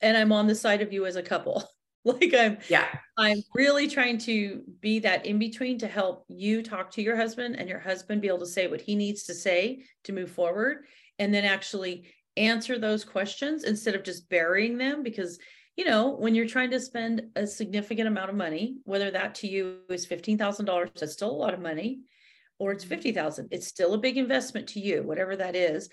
and 0.00 0.16
I'm 0.16 0.32
on 0.32 0.46
the 0.46 0.54
side 0.54 0.80
of 0.80 0.94
you 0.94 1.04
as 1.04 1.16
a 1.16 1.22
couple. 1.22 1.62
like 2.06 2.32
I'm, 2.32 2.56
yeah, 2.70 2.86
I'm 3.18 3.42
really 3.54 3.86
trying 3.86 4.16
to 4.20 4.62
be 4.80 5.00
that 5.00 5.26
in 5.26 5.38
between 5.38 5.78
to 5.80 5.86
help 5.86 6.24
you 6.26 6.62
talk 6.62 6.90
to 6.92 7.02
your 7.02 7.16
husband 7.16 7.56
and 7.58 7.68
your 7.68 7.78
husband 7.78 8.22
be 8.22 8.28
able 8.28 8.38
to 8.38 8.46
say 8.46 8.68
what 8.68 8.80
he 8.80 8.94
needs 8.94 9.24
to 9.24 9.34
say 9.34 9.84
to 10.04 10.14
move 10.14 10.30
forward. 10.30 10.86
And 11.18 11.34
then 11.34 11.44
actually 11.44 12.06
answer 12.38 12.78
those 12.78 13.04
questions 13.04 13.64
instead 13.64 13.94
of 13.94 14.04
just 14.04 14.30
burying 14.30 14.78
them 14.78 15.02
because 15.02 15.38
you 15.76 15.84
know, 15.84 16.10
when 16.10 16.34
you're 16.34 16.46
trying 16.46 16.70
to 16.70 16.80
spend 16.80 17.22
a 17.34 17.46
significant 17.46 18.08
amount 18.08 18.30
of 18.30 18.36
money, 18.36 18.76
whether 18.84 19.10
that 19.10 19.34
to 19.36 19.46
you 19.46 19.78
is 19.88 20.06
$15,000, 20.06 20.90
that's 20.94 21.12
still 21.12 21.30
a 21.30 21.32
lot 21.32 21.54
of 21.54 21.60
money, 21.60 22.00
or 22.58 22.72
it's 22.72 22.84
mm-hmm. 22.84 22.94
50,000, 22.94 23.48
it's 23.50 23.66
still 23.66 23.94
a 23.94 23.98
big 23.98 24.18
investment 24.18 24.68
to 24.68 24.80
you, 24.80 25.02
whatever 25.02 25.34
that 25.36 25.56
is. 25.56 25.88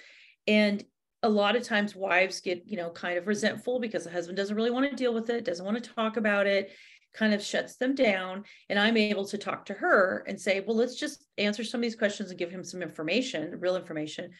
And 0.47 0.83
a 1.23 1.29
lot 1.29 1.55
of 1.55 1.63
times 1.63 1.95
wives 1.95 2.41
get, 2.41 2.63
you 2.65 2.77
know, 2.77 2.89
kind 2.89 3.17
of 3.17 3.27
resentful 3.27 3.79
because 3.79 4.03
the 4.03 4.11
husband 4.11 4.37
doesn't 4.37 4.55
really 4.55 4.71
want 4.71 4.89
to 4.89 4.95
deal 4.95 5.13
with 5.13 5.29
it, 5.29 5.45
doesn't 5.45 5.65
want 5.65 5.81
to 5.81 5.89
talk 5.91 6.17
about 6.17 6.47
it, 6.47 6.71
kind 7.13 7.33
of 7.33 7.43
shuts 7.43 7.75
them 7.75 7.95
down. 7.95 8.43
And 8.69 8.77
I'm 8.77 8.97
able 8.97 9.25
to 9.25 9.37
talk 9.37 9.65
to 9.65 9.73
her 9.73 10.23
and 10.27 10.39
say, 10.39 10.59
well, 10.61 10.75
let's 10.75 10.95
just 10.95 11.25
answer 11.37 11.63
some 11.63 11.79
of 11.79 11.83
these 11.83 11.95
questions 11.95 12.29
and 12.29 12.39
give 12.39 12.51
him 12.51 12.63
some 12.63 12.81
information, 12.81 13.59
real 13.59 13.75
information 13.75 14.31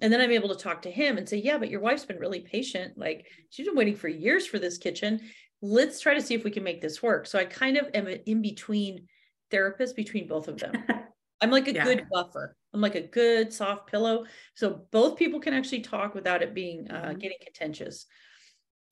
and 0.00 0.12
then 0.12 0.20
I'm 0.20 0.30
able 0.30 0.48
to 0.50 0.62
talk 0.62 0.82
to 0.82 0.90
him 0.90 1.18
and 1.18 1.28
say, 1.28 1.38
yeah, 1.38 1.58
but 1.58 1.70
your 1.70 1.80
wife's 1.80 2.04
been 2.04 2.18
really 2.18 2.40
patient. 2.40 2.96
Like 2.96 3.26
she's 3.50 3.66
been 3.66 3.76
waiting 3.76 3.96
for 3.96 4.08
years 4.08 4.46
for 4.46 4.58
this 4.58 4.78
kitchen. 4.78 5.20
Let's 5.60 6.00
try 6.00 6.14
to 6.14 6.20
see 6.22 6.34
if 6.34 6.44
we 6.44 6.50
can 6.50 6.62
make 6.62 6.80
this 6.80 7.02
work. 7.02 7.26
So 7.26 7.38
I 7.38 7.44
kind 7.44 7.76
of 7.76 7.86
am 7.94 8.06
in 8.06 8.42
between 8.42 9.06
therapists 9.50 9.94
between 9.94 10.28
both 10.28 10.46
of 10.46 10.58
them. 10.58 10.72
I'm 11.40 11.50
like 11.50 11.68
a 11.68 11.74
yeah. 11.74 11.84
good 11.84 12.06
buffer. 12.12 12.56
I'm 12.72 12.80
like 12.80 12.94
a 12.94 13.00
good 13.00 13.52
soft 13.52 13.90
pillow. 13.90 14.26
So 14.54 14.82
both 14.92 15.16
people 15.16 15.40
can 15.40 15.54
actually 15.54 15.80
talk 15.80 16.14
without 16.14 16.42
it 16.42 16.54
being 16.54 16.90
uh, 16.90 16.94
mm-hmm. 16.94 17.18
getting 17.18 17.38
contentious, 17.44 18.06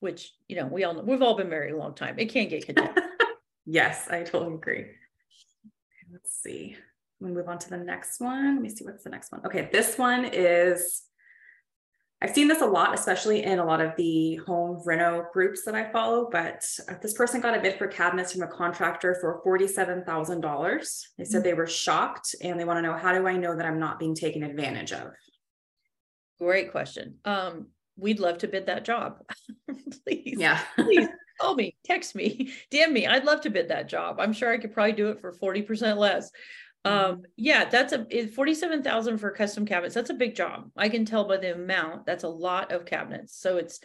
which, 0.01 0.33
you 0.49 0.57
know, 0.57 0.67
we 0.67 0.85
all 0.85 0.95
know, 0.95 1.03
we've 1.03 1.23
all 1.23 1.37
been 1.37 1.51
married 1.51 1.73
a 1.73 1.77
long 1.77 1.95
time. 1.95 2.19
It 2.19 2.31
can 2.31 2.49
get 2.49 2.67
contentious. 2.67 3.05
yes, 3.65 4.09
I 4.09 4.23
totally 4.23 4.55
agree. 4.55 4.87
Let's 6.11 6.41
see 6.43 6.77
we 7.21 7.31
move 7.31 7.49
on 7.49 7.59
to 7.59 7.71
the 7.71 7.79
next 7.79 8.21
one. 8.21 8.55
Let 8.55 8.63
me 8.63 8.69
see 8.69 8.85
what's 8.85 9.05
the 9.05 9.11
next 9.11 9.33
one. 9.33 9.41
Okay, 9.47 9.69
this 9.73 9.97
one 9.97 10.25
is, 10.25 11.03
I've 12.21 12.35
seen 12.35 12.49
this 12.49 12.63
a 12.63 12.67
lot, 12.67 12.95
especially 12.95 13.43
in 13.43 13.59
a 13.59 13.65
lot 13.65 13.81
of 13.81 13.97
the 13.97 14.37
home 14.47 14.83
reno 14.85 15.25
groups 15.33 15.65
that 15.65 15.75
I 15.75 15.91
follow, 15.91 16.29
but 16.31 16.65
this 17.03 17.15
person 17.15 17.41
got 17.41 17.57
a 17.57 17.61
bid 17.61 17.79
for 17.79 17.87
cabinets 17.87 18.33
from 18.33 18.43
a 18.43 18.49
contractor 18.49 19.17
for 19.21 19.43
$47,000. 19.47 21.01
They 21.19 21.25
said 21.25 21.45
they 21.45 21.55
were 21.55 21.67
shocked 21.67 22.35
and 22.43 22.59
they 22.59 22.65
want 22.65 22.79
to 22.79 22.83
know, 22.83 22.97
how 22.97 23.13
do 23.13 23.27
I 23.27 23.37
know 23.37 23.57
that 23.57 23.67
I'm 23.67 23.79
not 23.79 23.99
being 23.99 24.15
taken 24.15 24.43
advantage 24.43 24.93
of? 24.93 25.09
Great 26.39 26.71
question. 26.71 27.17
Um, 27.25 27.69
we'd 27.97 28.21
love 28.21 28.39
to 28.39 28.49
bid 28.49 28.67
that 28.67 28.85
job. 28.85 29.23
please. 30.05 30.37
Yeah. 30.39 30.61
please 30.77 31.09
call 31.41 31.55
me, 31.55 31.77
text 31.85 32.15
me, 32.15 32.53
DM 32.73 32.93
me. 32.93 33.07
I'd 33.07 33.25
love 33.25 33.41
to 33.43 33.51
bid 33.51 33.69
that 33.69 33.89
job. 33.89 34.17
I'm 34.21 34.33
sure 34.33 34.53
I 34.53 34.59
could 34.59 34.73
probably 34.73 34.93
do 34.93 35.09
it 35.09 35.21
for 35.21 35.33
40% 35.33 35.97
less. 35.97 36.31
Um, 36.87 37.23
yeah, 37.37 37.69
that's 37.69 37.93
a 37.93 38.29
47,000 38.29 39.19
for 39.19 39.31
custom 39.33 39.67
cabinets. 39.67 39.95
That's 39.95 40.11
a 40.11 40.15
big 40.15 40.37
job. 40.37 40.71
I 40.77 40.89
can 40.89 41.05
tell 41.05 41.27
by 41.27 41.39
the 41.39 41.53
amount. 41.53 42.07
That's 42.07 42.23
a 42.23 42.29
lot 42.29 42.71
of 42.71 42.87
cabinets. 42.87 43.37
So 43.37 43.57
it's 43.57 43.81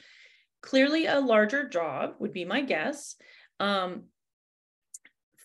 clearly 0.61 1.07
a 1.07 1.19
larger 1.19 1.67
job 1.67 2.13
would 2.19 2.31
be 2.31 2.45
my 2.45 2.61
guess. 2.61 3.15
Um, 3.59 4.03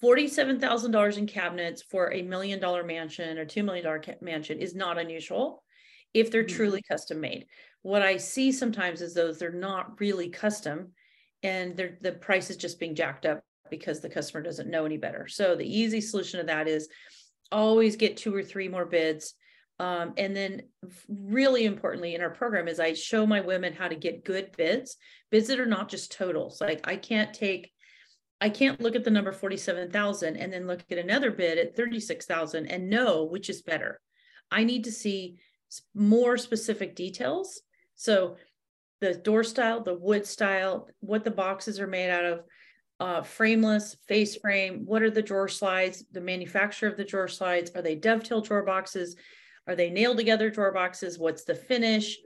$47,000 0.05 1.16
in 1.16 1.27
cabinets 1.27 1.81
for 1.83 2.12
a 2.12 2.21
million 2.21 2.61
dollar 2.61 2.85
mansion 2.85 3.38
or 3.38 3.47
$2 3.47 3.64
million 3.64 4.03
mansion 4.21 4.59
is 4.59 4.75
not 4.75 4.99
unusual 4.99 5.64
if 6.12 6.31
they're 6.31 6.45
mm-hmm. 6.45 6.57
truly 6.57 6.83
custom 6.83 7.21
made. 7.21 7.47
What 7.81 8.03
I 8.03 8.19
see 8.19 8.53
sometimes 8.53 9.01
is 9.01 9.14
those 9.14 9.38
they're 9.38 9.51
not 9.51 9.99
really 9.99 10.29
custom 10.29 10.92
and 11.42 11.75
the 11.77 12.12
price 12.12 12.51
is 12.51 12.57
just 12.57 12.79
being 12.79 12.95
jacked 12.95 13.25
up 13.25 13.42
because 13.71 14.01
the 14.01 14.11
customer 14.11 14.42
doesn't 14.42 14.71
know 14.71 14.85
any 14.85 14.97
better. 14.97 15.27
So 15.29 15.55
the 15.55 15.66
easy 15.66 16.01
solution 16.01 16.40
to 16.40 16.47
that 16.47 16.69
is 16.69 16.88
always 17.52 17.96
get 17.96 18.16
two 18.16 18.35
or 18.35 18.42
three 18.42 18.68
more 18.68 18.85
bids. 18.87 19.35
Um, 19.78 20.14
and 20.16 20.35
then 20.35 20.62
really 21.09 21.66
importantly 21.66 22.14
in 22.14 22.22
our 22.22 22.30
program 22.30 22.66
is 22.66 22.80
I 22.80 22.94
show 22.94 23.26
my 23.26 23.40
women 23.40 23.74
how 23.74 23.88
to 23.88 23.94
get 23.94 24.24
good 24.24 24.50
bids, 24.56 24.96
bids 25.30 25.48
that 25.48 25.61
are 25.61 25.66
not 25.66 25.90
just 25.90 26.12
totals. 26.12 26.61
Like 26.61 26.88
I 26.88 26.96
can't 26.96 27.35
take, 27.35 27.70
I 28.40 28.48
can't 28.48 28.80
look 28.80 28.96
at 28.96 29.04
the 29.04 29.11
number 29.11 29.32
47,000 29.32 30.37
and 30.37 30.52
then 30.52 30.66
look 30.66 30.82
at 30.90 30.98
another 30.98 31.30
bid 31.30 31.59
at 31.59 31.76
36,000 31.76 32.66
and 32.66 32.88
know 32.88 33.24
which 33.24 33.50
is 33.50 33.62
better. 33.62 34.00
I 34.50 34.64
need 34.64 34.85
to 34.85 34.92
see 34.92 35.37
more 35.94 36.38
specific 36.38 36.94
details. 36.94 37.61
So 37.96 38.37
the 39.00 39.14
door 39.14 39.44
style, 39.44 39.82
the 39.82 39.94
wood 39.94 40.26
style, 40.26 40.88
what 41.00 41.24
the 41.24 41.30
boxes 41.30 41.80
are 41.80 41.87
made 41.87 42.11
out 42.11 42.24
of, 42.24 42.40
uh, 42.98 43.22
frameless, 43.22 43.96
face 44.09 44.37
frame. 44.37 44.82
What 44.87 45.02
are 45.02 45.11
the 45.11 45.22
drawer 45.22 45.48
slides? 45.48 46.04
The 46.12 46.20
manufacturer 46.20 46.88
of 46.88 46.96
the 46.96 47.04
drawer 47.04 47.28
slides. 47.28 47.70
Are 47.74 47.82
they 47.82 47.94
dovetail 47.94 48.40
drawer 48.40 48.62
boxes? 48.62 49.16
Are 49.66 49.74
they 49.74 49.90
nailed 49.90 50.16
together 50.16 50.50
drawer 50.50 50.72
boxes? 50.72 51.18
What's 51.18 51.44
the 51.44 51.54
finish? 51.54 52.18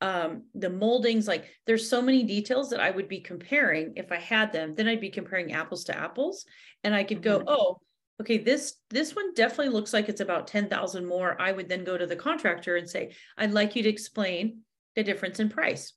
Um, 0.00 0.44
the 0.54 0.70
moldings, 0.70 1.26
like 1.26 1.46
there's 1.66 1.88
so 1.88 2.02
many 2.02 2.22
details 2.22 2.68
that 2.70 2.80
I 2.80 2.90
would 2.90 3.08
be 3.08 3.20
comparing 3.20 3.94
if 3.96 4.12
I 4.12 4.16
had 4.16 4.52
them. 4.52 4.74
Then 4.74 4.88
I'd 4.88 5.00
be 5.00 5.10
comparing 5.10 5.52
apples 5.52 5.84
to 5.84 5.98
apples, 5.98 6.44
and 6.84 6.94
I 6.94 7.02
could 7.02 7.22
go, 7.22 7.38
mm-hmm. 7.38 7.48
oh, 7.48 7.80
okay, 8.20 8.36
this 8.36 8.74
this 8.90 9.16
one 9.16 9.32
definitely 9.32 9.72
looks 9.72 9.94
like 9.94 10.10
it's 10.10 10.20
about 10.20 10.48
ten 10.48 10.68
thousand 10.68 11.06
more. 11.06 11.40
I 11.40 11.52
would 11.52 11.68
then 11.70 11.82
go 11.82 11.96
to 11.96 12.06
the 12.06 12.14
contractor 12.14 12.76
and 12.76 12.88
say, 12.88 13.14
I'd 13.38 13.52
like 13.52 13.74
you 13.74 13.82
to 13.84 13.88
explain 13.88 14.60
the 14.96 15.02
difference 15.02 15.40
in 15.40 15.48
price 15.48 15.94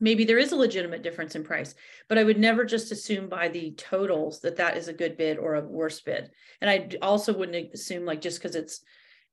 maybe 0.00 0.24
there 0.24 0.38
is 0.38 0.52
a 0.52 0.56
legitimate 0.56 1.02
difference 1.02 1.34
in 1.34 1.44
price 1.44 1.74
but 2.08 2.18
i 2.18 2.24
would 2.24 2.38
never 2.38 2.64
just 2.64 2.92
assume 2.92 3.28
by 3.28 3.48
the 3.48 3.72
totals 3.72 4.40
that 4.40 4.56
that 4.56 4.76
is 4.76 4.88
a 4.88 4.92
good 4.92 5.16
bid 5.16 5.38
or 5.38 5.54
a 5.54 5.64
worse 5.64 6.00
bid. 6.00 6.30
And 6.60 6.70
i 6.70 6.88
also 7.00 7.36
wouldn't 7.36 7.72
assume 7.72 8.04
like 8.04 8.20
just 8.20 8.40
because 8.40 8.56
it's 8.56 8.82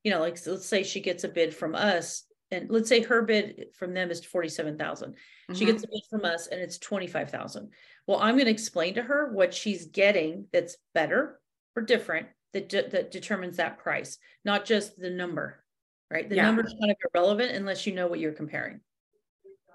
you 0.04 0.12
know 0.12 0.20
like 0.20 0.38
let's 0.46 0.66
say 0.66 0.84
she 0.84 1.02
gets 1.02 1.24
a 1.24 1.30
bid 1.30 1.54
from 1.54 1.76
us 1.76 2.24
and 2.52 2.70
let's 2.70 2.90
say 2.90 3.02
her 3.02 3.22
bid 3.22 3.68
from 3.78 3.94
them 3.94 4.10
is 4.10 4.24
47,000 4.24 5.12
mm-hmm. 5.12 5.54
she 5.54 5.66
gets 5.66 5.84
a 5.84 5.88
bid 5.88 6.02
from 6.10 6.26
us 6.26 6.48
and 6.48 6.62
it's 6.62 6.78
25,000 6.78 7.70
well 8.08 8.20
i'm 8.20 8.36
going 8.36 8.46
to 8.46 8.52
explain 8.52 8.96
to 8.96 9.02
her 9.02 9.32
what 9.34 9.54
she's 9.54 9.86
getting 9.86 10.46
that's 10.52 10.78
better 10.94 11.40
or 11.76 11.84
different 11.84 12.28
that, 12.54 12.68
de- 12.68 12.90
that 12.90 13.12
determines 13.12 13.58
that 13.58 13.78
price 13.78 14.18
not 14.46 14.66
just 14.66 15.00
the 15.00 15.10
number 15.10 15.64
right? 16.12 16.28
The 16.28 16.38
yeah. 16.38 16.46
number 16.46 16.66
is 16.66 16.76
kind 16.80 16.92
of 16.92 16.98
irrelevant 17.14 17.52
unless 17.52 17.86
you 17.86 17.94
know 17.94 18.08
what 18.08 18.20
you're 18.20 18.34
comparing 18.34 18.80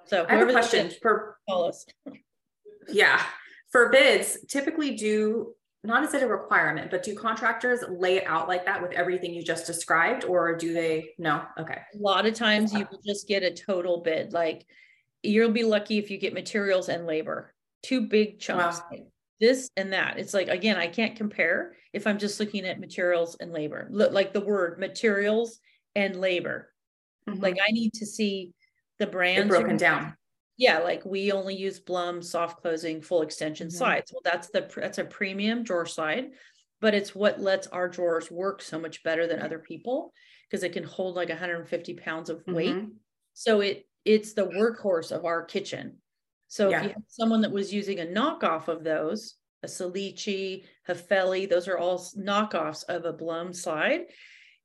so 0.06 0.26
I 0.28 0.36
have 0.36 0.48
a 0.48 0.52
question 0.52 0.90
for 1.02 1.36
us. 1.48 1.86
Yeah. 2.86 3.22
For 3.72 3.88
bids, 3.88 4.36
typically 4.46 4.94
do 4.94 5.54
not 5.84 6.02
is 6.02 6.14
it 6.14 6.22
a 6.22 6.26
requirement, 6.26 6.90
but 6.90 7.02
do 7.02 7.14
contractors 7.14 7.84
lay 7.88 8.16
it 8.16 8.26
out 8.26 8.48
like 8.48 8.64
that 8.64 8.80
with 8.80 8.92
everything 8.92 9.34
you 9.34 9.42
just 9.42 9.66
described, 9.66 10.24
or 10.24 10.56
do 10.56 10.72
they 10.72 11.10
no? 11.18 11.42
Okay. 11.58 11.78
A 11.94 11.98
lot 11.98 12.24
of 12.24 12.34
times 12.34 12.72
you 12.72 12.86
will 12.90 13.00
just 13.04 13.28
get 13.28 13.42
a 13.42 13.50
total 13.50 14.00
bid. 14.00 14.32
Like 14.32 14.66
you'll 15.22 15.50
be 15.50 15.64
lucky 15.64 15.98
if 15.98 16.10
you 16.10 16.16
get 16.16 16.32
materials 16.32 16.88
and 16.88 17.06
labor, 17.06 17.54
two 17.82 18.02
big 18.02 18.40
chunks. 18.40 18.80
Wow. 18.90 18.98
This 19.40 19.70
and 19.76 19.92
that. 19.92 20.18
It's 20.18 20.32
like 20.32 20.48
again, 20.48 20.78
I 20.78 20.86
can't 20.86 21.16
compare 21.16 21.74
if 21.92 22.06
I'm 22.06 22.18
just 22.18 22.40
looking 22.40 22.64
at 22.64 22.80
materials 22.80 23.36
and 23.40 23.52
labor. 23.52 23.88
Look 23.90 24.12
like 24.12 24.32
the 24.32 24.40
word 24.40 24.78
materials 24.78 25.60
and 25.94 26.18
labor. 26.18 26.70
Mm-hmm. 27.28 27.42
Like 27.42 27.58
I 27.66 27.72
need 27.72 27.92
to 27.94 28.06
see 28.06 28.54
the 28.98 29.06
brands 29.06 29.48
broken 29.48 29.76
down. 29.76 30.16
Yeah, 30.56 30.78
like 30.78 31.04
we 31.04 31.32
only 31.32 31.56
use 31.56 31.80
Blum 31.80 32.22
soft 32.22 32.60
closing 32.60 33.02
full 33.02 33.22
extension 33.22 33.68
mm-hmm. 33.68 33.76
slides. 33.76 34.12
Well, 34.12 34.22
that's 34.24 34.48
the 34.50 34.70
that's 34.76 34.98
a 34.98 35.04
premium 35.04 35.64
drawer 35.64 35.86
slide, 35.86 36.30
but 36.80 36.94
it's 36.94 37.14
what 37.14 37.40
lets 37.40 37.66
our 37.68 37.88
drawers 37.88 38.30
work 38.30 38.62
so 38.62 38.78
much 38.78 39.02
better 39.02 39.26
than 39.26 39.42
other 39.42 39.58
people 39.58 40.12
because 40.48 40.62
it 40.62 40.72
can 40.72 40.84
hold 40.84 41.16
like 41.16 41.28
150 41.28 41.94
pounds 41.94 42.30
of 42.30 42.42
weight. 42.46 42.74
Mm-hmm. 42.74 42.90
So 43.32 43.60
it 43.60 43.86
it's 44.04 44.34
the 44.34 44.46
workhorse 44.46 45.10
of 45.10 45.24
our 45.24 45.44
kitchen. 45.44 45.96
So 46.46 46.70
yeah. 46.70 46.78
if 46.78 46.82
you 46.84 46.88
have 46.90 47.02
someone 47.08 47.40
that 47.40 47.50
was 47.50 47.72
using 47.72 47.98
a 47.98 48.06
knockoff 48.06 48.68
of 48.68 48.84
those, 48.84 49.34
a 49.64 49.68
Salice, 49.68 50.62
Hafele, 50.88 51.48
those 51.48 51.66
are 51.66 51.78
all 51.78 51.98
knockoffs 51.98 52.84
of 52.84 53.06
a 53.06 53.12
Blum 53.12 53.52
slide 53.52 54.02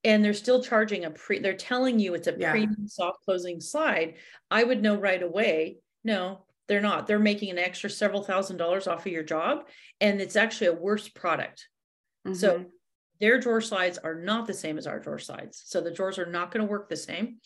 and 0.04 0.24
they're 0.24 0.34
still 0.34 0.64
charging 0.64 1.06
a 1.06 1.12
pre 1.12 1.40
they're 1.40 1.54
telling 1.54 2.00
you 2.00 2.14
it's 2.14 2.28
a 2.28 2.36
yeah. 2.38 2.52
premium 2.52 2.88
soft 2.88 3.24
closing 3.26 3.60
slide 3.60 4.16
i 4.50 4.64
would 4.64 4.82
know 4.82 4.96
right 4.96 5.22
away 5.22 5.78
no 6.04 6.46
they're 6.70 6.80
not. 6.80 7.08
They're 7.08 7.20
making 7.20 7.50
an 7.50 7.58
extra 7.58 7.90
several 7.90 8.24
thousand 8.24 8.58
dollars 8.58 8.88
off 8.88 9.06
of 9.06 9.12
your 9.12 9.24
job 9.24 9.68
and 10.00 10.22
it's 10.22 10.38
actually 10.38 10.68
a 10.68 10.74
worse 10.74 11.10
product. 11.10 11.68
Mm-hmm. 12.26 12.36
so 12.36 12.66
their 13.22 13.40
drawer 13.40 13.62
slides 13.62 13.98
are 13.98 14.14
not 14.14 14.46
the 14.46 14.54
same 14.54 14.78
as 14.78 14.86
our 14.86 15.00
drawer 15.00 15.20
slides 15.20 15.64
so 15.66 15.80
the 15.80 15.90
drawers 15.90 16.20
are 16.20 16.26
not 16.26 16.52
going 16.52 16.66
to 16.66 16.72
work 16.72 16.88
the 16.88 16.96
same. 16.96 17.38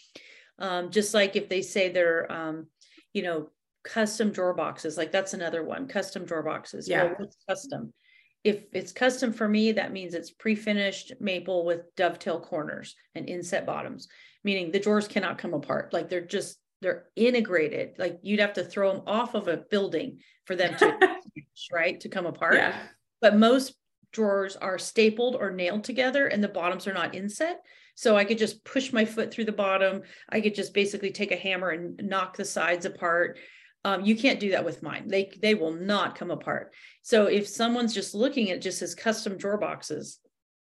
Um, 0.59 0.91
just 0.91 1.13
like 1.13 1.35
if 1.35 1.47
they 1.47 1.61
say 1.61 1.89
they're 1.89 2.31
um, 2.31 2.67
you 3.13 3.23
know 3.23 3.49
custom 3.83 4.31
drawer 4.31 4.53
boxes 4.53 4.97
like 4.97 5.11
that's 5.11 5.33
another 5.33 5.63
one 5.63 5.87
custom 5.87 6.25
drawer 6.25 6.43
boxes 6.43 6.87
yeah. 6.87 7.03
well, 7.03 7.15
what's 7.17 7.37
custom 7.49 7.93
if 8.43 8.63
it's 8.73 8.91
custom 8.91 9.31
for 9.31 9.47
me, 9.47 9.71
that 9.71 9.93
means 9.93 10.13
it's 10.13 10.31
pre-finished 10.31 11.13
maple 11.19 11.65
with 11.65 11.95
dovetail 11.95 12.39
corners 12.39 12.95
and 13.15 13.29
inset 13.29 13.65
bottoms, 13.65 14.07
meaning 14.43 14.71
the 14.71 14.79
drawers 14.79 15.07
cannot 15.07 15.37
come 15.37 15.53
apart. 15.53 15.93
Like 15.93 16.09
they're 16.09 16.21
just 16.21 16.59
they're 16.81 17.05
integrated. 17.15 17.91
Like 17.97 18.19
you'd 18.21 18.41
have 18.41 18.53
to 18.53 18.63
throw 18.63 18.91
them 18.91 19.03
off 19.07 19.35
of 19.35 19.47
a 19.47 19.57
building 19.57 20.19
for 20.45 20.55
them 20.55 20.75
to 20.77 21.17
right 21.71 21.99
to 22.01 22.09
come 22.09 22.25
apart. 22.25 22.55
Yeah. 22.55 22.75
But 23.21 23.37
most 23.37 23.75
drawers 24.11 24.57
are 24.57 24.77
stapled 24.77 25.35
or 25.35 25.51
nailed 25.51 25.85
together 25.85 26.27
and 26.27 26.43
the 26.43 26.49
bottoms 26.49 26.85
are 26.85 26.93
not 26.93 27.15
inset. 27.15 27.61
So 27.95 28.17
I 28.17 28.25
could 28.25 28.37
just 28.37 28.63
push 28.65 28.91
my 28.91 29.05
foot 29.05 29.31
through 29.31 29.45
the 29.45 29.51
bottom. 29.51 30.01
I 30.29 30.41
could 30.41 30.55
just 30.55 30.73
basically 30.73 31.11
take 31.11 31.31
a 31.31 31.37
hammer 31.37 31.69
and 31.69 31.99
knock 32.03 32.35
the 32.35 32.45
sides 32.45 32.85
apart. 32.85 33.37
Um, 33.85 34.05
you 34.05 34.15
can't 34.15 34.39
do 34.39 34.51
that 34.51 34.63
with 34.63 34.81
mine. 34.81 35.07
They 35.07 35.31
they 35.41 35.55
will 35.55 35.73
not 35.73 36.17
come 36.17 36.31
apart. 36.31 36.73
So 37.01 37.25
if 37.25 37.47
someone's 37.47 37.93
just 37.93 38.15
looking 38.15 38.49
at 38.49 38.61
just 38.61 38.81
as 38.81 38.95
custom 38.95 39.37
drawer 39.37 39.57
boxes, 39.57 40.19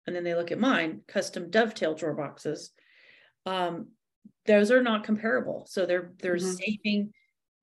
and 0.07 0.15
then 0.15 0.23
they 0.23 0.33
look 0.33 0.51
at 0.51 0.59
mine, 0.59 1.01
custom 1.07 1.51
dovetail 1.51 1.93
drawer 1.93 2.15
boxes, 2.15 2.71
um, 3.45 3.89
those 4.45 4.71
are 4.71 4.81
not 4.81 5.03
comparable. 5.03 5.67
So 5.69 5.85
they're 5.85 6.13
they're 6.19 6.37
mm-hmm. 6.37 6.51
saving, 6.51 7.13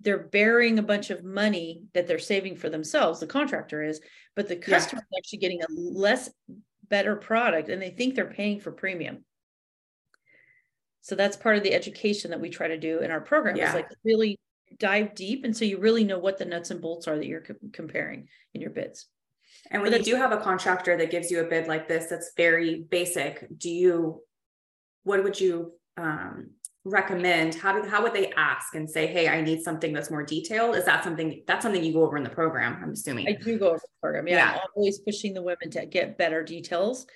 they're 0.01 0.18
bearing 0.29 0.79
a 0.79 0.83
bunch 0.83 1.11
of 1.11 1.25
money 1.25 1.83
that 1.92 2.07
they're 2.07 2.21
saving 2.21 2.57
for 2.57 2.71
themselves. 2.71 3.18
The 3.18 3.27
contractor 3.27 3.83
is, 3.83 4.01
but 4.37 4.47
the 4.47 4.57
customer 4.57 5.03
yeah. 5.11 5.18
is 5.18 5.25
actually 5.25 5.38
getting 5.40 5.62
a 5.62 5.66
less 5.71 6.31
better 6.88 7.16
product, 7.16 7.68
and 7.68 7.83
they 7.83 7.90
think 7.90 8.14
they're 8.14 8.33
paying 8.33 8.61
for 8.61 8.71
premium. 8.71 9.25
So 11.01 11.16
that's 11.16 11.37
part 11.37 11.57
of 11.57 11.62
the 11.62 11.75
education 11.75 12.31
that 12.31 12.40
we 12.40 12.51
try 12.51 12.68
to 12.68 12.79
do 12.79 13.01
in 13.01 13.11
our 13.11 13.21
program. 13.21 13.57
Yeah. 13.57 13.71
Is 13.71 13.75
like 13.75 13.88
really 14.05 14.38
dive 14.78 15.14
deep 15.14 15.44
and 15.44 15.57
so 15.57 15.64
you 15.64 15.78
really 15.78 16.04
know 16.04 16.18
what 16.18 16.38
the 16.38 16.44
nuts 16.44 16.70
and 16.70 16.81
bolts 16.81 17.09
are 17.09 17.16
that 17.16 17.26
you're 17.26 17.42
co- 17.42 17.54
comparing 17.72 18.28
in 18.54 18.61
your 18.61 18.70
bids. 18.70 19.07
And 19.70 19.83
when 19.83 19.92
you 19.92 20.02
do 20.02 20.14
have 20.14 20.33
a 20.33 20.38
contractor 20.38 20.96
that 20.96 21.11
gives 21.11 21.31
you 21.31 21.40
a 21.40 21.44
bid 21.44 21.66
like 21.66 21.88
this 21.88 22.07
that's 22.07 22.33
very 22.37 22.83
basic 22.90 23.46
do 23.59 23.70
you 23.70 24.22
what 25.04 25.22
would 25.24 25.40
you 25.40 25.72
um, 25.97 26.51
recommend? 26.84 27.55
How 27.55 27.80
do 27.80 27.88
how 27.88 28.03
would 28.03 28.14
they 28.14 28.30
ask 28.36 28.74
and 28.74 28.88
say 28.88 29.07
hey 29.07 29.28
i 29.28 29.40
need 29.40 29.62
something 29.62 29.93
that's 29.93 30.11
more 30.11 30.22
detailed 30.22 30.76
is 30.76 30.84
that 30.84 31.05
something 31.05 31.43
that's 31.47 31.62
something 31.62 31.82
you 31.82 31.93
go 31.93 32.03
over 32.03 32.16
in 32.16 32.24
the 32.24 32.30
program 32.30 32.80
i'm 32.82 32.93
assuming? 32.93 33.28
I 33.28 33.32
do 33.32 33.59
go 33.59 33.68
over 33.68 33.78
the 33.78 34.01
program 34.01 34.28
yeah, 34.28 34.36
yeah. 34.36 34.53
i'm 34.53 34.68
always 34.76 34.99
pushing 34.99 35.34
the 35.34 35.43
women 35.43 35.70
to 35.70 35.86
get 35.86 36.18
better 36.18 36.43
details 36.43 37.07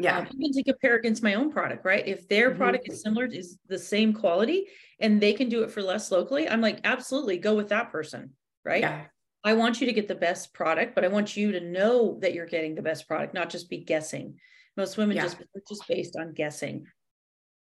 yeah 0.00 0.18
um, 0.18 0.28
even 0.38 0.52
to 0.52 0.62
compare 0.62 0.96
against 0.96 1.22
my 1.22 1.34
own 1.34 1.50
product 1.50 1.84
right 1.84 2.06
if 2.06 2.28
their 2.28 2.50
mm-hmm. 2.50 2.58
product 2.58 2.88
is 2.88 3.02
similar 3.02 3.26
is 3.26 3.58
the 3.68 3.78
same 3.78 4.12
quality 4.12 4.66
and 5.00 5.20
they 5.20 5.32
can 5.32 5.48
do 5.48 5.62
it 5.62 5.70
for 5.70 5.82
less 5.82 6.10
locally 6.10 6.48
i'm 6.48 6.60
like 6.60 6.80
absolutely 6.84 7.38
go 7.38 7.54
with 7.54 7.68
that 7.68 7.92
person 7.92 8.30
right 8.64 8.82
yeah. 8.82 9.02
i 9.44 9.52
want 9.52 9.80
you 9.80 9.86
to 9.86 9.92
get 9.92 10.08
the 10.08 10.14
best 10.14 10.52
product 10.54 10.94
but 10.94 11.04
i 11.04 11.08
want 11.08 11.36
you 11.36 11.52
to 11.52 11.60
know 11.60 12.18
that 12.20 12.34
you're 12.34 12.46
getting 12.46 12.74
the 12.74 12.82
best 12.82 13.06
product 13.06 13.34
not 13.34 13.50
just 13.50 13.68
be 13.68 13.78
guessing 13.78 14.34
most 14.76 14.96
women 14.96 15.16
yeah. 15.16 15.22
just 15.22 15.38
just 15.68 15.86
based 15.88 16.16
on 16.16 16.32
guessing 16.32 16.86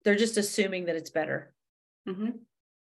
they're 0.05 0.15
just 0.15 0.37
assuming 0.37 0.87
that 0.87 0.97
it's 0.97 1.11
better 1.11 1.53
mm-hmm. 2.09 2.31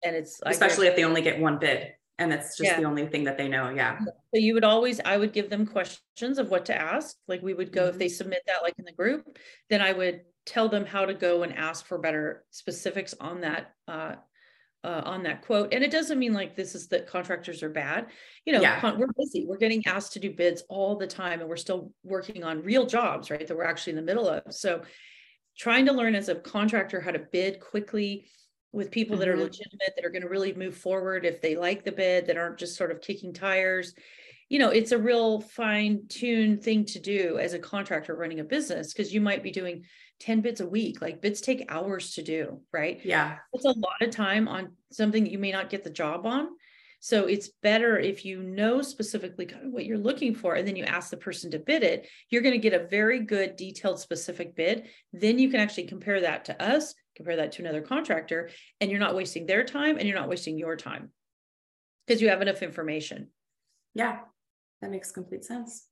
and 0.04 0.16
it's 0.16 0.40
especially 0.44 0.86
if 0.86 0.96
they 0.96 1.04
only 1.04 1.22
get 1.22 1.38
one 1.38 1.58
bid 1.58 1.92
and 2.18 2.32
that's 2.32 2.56
just 2.56 2.70
yeah. 2.70 2.80
the 2.80 2.86
only 2.86 3.06
thing 3.06 3.24
that 3.24 3.36
they 3.36 3.48
know 3.48 3.70
yeah 3.70 3.98
so 3.98 4.40
you 4.40 4.54
would 4.54 4.64
always 4.64 5.00
i 5.04 5.16
would 5.16 5.32
give 5.32 5.50
them 5.50 5.66
questions 5.66 6.38
of 6.38 6.50
what 6.50 6.64
to 6.64 6.74
ask 6.74 7.16
like 7.28 7.42
we 7.42 7.54
would 7.54 7.72
go 7.72 7.82
mm-hmm. 7.82 7.90
if 7.90 7.98
they 7.98 8.08
submit 8.08 8.42
that 8.46 8.62
like 8.62 8.74
in 8.78 8.84
the 8.84 8.92
group 8.92 9.38
then 9.70 9.80
i 9.80 9.92
would 9.92 10.22
tell 10.46 10.68
them 10.68 10.86
how 10.86 11.04
to 11.04 11.12
go 11.12 11.42
and 11.42 11.54
ask 11.54 11.86
for 11.86 11.98
better 11.98 12.44
specifics 12.50 13.14
on 13.20 13.40
that 13.40 13.72
uh, 13.88 14.14
uh, 14.86 15.02
on 15.04 15.24
that 15.24 15.42
quote. 15.42 15.74
And 15.74 15.82
it 15.82 15.90
doesn't 15.90 16.18
mean 16.18 16.32
like 16.32 16.54
this 16.54 16.76
is 16.76 16.86
that 16.88 17.08
contractors 17.08 17.62
are 17.64 17.68
bad. 17.68 18.06
You 18.44 18.52
know, 18.52 18.60
yeah. 18.60 18.80
con- 18.80 18.98
we're 18.98 19.08
busy. 19.18 19.44
We're 19.44 19.58
getting 19.58 19.84
asked 19.86 20.12
to 20.12 20.20
do 20.20 20.32
bids 20.32 20.62
all 20.68 20.96
the 20.96 21.08
time, 21.08 21.40
and 21.40 21.48
we're 21.48 21.56
still 21.56 21.92
working 22.04 22.44
on 22.44 22.62
real 22.62 22.86
jobs, 22.86 23.28
right? 23.28 23.44
That 23.46 23.56
we're 23.56 23.64
actually 23.64 23.92
in 23.92 23.96
the 23.96 24.02
middle 24.02 24.28
of. 24.28 24.42
So, 24.50 24.82
trying 25.58 25.86
to 25.86 25.92
learn 25.92 26.14
as 26.14 26.28
a 26.28 26.36
contractor 26.36 27.00
how 27.00 27.10
to 27.10 27.18
bid 27.18 27.58
quickly 27.58 28.26
with 28.76 28.90
people 28.90 29.16
that 29.16 29.26
are 29.26 29.32
mm-hmm. 29.32 29.44
legitimate, 29.44 29.94
that 29.96 30.04
are 30.04 30.10
going 30.10 30.22
to 30.22 30.28
really 30.28 30.52
move 30.52 30.76
forward 30.76 31.24
if 31.24 31.40
they 31.40 31.56
like 31.56 31.82
the 31.82 31.90
bid, 31.90 32.26
that 32.26 32.36
aren't 32.36 32.58
just 32.58 32.76
sort 32.76 32.90
of 32.90 33.00
kicking 33.00 33.32
tires. 33.32 33.94
You 34.50 34.58
know, 34.58 34.68
it's 34.68 34.92
a 34.92 34.98
real 34.98 35.40
fine 35.40 36.02
tuned 36.10 36.62
thing 36.62 36.84
to 36.84 37.00
do 37.00 37.38
as 37.38 37.54
a 37.54 37.58
contractor 37.58 38.14
running 38.14 38.38
a 38.38 38.44
business 38.44 38.92
because 38.92 39.14
you 39.14 39.22
might 39.22 39.42
be 39.42 39.50
doing 39.50 39.84
10 40.20 40.42
bids 40.42 40.60
a 40.60 40.68
week. 40.68 41.00
Like 41.00 41.22
bids 41.22 41.40
take 41.40 41.64
hours 41.70 42.12
to 42.12 42.22
do, 42.22 42.60
right? 42.70 43.00
Yeah. 43.02 43.38
It's 43.54 43.64
a 43.64 43.68
lot 43.70 44.02
of 44.02 44.10
time 44.10 44.46
on 44.46 44.72
something 44.92 45.24
that 45.24 45.32
you 45.32 45.38
may 45.38 45.52
not 45.52 45.70
get 45.70 45.82
the 45.82 45.90
job 45.90 46.26
on. 46.26 46.48
So 47.00 47.26
it's 47.26 47.50
better 47.62 47.98
if 47.98 48.26
you 48.26 48.42
know 48.42 48.82
specifically 48.82 49.46
kind 49.46 49.66
of 49.66 49.72
what 49.72 49.86
you're 49.86 49.96
looking 49.96 50.34
for 50.34 50.54
and 50.54 50.68
then 50.68 50.76
you 50.76 50.84
ask 50.84 51.10
the 51.10 51.16
person 51.16 51.50
to 51.52 51.58
bid 51.58 51.82
it, 51.82 52.08
you're 52.28 52.42
going 52.42 52.54
to 52.54 52.58
get 52.58 52.78
a 52.78 52.88
very 52.88 53.20
good 53.20 53.56
detailed 53.56 54.00
specific 54.00 54.54
bid. 54.54 54.88
Then 55.14 55.38
you 55.38 55.48
can 55.50 55.60
actually 55.60 55.86
compare 55.86 56.20
that 56.20 56.46
to 56.46 56.62
us, 56.62 56.94
compare 57.16 57.36
that 57.36 57.52
to 57.52 57.62
another 57.62 57.80
contractor, 57.80 58.50
and 58.80 58.90
you're 58.90 59.00
not 59.00 59.16
wasting 59.16 59.46
their 59.46 59.64
time 59.64 59.96
and 59.98 60.06
you're 60.06 60.18
not 60.18 60.28
wasting 60.28 60.58
your 60.58 60.76
time 60.76 61.10
because 62.06 62.22
you 62.22 62.28
have 62.28 62.42
enough 62.42 62.62
information. 62.62 63.28
Yeah, 63.94 64.18
that 64.82 64.90
makes 64.90 65.10
complete 65.10 65.44
sense. 65.44 65.86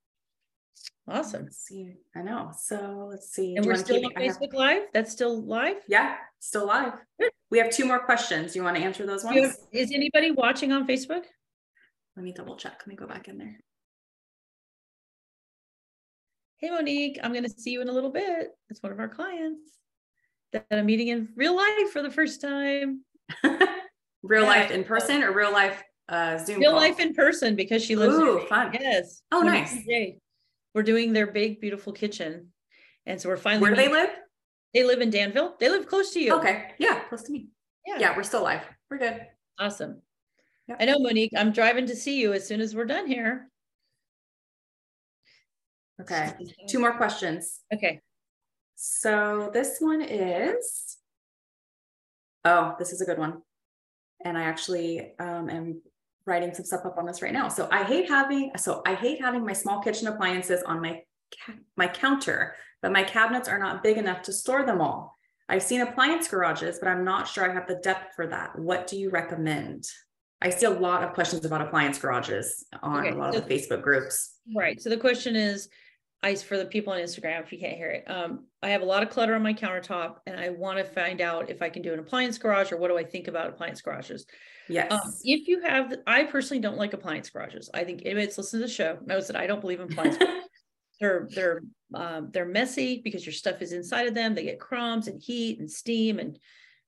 Awesome. 1.09 1.45
Let's 1.45 1.59
see. 1.59 1.95
I 2.17 2.23
know. 2.23 2.53
So 2.59 3.09
let's 3.11 3.31
see. 3.31 3.57
And 3.57 3.67
we're 3.67 3.77
still 3.77 4.05
on 4.05 4.13
Facebook 4.13 4.53
have... 4.53 4.55
Live. 4.55 4.83
That's 4.93 5.13
still 5.13 5.45
live. 5.45 5.77
Yeah, 5.89 6.17
still 6.41 6.67
live. 6.67 6.95
Good. 7.21 7.31
We 7.51 7.59
have 7.59 7.71
two 7.71 7.85
more 7.85 8.01
questions. 8.01 8.57
You 8.57 8.63
want 8.63 8.77
to 8.77 8.83
answer 8.83 9.07
those 9.07 9.25
ones? 9.25 9.41
Have, 9.41 9.57
is 9.73 9.93
anybody 9.93 10.31
watching 10.31 10.73
on 10.73 10.87
Facebook? 10.87 11.25
Let 12.17 12.25
me 12.25 12.33
double 12.33 12.57
check. 12.57 12.75
Let 12.81 12.87
me 12.87 12.97
go 12.97 13.07
back 13.07 13.29
in 13.29 13.39
there. 13.39 13.61
Hey 16.59 16.71
Monique, 16.71 17.19
I'm 17.23 17.33
going 17.33 17.45
to 17.45 17.51
see 17.51 17.71
you 17.71 17.83
in 17.83 17.89
a 17.89 17.93
little 17.93 18.11
bit. 18.11 18.49
It's 18.71 18.83
one 18.83 18.93
of 18.93 18.99
our 18.99 19.09
clients 19.09 19.61
that 20.55 20.67
I'm 20.71 20.87
meeting 20.87 21.09
in 21.09 21.29
real 21.37 21.55
life 21.55 21.91
for 21.93 22.03
the 22.03 22.11
first 22.11 22.41
time. 22.41 23.05
real 24.23 24.45
life 24.45 24.71
in 24.71 24.85
person 24.85 25.23
or 25.23 25.33
real 25.33 25.53
life 25.53 25.83
uh, 26.09 26.39
Zoom? 26.39 26.61
Real 26.61 26.71
call? 26.71 26.81
life 26.81 26.99
in 26.99 27.15
person 27.15 27.55
because 27.55 27.85
she 27.85 27.97
lives. 27.97 28.15
Ooh, 28.15 28.41
fun. 28.49 28.73
Yes. 28.73 29.23
Oh, 29.31 29.43
nice 29.43 29.77
we're 30.75 30.83
doing 30.83 31.13
their 31.13 31.29
big, 31.29 31.61
beautiful 31.61 31.93
kitchen. 31.93 32.49
And 33.07 33.21
so 33.21 33.29
we're 33.29 33.37
finally. 33.37 33.63
Where 33.63 33.71
do 33.71 33.77
they 33.77 33.89
live? 33.89 34.11
They 34.75 34.83
live 34.83 35.01
in 35.01 35.11
Danville. 35.11 35.55
They 35.61 35.71
live 35.71 35.87
close 35.87 36.11
to 36.15 36.21
you. 36.21 36.35
Okay. 36.37 36.73
Yeah. 36.79 37.01
Close 37.09 37.23
to 37.23 37.33
me. 37.33 37.49
Yeah. 37.87 37.99
Yeah. 37.99 38.17
We're 38.17 38.25
still 38.25 38.43
live. 38.43 38.63
We're 38.91 38.99
good. 38.99 39.21
Awesome. 39.59 40.03
Yep. 40.67 40.79
I 40.81 40.85
know, 40.87 40.99
Monique. 40.99 41.33
I'm 41.37 41.53
driving 41.53 41.87
to 41.87 41.95
see 41.95 42.21
you 42.21 42.33
as 42.33 42.47
soon 42.47 42.61
as 42.61 42.75
we're 42.75 42.87
done 42.87 43.07
here. 43.07 43.49
Okay. 46.01 46.33
Two 46.69 46.81
more 46.81 46.97
questions. 46.97 47.61
Okay. 47.73 48.01
So 48.87 49.49
this 49.51 49.79
one 49.81 50.03
is, 50.03 50.99
oh, 52.45 52.75
this 52.79 52.93
is 52.93 53.01
a 53.01 53.07
good 53.07 53.19
one. 53.19 53.41
And 54.23 54.37
I 54.37 54.43
actually 54.43 55.15
um, 55.19 55.49
am 55.49 55.81
writing 56.27 56.53
some 56.53 56.67
stuff 56.67 56.85
up 56.85 56.99
on 56.99 57.07
this 57.07 57.23
right 57.23 57.33
now. 57.33 57.49
So 57.49 57.67
I 57.73 57.85
hate 57.85 58.11
having 58.11 58.51
so 58.59 58.83
I 58.87 58.95
hate 58.95 59.23
having 59.23 59.43
my 59.43 59.55
small 59.55 59.81
kitchen 59.81 60.07
appliances 60.09 60.63
on 60.65 60.83
my 60.83 61.01
my 61.79 61.89
counter, 61.89 62.57
but 62.83 62.93
my 62.93 63.05
cabinets 63.05 63.49
are 63.49 63.59
not 63.59 63.83
big 63.83 63.97
enough 63.97 64.21
to 64.23 64.35
store 64.35 64.67
them 64.67 64.83
all. 64.83 65.15
I've 65.49 65.63
seen 65.63 65.81
appliance 65.81 66.29
garages, 66.29 66.79
but 66.79 66.89
I'm 66.89 67.05
not 67.05 67.27
sure 67.27 67.51
I 67.51 67.55
have 67.55 67.67
the 67.67 67.81
depth 67.83 68.15
for 68.15 68.27
that. 68.27 68.59
What 68.59 68.87
do 68.87 68.99
you 68.99 69.09
recommend? 69.09 69.89
I 70.43 70.51
see 70.51 70.67
a 70.67 70.71
lot 70.71 71.03
of 71.03 71.15
questions 71.15 71.47
about 71.47 71.63
appliance 71.63 71.99
garages 71.99 72.67
on 72.83 73.07
okay, 73.07 73.15
a 73.15 73.19
lot 73.19 73.33
so, 73.33 73.39
of 73.39 73.49
the 73.49 73.55
Facebook 73.55 73.81
groups. 73.81 74.41
Right. 74.55 74.79
So 74.79 74.91
the 74.91 74.99
question 74.99 75.37
is 75.37 75.71
I 76.25 76.35
for 76.35 76.57
the 76.57 76.65
people 76.65 76.93
on 76.93 76.99
Instagram, 77.01 77.43
if 77.43 77.53
you 77.53 77.59
can't 77.59 77.77
hear 77.77 77.91
it, 77.91 78.11
um, 78.11 78.47
I 78.63 78.71
have 78.71 78.83
a 78.83 78.87
lot 78.87 79.03
of 79.03 79.11
clutter 79.11 79.35
on 79.35 79.43
my 79.43 79.53
countertop 79.55 80.17
and 80.27 80.41
I 80.41 80.49
want 80.49 80.79
to 80.79 80.85
find 80.85 81.21
out 81.21 81.51
if 81.51 81.61
I 81.61 81.69
can 81.69 81.83
do 81.83 81.93
an 81.93 81.99
appliance 81.99 82.39
garage 82.39 82.73
or 82.73 82.79
what 82.79 82.89
do 82.89 82.97
I 82.97 83.05
think 83.05 83.29
about 83.29 83.51
appliance 83.51 83.81
garages. 83.83 84.25
Yes. 84.69 84.91
Um, 84.91 85.01
if 85.23 85.47
you 85.47 85.61
have, 85.61 85.95
I 86.07 86.25
personally 86.25 86.61
don't 86.61 86.79
like 86.79 86.95
appliance 86.95 87.29
garages. 87.29 87.69
I 87.75 87.85
think 87.85 88.03
anybody 88.05 88.25
that's 88.25 88.39
listened 88.39 88.63
to 88.63 88.67
the 88.67 88.73
show 88.73 88.99
knows 89.05 89.27
that 89.27 89.37
I 89.37 89.47
don't 89.47 89.61
believe 89.61 89.81
in 89.81 89.93
appliance 89.93 90.17
They're 91.01 91.29
they're 91.35 91.63
um, 91.93 92.31
they're 92.33 92.47
messy 92.47 93.01
because 93.03 93.27
your 93.27 93.33
stuff 93.33 93.61
is 93.63 93.73
inside 93.73 94.07
of 94.07 94.15
them. 94.15 94.35
They 94.35 94.45
get 94.45 94.61
crumbs 94.61 95.09
and 95.09 95.21
heat 95.21 95.59
and 95.59 95.71
steam 95.71 96.19
and 96.19 96.39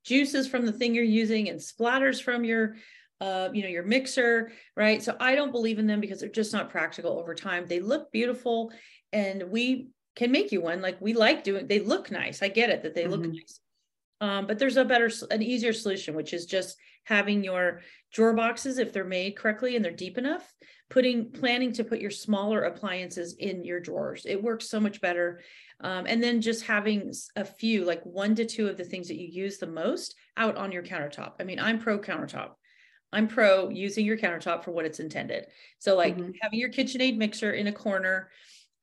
juices 0.04 0.46
from 0.46 0.64
the 0.64 0.72
thing 0.72 0.94
you're 0.94 1.04
using 1.04 1.48
and 1.48 1.60
splatters 1.60 2.22
from 2.22 2.44
your 2.44 2.76
uh, 3.20 3.48
you 3.52 3.62
know 3.62 3.68
your 3.68 3.82
mixer 3.82 4.52
right 4.76 5.02
so 5.02 5.16
i 5.20 5.34
don't 5.34 5.50
believe 5.50 5.78
in 5.78 5.86
them 5.86 6.00
because 6.00 6.20
they're 6.20 6.28
just 6.28 6.52
not 6.52 6.68
practical 6.68 7.18
over 7.18 7.34
time 7.34 7.64
they 7.66 7.80
look 7.80 8.12
beautiful 8.12 8.70
and 9.12 9.44
we 9.50 9.88
can 10.14 10.32
make 10.32 10.52
you 10.52 10.60
one 10.60 10.80
like 10.80 11.00
we 11.00 11.12
like 11.12 11.44
doing 11.44 11.66
they 11.66 11.80
look 11.80 12.10
nice 12.10 12.42
i 12.42 12.48
get 12.48 12.70
it 12.70 12.82
that 12.82 12.94
they 12.94 13.02
mm-hmm. 13.02 13.12
look 13.12 13.26
nice. 13.26 13.60
Um, 14.18 14.46
but 14.46 14.58
there's 14.58 14.78
a 14.78 14.84
better 14.84 15.10
an 15.30 15.42
easier 15.42 15.74
solution 15.74 16.14
which 16.14 16.32
is 16.32 16.46
just 16.46 16.76
having 17.04 17.44
your 17.44 17.82
drawer 18.12 18.32
boxes 18.32 18.78
if 18.78 18.92
they're 18.92 19.04
made 19.04 19.36
correctly 19.36 19.76
and 19.76 19.84
they're 19.84 19.92
deep 19.92 20.16
enough 20.16 20.54
putting 20.88 21.30
planning 21.32 21.72
to 21.72 21.84
put 21.84 22.00
your 22.00 22.10
smaller 22.10 22.62
appliances 22.62 23.34
in 23.38 23.64
your 23.64 23.80
drawers. 23.80 24.24
It 24.24 24.42
works 24.42 24.68
so 24.68 24.78
much 24.78 25.00
better. 25.00 25.40
Um, 25.80 26.06
and 26.06 26.22
then 26.22 26.40
just 26.40 26.64
having 26.64 27.12
a 27.34 27.44
few 27.44 27.84
like 27.84 28.02
one 28.04 28.34
to 28.36 28.46
two 28.46 28.68
of 28.68 28.76
the 28.76 28.84
things 28.84 29.08
that 29.08 29.18
you 29.18 29.26
use 29.26 29.58
the 29.58 29.66
most 29.66 30.14
out 30.36 30.56
on 30.56 30.72
your 30.72 30.82
countertop. 30.82 31.34
I 31.40 31.44
mean 31.44 31.58
i'm 31.58 31.78
pro 31.78 31.98
countertop. 31.98 32.50
I'm 33.12 33.28
pro 33.28 33.68
using 33.68 34.04
your 34.06 34.16
countertop 34.16 34.64
for 34.64 34.70
what 34.72 34.84
it's 34.84 35.00
intended. 35.00 35.46
So 35.78 35.96
like 35.96 36.16
mm-hmm. 36.16 36.32
having 36.40 36.58
your 36.58 36.70
kitchenaid 36.70 37.16
mixer 37.16 37.52
in 37.52 37.66
a 37.66 37.72
corner 37.72 38.30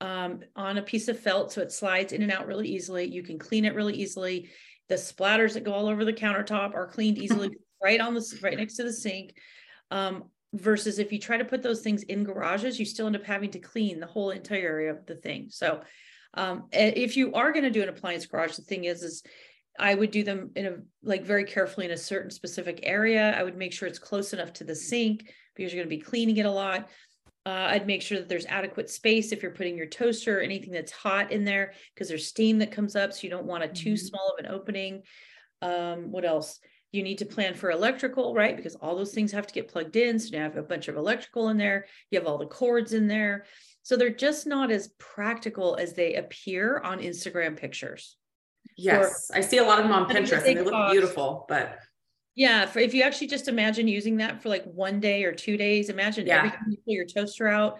um, 0.03 0.41
on 0.55 0.77
a 0.77 0.83
piece 0.83 1.07
of 1.07 1.19
felt 1.19 1.51
so 1.51 1.61
it 1.61 1.71
slides 1.71 2.13
in 2.13 2.21
and 2.21 2.31
out 2.31 2.45
really 2.45 2.67
easily 2.67 3.05
you 3.05 3.23
can 3.23 3.39
clean 3.39 3.65
it 3.65 3.73
really 3.73 3.95
easily 3.95 4.49
the 4.89 4.95
splatters 4.95 5.53
that 5.53 5.63
go 5.63 5.73
all 5.73 5.87
over 5.87 6.05
the 6.05 6.13
countertop 6.13 6.75
are 6.75 6.87
cleaned 6.87 7.17
easily 7.17 7.49
right 7.83 7.99
on 7.99 8.13
the 8.13 8.39
right 8.41 8.57
next 8.57 8.75
to 8.75 8.83
the 8.83 8.93
sink. 8.93 9.35
Um, 9.91 10.25
versus 10.53 10.99
if 10.99 11.11
you 11.11 11.19
try 11.19 11.37
to 11.37 11.45
put 11.45 11.63
those 11.63 11.81
things 11.81 12.03
in 12.03 12.23
garages, 12.23 12.79
you 12.79 12.85
still 12.85 13.07
end 13.07 13.15
up 13.15 13.25
having 13.25 13.49
to 13.51 13.59
clean 13.59 13.99
the 13.99 14.05
whole 14.05 14.29
entire 14.29 14.59
area 14.59 14.91
of 14.91 15.05
the 15.07 15.15
thing. 15.15 15.47
So 15.49 15.81
um, 16.35 16.67
if 16.71 17.17
you 17.17 17.33
are 17.33 17.51
going 17.51 17.63
to 17.63 17.71
do 17.71 17.81
an 17.81 17.89
appliance 17.89 18.25
garage, 18.25 18.55
the 18.55 18.61
thing 18.61 18.83
is, 18.83 19.01
is 19.01 19.23
I 19.79 19.95
would 19.95 20.11
do 20.11 20.23
them 20.23 20.51
in 20.55 20.65
a 20.67 20.75
like 21.01 21.25
very 21.25 21.43
carefully 21.43 21.87
in 21.87 21.91
a 21.91 21.97
certain 21.97 22.29
specific 22.29 22.81
area. 22.83 23.35
I 23.35 23.41
would 23.41 23.57
make 23.57 23.73
sure 23.73 23.87
it's 23.87 23.99
close 23.99 24.33
enough 24.33 24.53
to 24.53 24.63
the 24.63 24.75
sink 24.75 25.31
because 25.55 25.73
you're 25.73 25.83
going 25.83 25.89
to 25.89 25.95
be 25.95 26.01
cleaning 26.01 26.37
it 26.37 26.45
a 26.45 26.51
lot. 26.51 26.87
Uh, 27.45 27.67
I'd 27.71 27.87
make 27.87 28.01
sure 28.01 28.17
that 28.19 28.29
there's 28.29 28.45
adequate 28.45 28.89
space 28.89 29.31
if 29.31 29.41
you're 29.41 29.51
putting 29.51 29.77
your 29.77 29.87
toaster 29.87 30.39
or 30.39 30.41
anything 30.41 30.71
that's 30.71 30.91
hot 30.91 31.31
in 31.31 31.43
there 31.43 31.73
because 31.93 32.07
there's 32.07 32.27
steam 32.27 32.59
that 32.59 32.71
comes 32.71 32.95
up. 32.95 33.11
So 33.11 33.19
you 33.23 33.29
don't 33.29 33.45
want 33.45 33.63
a 33.63 33.67
too 33.67 33.93
mm-hmm. 33.93 34.05
small 34.05 34.33
of 34.37 34.45
an 34.45 34.51
opening. 34.51 35.03
Um, 35.61 36.11
what 36.11 36.25
else? 36.25 36.59
You 36.93 37.03
need 37.03 37.17
to 37.17 37.25
plan 37.25 37.55
for 37.55 37.71
electrical, 37.71 38.33
right? 38.35 38.55
Because 38.55 38.75
all 38.75 38.95
those 38.95 39.13
things 39.13 39.31
have 39.31 39.47
to 39.47 39.53
get 39.53 39.67
plugged 39.67 39.95
in. 39.95 40.19
So 40.19 40.29
you 40.35 40.41
have 40.41 40.57
a 40.57 40.63
bunch 40.63 40.87
of 40.87 40.95
electrical 40.95 41.49
in 41.49 41.57
there. 41.57 41.87
You 42.11 42.19
have 42.19 42.27
all 42.27 42.37
the 42.37 42.45
cords 42.45 42.93
in 42.93 43.07
there. 43.07 43.45
So 43.81 43.97
they're 43.97 44.09
just 44.09 44.47
not 44.47 44.71
as 44.71 44.89
practical 44.99 45.75
as 45.75 45.93
they 45.93 46.15
appear 46.15 46.79
on 46.79 46.99
Instagram 46.99 47.57
pictures. 47.57 48.15
Yes, 48.77 49.29
or, 49.29 49.37
I 49.37 49.41
see 49.41 49.57
a 49.57 49.63
lot 49.63 49.79
of 49.79 49.85
them 49.85 49.91
on 49.91 50.09
Pinterest 50.09 50.45
and 50.45 50.57
they 50.57 50.63
look 50.63 50.91
beautiful, 50.91 51.45
but 51.49 51.77
yeah, 52.35 52.65
for 52.65 52.79
if 52.79 52.93
you 52.93 53.03
actually 53.03 53.27
just 53.27 53.47
imagine 53.47 53.87
using 53.87 54.17
that 54.17 54.41
for 54.41 54.49
like 54.49 54.63
one 54.65 54.99
day 54.99 55.23
or 55.23 55.33
two 55.33 55.57
days, 55.57 55.89
imagine 55.89 56.25
yeah. 56.25 56.37
every 56.37 56.49
time 56.49 56.65
you 56.69 56.77
pull 56.77 56.93
your 56.93 57.05
toaster 57.05 57.47
out, 57.47 57.79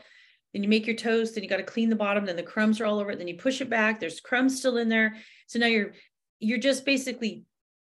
then 0.54 0.62
you 0.62 0.70
make 0.70 0.86
your 0.86 0.96
toast, 0.96 1.34
then 1.34 1.44
you 1.44 1.50
got 1.50 1.58
to 1.58 1.64
clean 1.64 1.90
the 1.90 1.96
bottom, 1.96 2.26
then 2.26 2.36
the 2.36 2.44
crumbs 2.44 2.80
are 2.80 2.86
all 2.86 3.00
over 3.00 3.12
it, 3.12 3.18
then 3.18 3.28
you 3.28 3.36
push 3.36 3.62
it 3.62 3.70
back, 3.70 4.00
there's 4.00 4.20
crumbs 4.20 4.60
still 4.60 4.78
in 4.78 4.90
there. 4.90 5.16
So 5.48 5.60
now 5.60 5.68
you're 5.68 5.94
you're 6.40 6.60
just 6.60 6.86
basically 6.86 7.46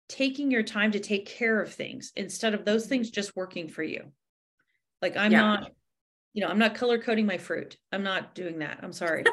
taking 0.09 0.49
your 0.51 0.63
time 0.63 0.91
to 0.91 0.99
take 0.99 1.27
care 1.27 1.61
of 1.61 1.73
things 1.73 2.11
instead 2.15 2.53
of 2.53 2.65
those 2.65 2.87
things 2.87 3.11
just 3.11 3.35
working 3.35 3.69
for 3.69 3.83
you. 3.83 4.11
Like 5.01 5.15
I'm 5.15 5.31
yeah. 5.31 5.41
not, 5.41 5.71
you 6.33 6.41
know, 6.41 6.49
I'm 6.49 6.59
not 6.59 6.75
color 6.75 6.97
coding 6.97 7.25
my 7.25 7.37
fruit. 7.37 7.77
I'm 7.91 8.03
not 8.03 8.35
doing 8.35 8.59
that. 8.59 8.79
I'm 8.81 8.91
sorry. 8.91 9.23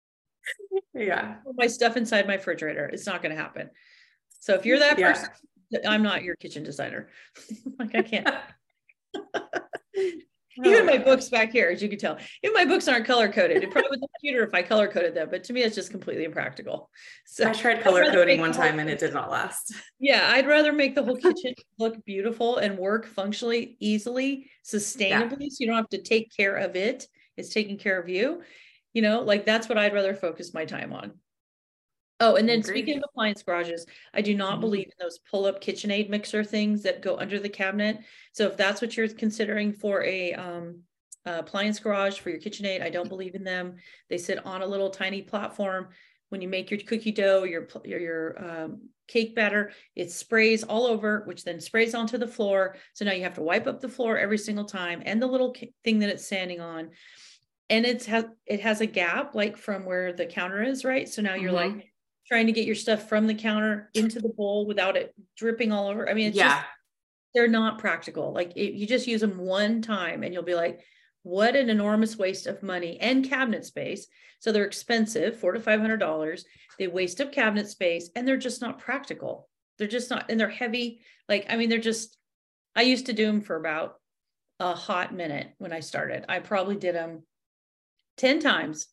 yeah. 0.94 1.36
My 1.54 1.66
stuff 1.66 1.96
inside 1.96 2.26
my 2.26 2.36
refrigerator. 2.36 2.86
It's 2.86 3.06
not 3.06 3.22
going 3.22 3.36
to 3.36 3.40
happen. 3.40 3.70
So 4.40 4.54
if 4.54 4.64
you're 4.64 4.78
that 4.78 4.98
yeah. 4.98 5.12
person, 5.12 5.28
I'm 5.86 6.02
not 6.02 6.24
your 6.24 6.36
kitchen 6.36 6.62
designer. 6.62 7.08
like 7.78 7.94
I 7.94 8.02
can't. 8.02 8.34
Even 10.64 10.84
my 10.84 10.98
books 10.98 11.28
back 11.28 11.52
here, 11.52 11.70
as 11.70 11.80
you 11.80 11.88
can 11.88 11.98
tell, 11.98 12.18
even 12.42 12.54
my 12.54 12.64
books 12.64 12.88
aren't 12.88 13.06
color 13.06 13.32
coded. 13.32 13.62
It 13.62 13.70
probably 13.70 13.90
would 13.90 14.00
look 14.00 14.10
cuter 14.20 14.42
if 14.44 14.52
I 14.52 14.62
color 14.62 14.88
coded 14.88 15.14
them, 15.14 15.28
but 15.30 15.44
to 15.44 15.52
me, 15.52 15.62
it's 15.62 15.74
just 15.74 15.90
completely 15.90 16.24
impractical. 16.24 16.90
So 17.24 17.48
I 17.48 17.52
tried 17.52 17.82
color 17.82 18.10
coding 18.10 18.40
one 18.40 18.52
time 18.52 18.78
and 18.78 18.90
it 18.90 18.98
did 18.98 19.14
not 19.14 19.30
last. 19.30 19.74
Yeah, 20.02 20.30
I'd 20.32 20.46
rather 20.46 20.72
make 20.72 20.94
the 20.94 21.02
whole 21.02 21.16
kitchen 21.16 21.54
look 21.78 22.02
beautiful 22.06 22.56
and 22.56 22.78
work 22.78 23.06
functionally, 23.06 23.76
easily, 23.80 24.50
sustainably, 24.64 25.42
yeah. 25.42 25.48
so 25.50 25.56
you 25.58 25.66
don't 25.66 25.76
have 25.76 25.90
to 25.90 26.02
take 26.02 26.34
care 26.34 26.56
of 26.56 26.74
it. 26.74 27.06
It's 27.36 27.52
taking 27.52 27.76
care 27.76 28.00
of 28.00 28.08
you. 28.08 28.42
You 28.94 29.02
know, 29.02 29.20
like 29.20 29.44
that's 29.44 29.68
what 29.68 29.76
I'd 29.76 29.92
rather 29.92 30.14
focus 30.14 30.54
my 30.54 30.64
time 30.64 30.92
on. 30.92 31.12
Oh, 32.22 32.36
and 32.36 32.46
then 32.46 32.62
speaking 32.62 32.98
of 32.98 33.04
appliance 33.08 33.42
garages, 33.42 33.86
I 34.12 34.20
do 34.20 34.34
not 34.34 34.52
mm-hmm. 34.52 34.60
believe 34.60 34.86
in 34.86 34.92
those 35.00 35.18
pull-up 35.30 35.62
KitchenAid 35.62 36.10
mixer 36.10 36.44
things 36.44 36.82
that 36.82 37.00
go 37.00 37.16
under 37.16 37.38
the 37.38 37.48
cabinet. 37.48 38.00
So 38.32 38.46
if 38.46 38.58
that's 38.58 38.82
what 38.82 38.94
you're 38.94 39.08
considering 39.08 39.72
for 39.72 40.04
a 40.04 40.34
um, 40.34 40.80
uh, 41.26 41.38
appliance 41.38 41.78
garage 41.80 42.18
for 42.18 42.28
your 42.28 42.38
KitchenAid, 42.38 42.82
I 42.82 42.90
don't 42.90 43.08
believe 43.08 43.34
in 43.34 43.42
them. 43.42 43.76
They 44.10 44.18
sit 44.18 44.44
on 44.44 44.60
a 44.60 44.66
little 44.66 44.90
tiny 44.90 45.22
platform. 45.22 45.88
When 46.28 46.42
you 46.42 46.48
make 46.48 46.70
your 46.70 46.80
cookie 46.80 47.10
dough, 47.10 47.44
your 47.44 47.66
your, 47.84 48.00
your 48.00 48.44
um, 48.44 48.88
cake 49.08 49.34
batter, 49.34 49.72
it 49.96 50.12
sprays 50.12 50.62
all 50.62 50.86
over, 50.86 51.22
which 51.24 51.42
then 51.42 51.58
sprays 51.58 51.94
onto 51.94 52.18
the 52.18 52.28
floor. 52.28 52.76
So 52.92 53.04
now 53.04 53.12
you 53.12 53.24
have 53.24 53.34
to 53.34 53.42
wipe 53.42 53.66
up 53.66 53.80
the 53.80 53.88
floor 53.88 54.16
every 54.16 54.38
single 54.38 54.66
time, 54.66 55.02
and 55.06 55.20
the 55.20 55.26
little 55.26 55.56
thing 55.82 55.98
that 56.00 56.10
it's 56.10 56.26
standing 56.26 56.60
on. 56.60 56.90
And 57.68 57.84
it's 57.86 58.06
has 58.06 58.26
it 58.46 58.60
has 58.60 58.80
a 58.80 58.86
gap 58.86 59.34
like 59.34 59.56
from 59.56 59.84
where 59.86 60.12
the 60.12 60.26
counter 60.26 60.62
is, 60.62 60.84
right? 60.84 61.08
So 61.08 61.22
now 61.22 61.34
you're 61.34 61.52
mm-hmm. 61.52 61.78
like 61.78 61.89
trying 62.30 62.46
to 62.46 62.52
get 62.52 62.66
your 62.66 62.76
stuff 62.76 63.08
from 63.08 63.26
the 63.26 63.34
counter 63.34 63.90
into 63.94 64.20
the 64.20 64.28
bowl 64.28 64.66
without 64.66 64.96
it 64.96 65.14
dripping 65.36 65.72
all 65.72 65.88
over. 65.88 66.08
I 66.08 66.14
mean, 66.14 66.28
it's 66.28 66.36
yeah. 66.36 66.56
just 66.56 66.66
they're 67.34 67.48
not 67.48 67.78
practical. 67.78 68.32
Like 68.32 68.56
it, 68.56 68.74
you 68.74 68.86
just 68.86 69.06
use 69.06 69.20
them 69.20 69.38
one 69.38 69.82
time 69.82 70.22
and 70.22 70.32
you'll 70.32 70.42
be 70.42 70.54
like, 70.54 70.80
what 71.22 71.56
an 71.56 71.68
enormous 71.68 72.16
waste 72.16 72.46
of 72.46 72.62
money 72.62 72.98
and 73.00 73.28
cabinet 73.28 73.64
space. 73.64 74.06
So 74.38 74.52
they're 74.52 74.64
expensive, 74.64 75.38
four 75.38 75.52
to 75.52 75.60
five 75.60 75.80
hundred 75.80 75.98
dollars. 75.98 76.44
They 76.78 76.86
waste 76.86 77.20
up 77.20 77.32
cabinet 77.32 77.68
space 77.68 78.10
and 78.14 78.26
they're 78.26 78.36
just 78.36 78.60
not 78.60 78.78
practical. 78.78 79.48
They're 79.78 79.88
just 79.88 80.10
not, 80.10 80.30
and 80.30 80.38
they're 80.38 80.48
heavy. 80.48 81.02
Like, 81.28 81.46
I 81.48 81.56
mean, 81.56 81.68
they're 81.68 81.78
just, 81.78 82.16
I 82.76 82.82
used 82.82 83.06
to 83.06 83.12
do 83.12 83.26
them 83.26 83.40
for 83.40 83.56
about 83.56 83.96
a 84.60 84.74
hot 84.74 85.14
minute 85.14 85.48
when 85.58 85.72
I 85.72 85.80
started. 85.80 86.24
I 86.28 86.38
probably 86.38 86.76
did 86.76 86.94
them 86.94 87.22
10 88.18 88.40
times 88.40 88.86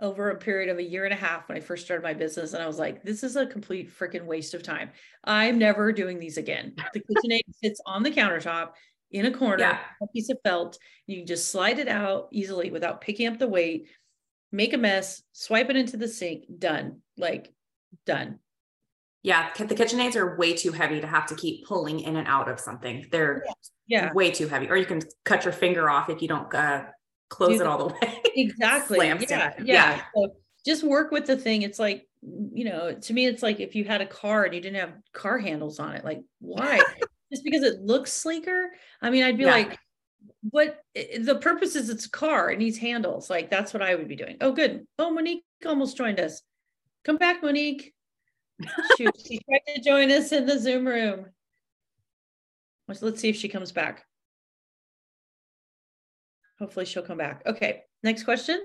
over 0.00 0.30
a 0.30 0.36
period 0.36 0.68
of 0.68 0.78
a 0.78 0.82
year 0.82 1.04
and 1.04 1.14
a 1.14 1.16
half 1.16 1.48
when 1.48 1.56
I 1.56 1.60
first 1.60 1.84
started 1.84 2.02
my 2.02 2.14
business. 2.14 2.52
And 2.52 2.62
I 2.62 2.66
was 2.66 2.78
like, 2.78 3.02
this 3.04 3.22
is 3.22 3.36
a 3.36 3.46
complete 3.46 3.96
freaking 3.96 4.26
waste 4.26 4.54
of 4.54 4.62
time. 4.62 4.90
I'm 5.24 5.58
never 5.58 5.92
doing 5.92 6.18
these 6.18 6.36
again. 6.36 6.74
The 6.92 7.00
KitchenAid 7.00 7.42
sits 7.62 7.80
on 7.86 8.02
the 8.02 8.10
countertop 8.10 8.70
in 9.12 9.26
a 9.26 9.30
corner, 9.30 9.62
yeah. 9.62 9.78
a 10.02 10.06
piece 10.08 10.30
of 10.30 10.38
felt. 10.42 10.78
You 11.06 11.18
can 11.18 11.26
just 11.26 11.48
slide 11.50 11.78
it 11.78 11.88
out 11.88 12.28
easily 12.32 12.70
without 12.70 13.00
picking 13.00 13.28
up 13.28 13.38
the 13.38 13.46
weight, 13.46 13.88
make 14.50 14.72
a 14.72 14.78
mess, 14.78 15.22
swipe 15.32 15.70
it 15.70 15.76
into 15.76 15.96
the 15.96 16.08
sink, 16.08 16.44
done. 16.58 17.00
Like, 17.16 17.52
done. 18.04 18.40
Yeah, 19.22 19.50
the 19.56 19.64
KitchenAids 19.66 20.16
are 20.16 20.36
way 20.36 20.54
too 20.54 20.72
heavy 20.72 21.00
to 21.00 21.06
have 21.06 21.26
to 21.26 21.34
keep 21.34 21.66
pulling 21.66 22.00
in 22.00 22.16
and 22.16 22.28
out 22.28 22.48
of 22.48 22.60
something. 22.60 23.06
They're 23.10 23.44
yeah. 23.86 24.12
way 24.12 24.30
too 24.30 24.48
heavy. 24.48 24.68
Or 24.68 24.76
you 24.76 24.84
can 24.84 25.00
cut 25.24 25.44
your 25.44 25.52
finger 25.52 25.88
off 25.88 26.10
if 26.10 26.20
you 26.20 26.28
don't 26.28 26.52
uh, 26.54 26.84
close 27.28 27.60
it 27.60 27.66
all 27.66 27.88
the 27.88 27.94
way. 28.06 28.20
Exactly. 28.36 29.06
yeah, 29.06 29.18
yeah. 29.28 29.54
Yeah. 29.58 30.02
So 30.14 30.34
just 30.64 30.82
work 30.82 31.10
with 31.10 31.26
the 31.26 31.36
thing. 31.36 31.62
It's 31.62 31.78
like, 31.78 32.08
you 32.22 32.64
know, 32.64 32.94
to 32.94 33.12
me, 33.12 33.26
it's 33.26 33.42
like 33.42 33.60
if 33.60 33.74
you 33.74 33.84
had 33.84 34.00
a 34.00 34.06
car 34.06 34.44
and 34.44 34.54
you 34.54 34.60
didn't 34.60 34.80
have 34.80 34.94
car 35.12 35.38
handles 35.38 35.78
on 35.78 35.94
it, 35.94 36.04
like 36.04 36.22
why? 36.40 36.80
just 37.32 37.44
because 37.44 37.62
it 37.62 37.80
looks 37.80 38.12
sleeker. 38.12 38.70
I 39.02 39.10
mean, 39.10 39.24
I'd 39.24 39.36
be 39.36 39.44
yeah. 39.44 39.50
like, 39.50 39.78
what 40.50 40.82
the 40.94 41.38
purpose 41.40 41.76
is 41.76 41.90
it's 41.90 42.06
a 42.06 42.10
car, 42.10 42.50
it 42.50 42.58
needs 42.58 42.78
handles. 42.78 43.28
Like 43.28 43.50
that's 43.50 43.74
what 43.74 43.82
I 43.82 43.94
would 43.94 44.08
be 44.08 44.16
doing. 44.16 44.36
Oh, 44.40 44.52
good. 44.52 44.86
Oh, 44.98 45.10
Monique 45.10 45.44
almost 45.66 45.96
joined 45.96 46.20
us. 46.20 46.42
Come 47.04 47.16
back, 47.16 47.42
Monique. 47.42 47.92
Shoot, 48.96 49.14
she 49.26 49.38
tried 49.38 49.74
to 49.74 49.82
join 49.82 50.10
us 50.10 50.32
in 50.32 50.46
the 50.46 50.58
Zoom 50.58 50.86
room. 50.86 51.26
Let's, 52.88 53.02
let's 53.02 53.20
see 53.20 53.30
if 53.30 53.36
she 53.36 53.48
comes 53.48 53.72
back. 53.72 54.04
Hopefully 56.64 56.86
she'll 56.86 57.02
come 57.02 57.18
back. 57.18 57.42
Okay, 57.44 57.82
next 58.02 58.22
question. 58.22 58.58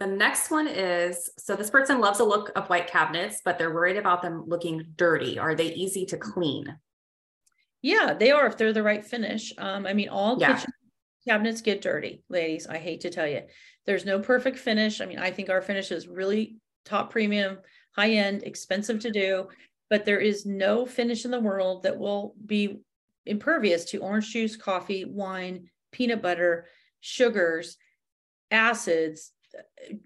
The 0.00 0.08
next 0.08 0.50
one 0.50 0.66
is 0.66 1.30
so 1.38 1.54
this 1.54 1.70
person 1.70 2.00
loves 2.00 2.18
a 2.18 2.24
look 2.24 2.50
of 2.56 2.68
white 2.68 2.88
cabinets, 2.88 3.40
but 3.44 3.56
they're 3.56 3.72
worried 3.72 3.96
about 3.96 4.20
them 4.20 4.42
looking 4.48 4.84
dirty. 4.96 5.38
Are 5.38 5.54
they 5.54 5.72
easy 5.74 6.04
to 6.06 6.16
clean? 6.16 6.76
Yeah, 7.82 8.14
they 8.18 8.32
are 8.32 8.48
if 8.48 8.56
they're 8.56 8.72
the 8.72 8.82
right 8.82 9.04
finish. 9.04 9.52
Um, 9.58 9.86
I 9.86 9.92
mean, 9.92 10.08
all 10.08 10.40
yeah. 10.40 10.56
kitchen 10.56 10.72
cabinets 11.24 11.60
get 11.60 11.82
dirty, 11.82 12.24
ladies. 12.28 12.66
I 12.66 12.78
hate 12.78 13.02
to 13.02 13.10
tell 13.10 13.28
you. 13.28 13.42
There's 13.86 14.04
no 14.04 14.18
perfect 14.18 14.58
finish. 14.58 15.00
I 15.00 15.06
mean, 15.06 15.20
I 15.20 15.30
think 15.30 15.50
our 15.50 15.62
finish 15.62 15.92
is 15.92 16.08
really 16.08 16.56
top 16.84 17.12
premium, 17.12 17.58
high 17.94 18.10
end, 18.10 18.42
expensive 18.42 18.98
to 19.02 19.12
do, 19.12 19.46
but 19.88 20.04
there 20.04 20.18
is 20.18 20.44
no 20.44 20.84
finish 20.84 21.24
in 21.24 21.30
the 21.30 21.38
world 21.38 21.84
that 21.84 21.96
will 21.96 22.34
be 22.44 22.80
impervious 23.24 23.84
to 23.84 23.98
orange 23.98 24.32
juice, 24.32 24.56
coffee, 24.56 25.04
wine, 25.04 25.68
peanut 25.92 26.22
butter, 26.22 26.66
sugars, 27.00 27.76
acids, 28.50 29.32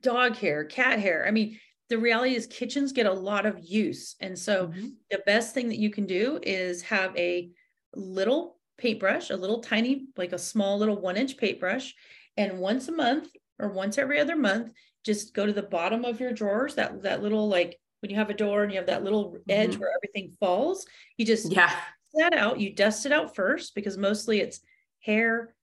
dog 0.01 0.36
hair, 0.36 0.64
cat 0.64 0.99
hair. 0.99 1.26
I 1.26 1.30
mean, 1.30 1.59
the 1.88 1.99
reality 1.99 2.34
is 2.34 2.47
kitchens 2.47 2.93
get 2.93 3.07
a 3.07 3.12
lot 3.12 3.47
of 3.47 3.59
use. 3.62 4.16
And 4.20 4.38
so 4.38 4.68
mm-hmm. 4.68 4.88
the 5.11 5.22
best 5.26 5.55
thing 5.55 5.68
that 5.68 5.78
you 5.78 5.90
can 5.90 6.07
do 6.07 6.38
is 6.43 6.82
have 6.82 7.16
a 7.16 7.51
little 7.95 8.59
paintbrush, 8.78 9.30
a 9.30 9.36
little 9.36 9.61
tiny, 9.61 10.07
like 10.16 10.32
a 10.32 10.38
small 10.38 10.78
little 10.78 11.01
one 11.01 11.16
inch 11.16 11.36
paintbrush. 11.36 11.95
And 12.36 12.59
once 12.59 12.88
a 12.88 12.93
month 12.93 13.28
or 13.59 13.68
once 13.68 13.99
every 13.99 14.18
other 14.18 14.36
month, 14.36 14.72
just 15.05 15.34
go 15.34 15.45
to 15.45 15.53
the 15.53 15.62
bottom 15.62 16.05
of 16.05 16.20
your 16.20 16.32
drawers, 16.32 16.76
that, 16.76 17.03
that 17.03 17.22
little, 17.22 17.49
like 17.49 17.78
when 18.01 18.11
you 18.11 18.16
have 18.16 18.30
a 18.30 18.34
door 18.34 18.62
and 18.62 18.72
you 18.72 18.78
have 18.78 18.86
that 18.86 19.05
little 19.05 19.36
edge 19.49 19.72
mm-hmm. 19.72 19.80
where 19.80 19.93
everything 19.95 20.34
falls, 20.40 20.86
you 21.16 21.26
just 21.26 21.53
yeah 21.53 21.74
that 22.14 22.34
out. 22.34 22.61
You 22.61 22.74
dust 22.74 23.07
it 23.07 23.12
out 23.12 23.34
first 23.34 23.74
because 23.74 23.97
mostly 23.97 24.40
it's 24.40 24.61
hair, 25.01 25.55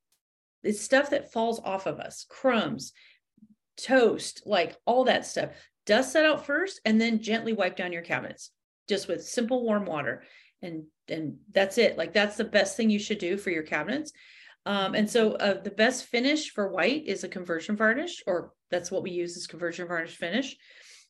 it's 0.64 0.82
stuff 0.82 1.12
that 1.12 1.32
falls 1.32 1.60
off 1.60 1.86
of 1.86 2.00
us, 2.00 2.26
crumbs, 2.30 2.94
toast, 3.78 4.44
like 4.46 4.76
all 4.86 5.06
that 5.06 5.26
stuff. 5.26 5.50
Dust 5.86 6.14
that 6.14 6.26
out 6.26 6.46
first 6.46 6.82
and 6.86 7.00
then 7.00 7.22
gently 7.22 7.54
wipe 7.54 7.76
down 7.76 7.92
your 7.92 8.02
cabinets 8.02 8.52
just 8.88 9.08
with 9.08 9.24
simple 9.24 9.64
warm 9.64 9.86
water. 9.86 10.24
And 10.62 10.84
and 11.08 11.38
that's 11.52 11.78
it. 11.78 11.98
Like 11.98 12.14
that's 12.14 12.36
the 12.36 12.44
best 12.44 12.76
thing 12.76 12.90
you 12.90 13.00
should 13.00 13.18
do 13.18 13.38
for 13.38 13.50
your 13.50 13.64
cabinets. 13.64 14.12
Um, 14.66 14.94
and 14.94 15.10
so 15.10 15.34
uh, 15.34 15.62
the 15.62 15.72
best 15.72 16.06
finish 16.06 16.52
for 16.52 16.72
white 16.72 17.08
is 17.08 17.24
a 17.24 17.30
conversion 17.30 17.76
varnish, 17.76 18.22
or 18.28 18.52
that's 18.70 18.92
what 18.92 19.04
we 19.04 19.12
use 19.12 19.38
is 19.38 19.48
conversion 19.48 19.88
varnish 19.88 20.16
finish. 20.16 20.56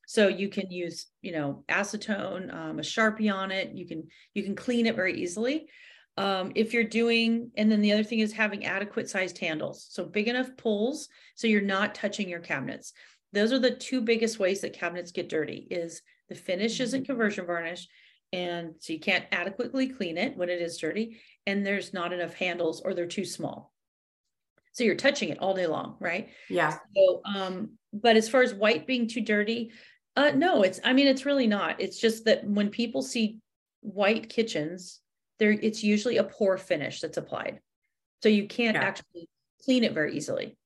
So 0.05 0.27
you 0.27 0.49
can 0.49 0.71
use, 0.71 1.07
you 1.21 1.31
know, 1.31 1.63
acetone, 1.69 2.53
um, 2.53 2.79
a 2.79 2.83
Sharpie 2.83 3.33
on 3.33 3.51
it. 3.51 3.71
You 3.73 3.87
can 3.87 4.07
you 4.33 4.43
can 4.43 4.55
clean 4.55 4.85
it 4.85 4.95
very 4.95 5.19
easily. 5.21 5.67
Um, 6.19 6.51
if 6.53 6.73
you're 6.73 6.83
doing, 6.83 7.49
and 7.55 7.71
then 7.71 7.79
the 7.79 7.93
other 7.93 8.03
thing 8.03 8.19
is 8.19 8.33
having 8.33 8.65
adequate 8.65 9.09
sized 9.09 9.37
handles. 9.37 9.87
So 9.89 10.03
big 10.03 10.27
enough 10.27 10.49
pulls 10.57 11.07
so 11.35 11.47
you're 11.47 11.61
not 11.61 11.95
touching 11.95 12.27
your 12.27 12.41
cabinets. 12.41 12.91
Those 13.31 13.53
are 13.53 13.59
the 13.59 13.71
two 13.71 14.01
biggest 14.01 14.37
ways 14.37 14.59
that 14.61 14.73
cabinets 14.73 15.13
get 15.13 15.29
dirty 15.29 15.65
is 15.71 16.01
the 16.27 16.35
finish 16.35 16.81
isn't 16.81 17.03
mm-hmm. 17.03 17.05
conversion 17.05 17.45
varnish. 17.45 17.87
And 18.33 18.75
so 18.79 18.91
you 18.91 18.99
can't 18.99 19.25
adequately 19.31 19.87
clean 19.87 20.17
it 20.17 20.35
when 20.35 20.49
it 20.49 20.61
is 20.61 20.77
dirty. 20.77 21.21
And 21.47 21.65
there's 21.65 21.93
not 21.93 22.11
enough 22.11 22.33
handles 22.33 22.81
or 22.81 22.93
they're 22.93 23.07
too 23.07 23.23
small. 23.23 23.71
So 24.73 24.83
you're 24.83 24.95
touching 24.95 25.29
it 25.29 25.39
all 25.39 25.53
day 25.53 25.67
long, 25.67 25.95
right? 26.01 26.29
Yeah. 26.49 26.77
So, 26.97 27.21
um, 27.23 27.77
but 27.93 28.17
as 28.17 28.27
far 28.27 28.41
as 28.41 28.53
white 28.53 28.85
being 28.85 29.07
too 29.07 29.21
dirty, 29.21 29.71
uh, 30.17 30.31
no, 30.35 30.63
it's, 30.63 30.81
I 30.83 30.91
mean, 30.91 31.07
it's 31.07 31.25
really 31.25 31.47
not. 31.47 31.79
It's 31.79 31.97
just 31.97 32.25
that 32.25 32.45
when 32.45 32.69
people 32.69 33.01
see 33.01 33.39
white 33.79 34.27
kitchens, 34.27 34.99
there 35.39 35.51
it's 35.51 35.83
usually 35.83 36.17
a 36.17 36.23
poor 36.23 36.57
finish 36.57 37.01
that's 37.01 37.17
applied. 37.17 37.59
So 38.21 38.29
you 38.29 38.47
can't 38.47 38.75
yeah. 38.75 38.83
actually 38.83 39.29
clean 39.63 39.83
it 39.83 39.93
very 39.93 40.15
easily. 40.15 40.57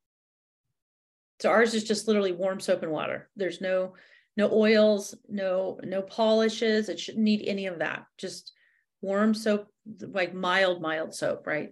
So 1.39 1.49
ours 1.49 1.73
is 1.73 1.83
just 1.83 2.07
literally 2.07 2.31
warm 2.31 2.59
soap 2.59 2.83
and 2.83 2.91
water. 2.91 3.29
There's 3.35 3.61
no 3.61 3.93
no 4.35 4.51
oils, 4.51 5.15
no 5.29 5.79
no 5.83 6.01
polishes. 6.01 6.89
It 6.89 6.99
shouldn't 6.99 7.23
need 7.23 7.43
any 7.45 7.67
of 7.67 7.79
that. 7.79 8.05
Just 8.17 8.51
warm 9.01 9.33
soap, 9.33 9.67
like 10.01 10.33
mild 10.33 10.81
mild 10.81 11.13
soap, 11.13 11.45
right? 11.45 11.69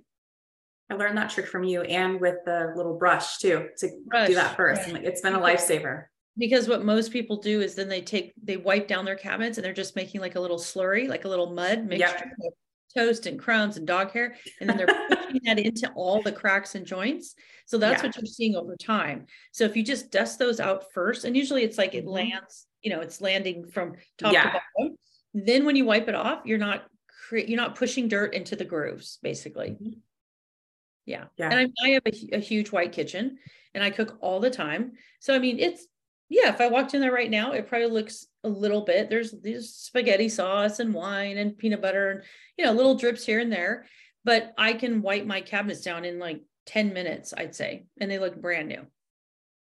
I 0.90 0.96
learned 0.96 1.18
that 1.18 1.30
trick 1.30 1.48
from 1.48 1.64
you 1.64 1.82
and 1.82 2.20
with 2.20 2.36
the 2.46 2.74
little 2.76 2.98
brush 2.98 3.38
too 3.38 3.70
to 3.78 3.90
brush, 4.06 4.28
do 4.28 4.36
that 4.36 4.58
first. 4.58 4.92
Right. 4.92 5.04
It's 5.04 5.22
been 5.22 5.36
a 5.36 5.40
lifesaver. 5.40 6.06
Because 6.38 6.68
what 6.68 6.84
most 6.84 7.12
people 7.12 7.38
do 7.38 7.62
is 7.62 7.76
then 7.76 7.90
they 7.90 8.02
take 8.02 8.34
they 8.42 8.58
wipe 8.58 8.88
down 8.88 9.06
their 9.06 9.16
cabinets 9.16 9.58
and 9.58 9.66
they're 9.66 9.74
just 9.74 9.96
making 9.96 10.22
like 10.22 10.36
a 10.36 10.40
little 10.40 10.58
slurry, 10.58 11.08
like 11.08 11.26
a 11.26 11.30
little 11.30 11.54
mud 11.54 11.86
mixture 11.86 12.32
yep 12.44 12.54
toast 12.94 13.26
and 13.26 13.40
crumbs 13.40 13.78
and 13.78 13.88
dog 13.88 14.12
hair 14.12 14.36
and 14.60 14.70
then 14.70 14.78
they're 14.78 14.88
pushing 15.10 15.42
that 15.46 15.60
into 15.60 15.90
all 15.96 16.22
the 16.22 16.32
cracks 16.32 16.76
and 16.76 16.86
joints 16.86 17.36
so 17.66 17.78
that's 17.78 18.02
yeah. 18.02 18.08
what 18.08 18.16
you're 18.18 18.26
seeing 18.26 18.56
over 18.56 18.76
time 18.76 19.26
so 19.52 19.64
if 19.64 19.76
you 19.76 19.84
just 19.84 20.12
dust 20.12 20.40
those 20.40 20.60
out 20.60 20.92
first 20.94 21.26
and 21.26 21.36
usually 21.36 21.64
it's 21.64 21.78
like 21.78 21.96
it 21.96 22.06
mm-hmm. 22.06 22.32
lands 22.32 22.68
you 22.82 22.92
know 22.92 23.02
it's 23.02 23.22
landing 23.22 23.68
from 23.68 23.94
top 24.18 24.34
yeah. 24.34 24.44
to 24.44 24.62
bottom 24.78 24.96
then 25.34 25.66
when 25.66 25.76
you 25.76 25.86
wipe 25.86 26.08
it 26.08 26.16
off 26.16 26.42
you're 26.46 26.58
not 26.58 26.86
cre- 27.28 27.38
you're 27.38 27.58
not 27.58 27.76
pushing 27.76 28.08
dirt 28.08 28.34
into 28.34 28.56
the 28.56 28.66
grooves 28.66 29.20
basically 29.22 29.70
mm-hmm. 29.70 30.00
yeah. 31.06 31.26
yeah 31.38 31.50
and 31.50 31.72
I, 31.82 31.86
I 31.86 31.90
have 31.92 32.04
a, 32.06 32.36
a 32.36 32.40
huge 32.40 32.72
white 32.72 32.92
kitchen 32.92 33.38
and 33.74 33.84
i 33.84 33.90
cook 33.90 34.18
all 34.22 34.40
the 34.40 34.50
time 34.50 34.94
so 35.20 35.34
i 35.34 35.40
mean 35.40 35.60
it's 35.60 35.86
yeah, 36.32 36.48
if 36.48 36.62
I 36.62 36.70
walked 36.70 36.94
in 36.94 37.02
there 37.02 37.12
right 37.12 37.30
now, 37.30 37.52
it 37.52 37.68
probably 37.68 37.90
looks 37.90 38.26
a 38.46 38.50
little 38.50 38.82
bit. 38.82 39.10
There's 39.10 39.32
these 39.32 39.74
spaghetti 39.74 40.30
sauce 40.30 40.80
and 40.80 40.94
wine 40.94 41.38
and 41.38 41.58
peanut 41.58 41.82
butter 41.82 42.10
and 42.10 42.24
you 42.58 42.64
know 42.64 42.72
little 42.72 42.96
drips 42.96 43.26
here 43.26 43.40
and 43.40 43.52
there, 43.52 43.86
but 44.24 44.54
I 44.58 44.72
can 44.74 45.02
wipe 45.02 45.26
my 45.26 45.42
cabinets 45.42 45.82
down 45.82 46.06
in 46.06 46.20
like 46.20 46.42
10 46.68 46.94
minutes, 46.94 47.34
I'd 47.36 47.54
say, 47.54 47.84
and 48.00 48.10
they 48.10 48.18
look 48.18 48.42
brand 48.42 48.70
new. 48.70 48.86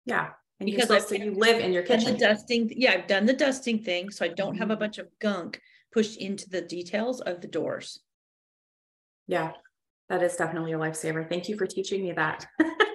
Yeah. 0.06 0.30
And 0.58 0.66
because 0.66 0.90
I, 0.90 1.00
to, 1.00 1.24
you 1.24 1.34
live 1.34 1.62
in 1.62 1.74
your 1.74 1.82
kitchen. 1.82 2.14
The 2.14 2.18
dusting, 2.18 2.72
yeah, 2.74 2.92
I've 2.92 3.06
done 3.06 3.26
the 3.26 3.34
dusting 3.34 3.80
thing, 3.80 4.10
so 4.10 4.24
I 4.24 4.28
don't 4.28 4.52
mm-hmm. 4.52 4.60
have 4.60 4.70
a 4.70 4.72
mm-hmm. 4.72 4.80
bunch 4.80 4.96
of 4.96 5.08
gunk 5.18 5.60
pushed 5.92 6.16
into 6.16 6.48
the 6.48 6.62
details 6.62 7.20
of 7.20 7.42
the 7.42 7.48
doors. 7.48 8.00
Yeah, 9.26 9.52
that 10.08 10.22
is 10.22 10.36
definitely 10.36 10.72
a 10.72 10.78
lifesaver. 10.78 11.28
Thank 11.28 11.50
you 11.50 11.58
for 11.58 11.66
teaching 11.66 12.02
me 12.02 12.12
that. 12.12 12.46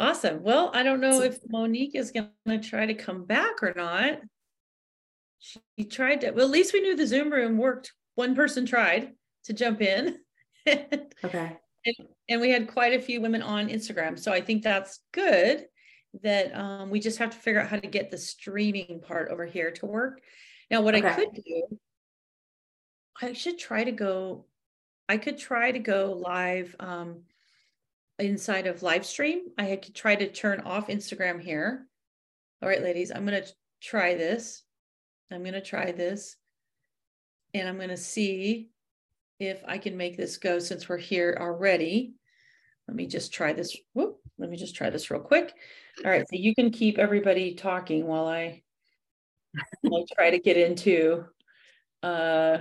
awesome. 0.00 0.42
Well, 0.42 0.70
I 0.74 0.82
don't 0.82 1.00
know 1.00 1.20
if 1.20 1.38
Monique 1.48 1.94
is 1.94 2.10
going 2.10 2.30
to 2.46 2.58
try 2.58 2.86
to 2.86 2.94
come 2.94 3.24
back 3.24 3.62
or 3.62 3.72
not. 3.76 4.20
She 5.38 5.84
tried 5.84 6.22
to, 6.22 6.30
well, 6.32 6.46
at 6.46 6.50
least 6.50 6.72
we 6.72 6.80
knew 6.80 6.96
the 6.96 7.06
Zoom 7.06 7.30
room 7.30 7.56
worked. 7.56 7.92
One 8.14 8.34
person 8.34 8.66
tried 8.66 9.12
to 9.44 9.52
jump 9.52 9.80
in. 9.80 10.18
okay. 10.68 11.56
And, 11.86 11.96
and, 12.28 12.40
we 12.40 12.50
had 12.50 12.68
quite 12.68 12.92
a 12.92 13.00
few 13.00 13.20
women 13.20 13.42
on 13.42 13.68
Instagram. 13.68 14.18
So 14.18 14.32
I 14.32 14.40
think 14.42 14.62
that's 14.62 15.00
good 15.12 15.64
that 16.22 16.54
um, 16.54 16.90
we 16.90 17.00
just 17.00 17.18
have 17.18 17.30
to 17.30 17.38
figure 17.38 17.60
out 17.60 17.68
how 17.68 17.78
to 17.78 17.86
get 17.86 18.10
the 18.10 18.18
streaming 18.18 19.00
part 19.06 19.30
over 19.30 19.46
here 19.46 19.70
to 19.70 19.86
work. 19.86 20.20
Now, 20.70 20.82
what 20.82 20.94
okay. 20.94 21.08
I 21.08 21.14
could 21.14 21.34
do, 21.34 21.78
I 23.20 23.32
should 23.32 23.58
try 23.58 23.84
to 23.84 23.92
go, 23.92 24.46
I 25.08 25.16
could 25.16 25.38
try 25.38 25.72
to 25.72 25.78
go 25.78 26.20
live 26.22 26.76
um, 26.78 27.22
inside 28.20 28.66
of 28.66 28.82
live 28.82 29.04
stream. 29.04 29.48
I 29.58 29.76
could 29.76 29.94
try 29.94 30.14
to 30.14 30.30
turn 30.30 30.60
off 30.60 30.88
Instagram 30.88 31.40
here. 31.40 31.86
All 32.62 32.68
right, 32.68 32.82
ladies, 32.82 33.10
I'm 33.10 33.26
going 33.26 33.42
to 33.42 33.48
try 33.80 34.14
this. 34.14 34.62
I'm 35.30 35.42
going 35.42 35.54
to 35.54 35.60
try 35.60 35.92
this 35.92 36.36
and 37.54 37.68
I'm 37.68 37.76
going 37.76 37.88
to 37.88 37.96
see 37.96 38.70
if 39.38 39.62
I 39.66 39.78
can 39.78 39.96
make 39.96 40.16
this 40.16 40.36
go 40.36 40.58
since 40.58 40.88
we're 40.88 40.98
here 40.98 41.36
already. 41.40 42.14
Let 42.86 42.96
me 42.96 43.06
just 43.06 43.32
try 43.32 43.52
this. 43.52 43.76
Whoop, 43.94 44.18
let 44.38 44.50
me 44.50 44.56
just 44.56 44.74
try 44.74 44.90
this 44.90 45.10
real 45.10 45.20
quick. 45.20 45.54
All 46.04 46.10
right, 46.10 46.26
so 46.28 46.36
you 46.36 46.54
can 46.54 46.70
keep 46.70 46.98
everybody 46.98 47.54
talking 47.54 48.06
while 48.06 48.26
I, 48.26 48.62
I 49.56 50.04
try 50.14 50.30
to 50.30 50.38
get 50.38 50.56
into, 50.56 51.24
uh, 52.02 52.58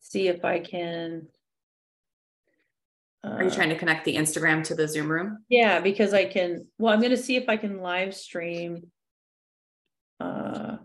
see 0.00 0.28
if 0.28 0.44
I 0.44 0.60
can. 0.60 1.26
Uh, 3.22 3.30
Are 3.30 3.44
you 3.44 3.50
trying 3.50 3.68
to 3.68 3.78
connect 3.78 4.04
the 4.04 4.16
Instagram 4.16 4.64
to 4.64 4.74
the 4.74 4.88
Zoom 4.88 5.10
room? 5.10 5.44
Yeah, 5.48 5.80
because 5.80 6.14
I 6.14 6.24
can, 6.24 6.66
well, 6.78 6.92
I'm 6.92 7.00
going 7.00 7.10
to 7.10 7.18
see 7.18 7.36
if 7.36 7.48
I 7.48 7.56
can 7.58 7.80
live 7.80 8.14
stream. 8.14 8.90
Uh, 10.18 10.76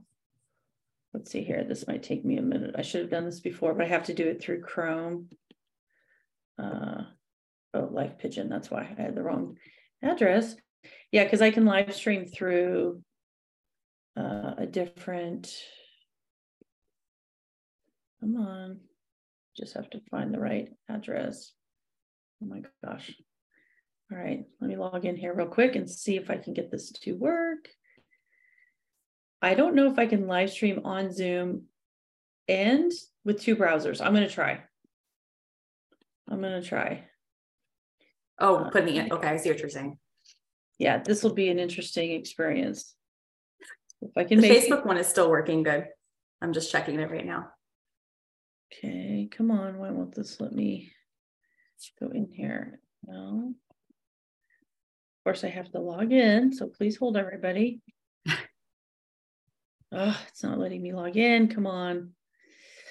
let's 1.14 1.32
see 1.32 1.44
here. 1.44 1.64
This 1.64 1.88
might 1.88 2.04
take 2.04 2.26
me 2.26 2.38
a 2.38 2.42
minute. 2.42 2.76
I 2.78 2.82
should 2.82 3.02
have 3.02 3.10
done 3.10 3.26
this 3.26 3.40
before, 3.40 3.74
but 3.74 3.86
I 3.86 3.90
have 3.90 4.06
to 4.06 4.14
do 4.14 4.28
it 4.28 4.42
through 4.42 4.62
Chrome. 4.62 5.30
Uh, 6.62 7.04
oh, 7.74 7.90
Live 7.92 8.18
Pigeon. 8.18 8.50
That's 8.50 8.70
why 8.70 8.82
I 8.82 9.02
had 9.02 9.16
the 9.16 9.24
wrong 9.24 9.58
address. 10.04 10.56
Yeah, 11.12 11.24
because 11.24 11.42
I 11.42 11.52
can 11.52 11.66
live 11.66 11.94
stream 11.96 12.26
through 12.26 13.02
uh, 14.18 14.56
a 14.58 14.66
different. 14.66 15.54
Come 18.20 18.36
on. 18.38 18.80
Just 19.56 19.76
have 19.76 19.90
to 19.92 20.02
find 20.12 20.34
the 20.34 20.40
right 20.40 20.70
address. 20.90 21.52
Oh 22.46 22.54
my 22.54 22.62
gosh. 22.84 23.12
All 24.12 24.18
right, 24.18 24.46
let 24.62 24.70
me 24.70 24.76
log 24.76 25.06
in 25.06 25.16
here 25.16 25.34
real 25.34 25.48
quick 25.48 25.76
and 25.76 25.90
see 25.90 26.16
if 26.16 26.30
I 26.30 26.38
can 26.38 26.54
get 26.54 26.70
this 26.70 26.92
to 26.92 27.14
work. 27.14 27.68
I 29.42 29.56
don't 29.56 29.76
know 29.76 29.92
if 29.92 29.98
I 29.98 30.06
can 30.06 30.28
live 30.28 30.52
stream 30.52 30.82
on 30.86 31.12
Zoom 31.12 31.64
and 32.48 32.92
with 33.24 33.42
two 33.42 33.56
browsers. 33.56 34.00
I'm 34.00 34.14
going 34.14 34.28
to 34.28 34.34
try. 34.34 34.62
I'm 36.30 36.40
going 36.40 36.62
to 36.62 36.68
try. 36.68 37.06
Oh, 38.40 38.58
uh, 38.58 38.70
putting 38.70 38.96
it. 38.96 39.12
Okay, 39.12 39.28
I 39.28 39.38
see 39.38 39.50
what 39.50 39.60
you're 39.60 39.70
saying. 39.70 39.98
Yeah, 40.78 41.02
this 41.02 41.24
will 41.24 41.34
be 41.34 41.50
an 41.50 41.58
interesting 41.58 42.12
experience. 42.12 42.94
If 44.02 44.12
I 44.18 44.24
can 44.24 44.40
the 44.40 44.50
make 44.50 44.64
Facebook 44.64 44.80
it... 44.80 44.86
one 44.86 44.98
is 44.98 45.08
still 45.08 45.30
working 45.30 45.64
good. 45.64 45.88
I'm 46.42 46.54
just 46.54 46.72
checking 46.72 47.00
it 47.00 47.10
right 47.10 47.26
now. 47.26 47.48
Okay, 48.72 49.30
come 49.32 49.52
on. 49.52 49.80
Why 49.80 49.90
won't 49.90 50.14
this 50.14 50.40
let 50.40 50.52
me 50.52 50.92
go 52.00 52.10
in 52.10 52.30
here? 52.32 52.80
No. 53.06 53.54
Of 53.54 55.24
course, 55.24 55.44
I 55.44 55.50
have 55.50 55.72
to 55.72 55.80
log 55.80 56.12
in. 56.12 56.54
So 56.54 56.68
please 56.68 56.98
hold 56.98 57.18
everybody. 57.18 57.82
Oh, 59.92 60.20
it's 60.28 60.44
not 60.44 60.60
letting 60.60 60.82
me 60.82 60.94
log 60.94 61.16
in. 61.16 61.48
Come 61.48 61.68
on. 61.68 62.12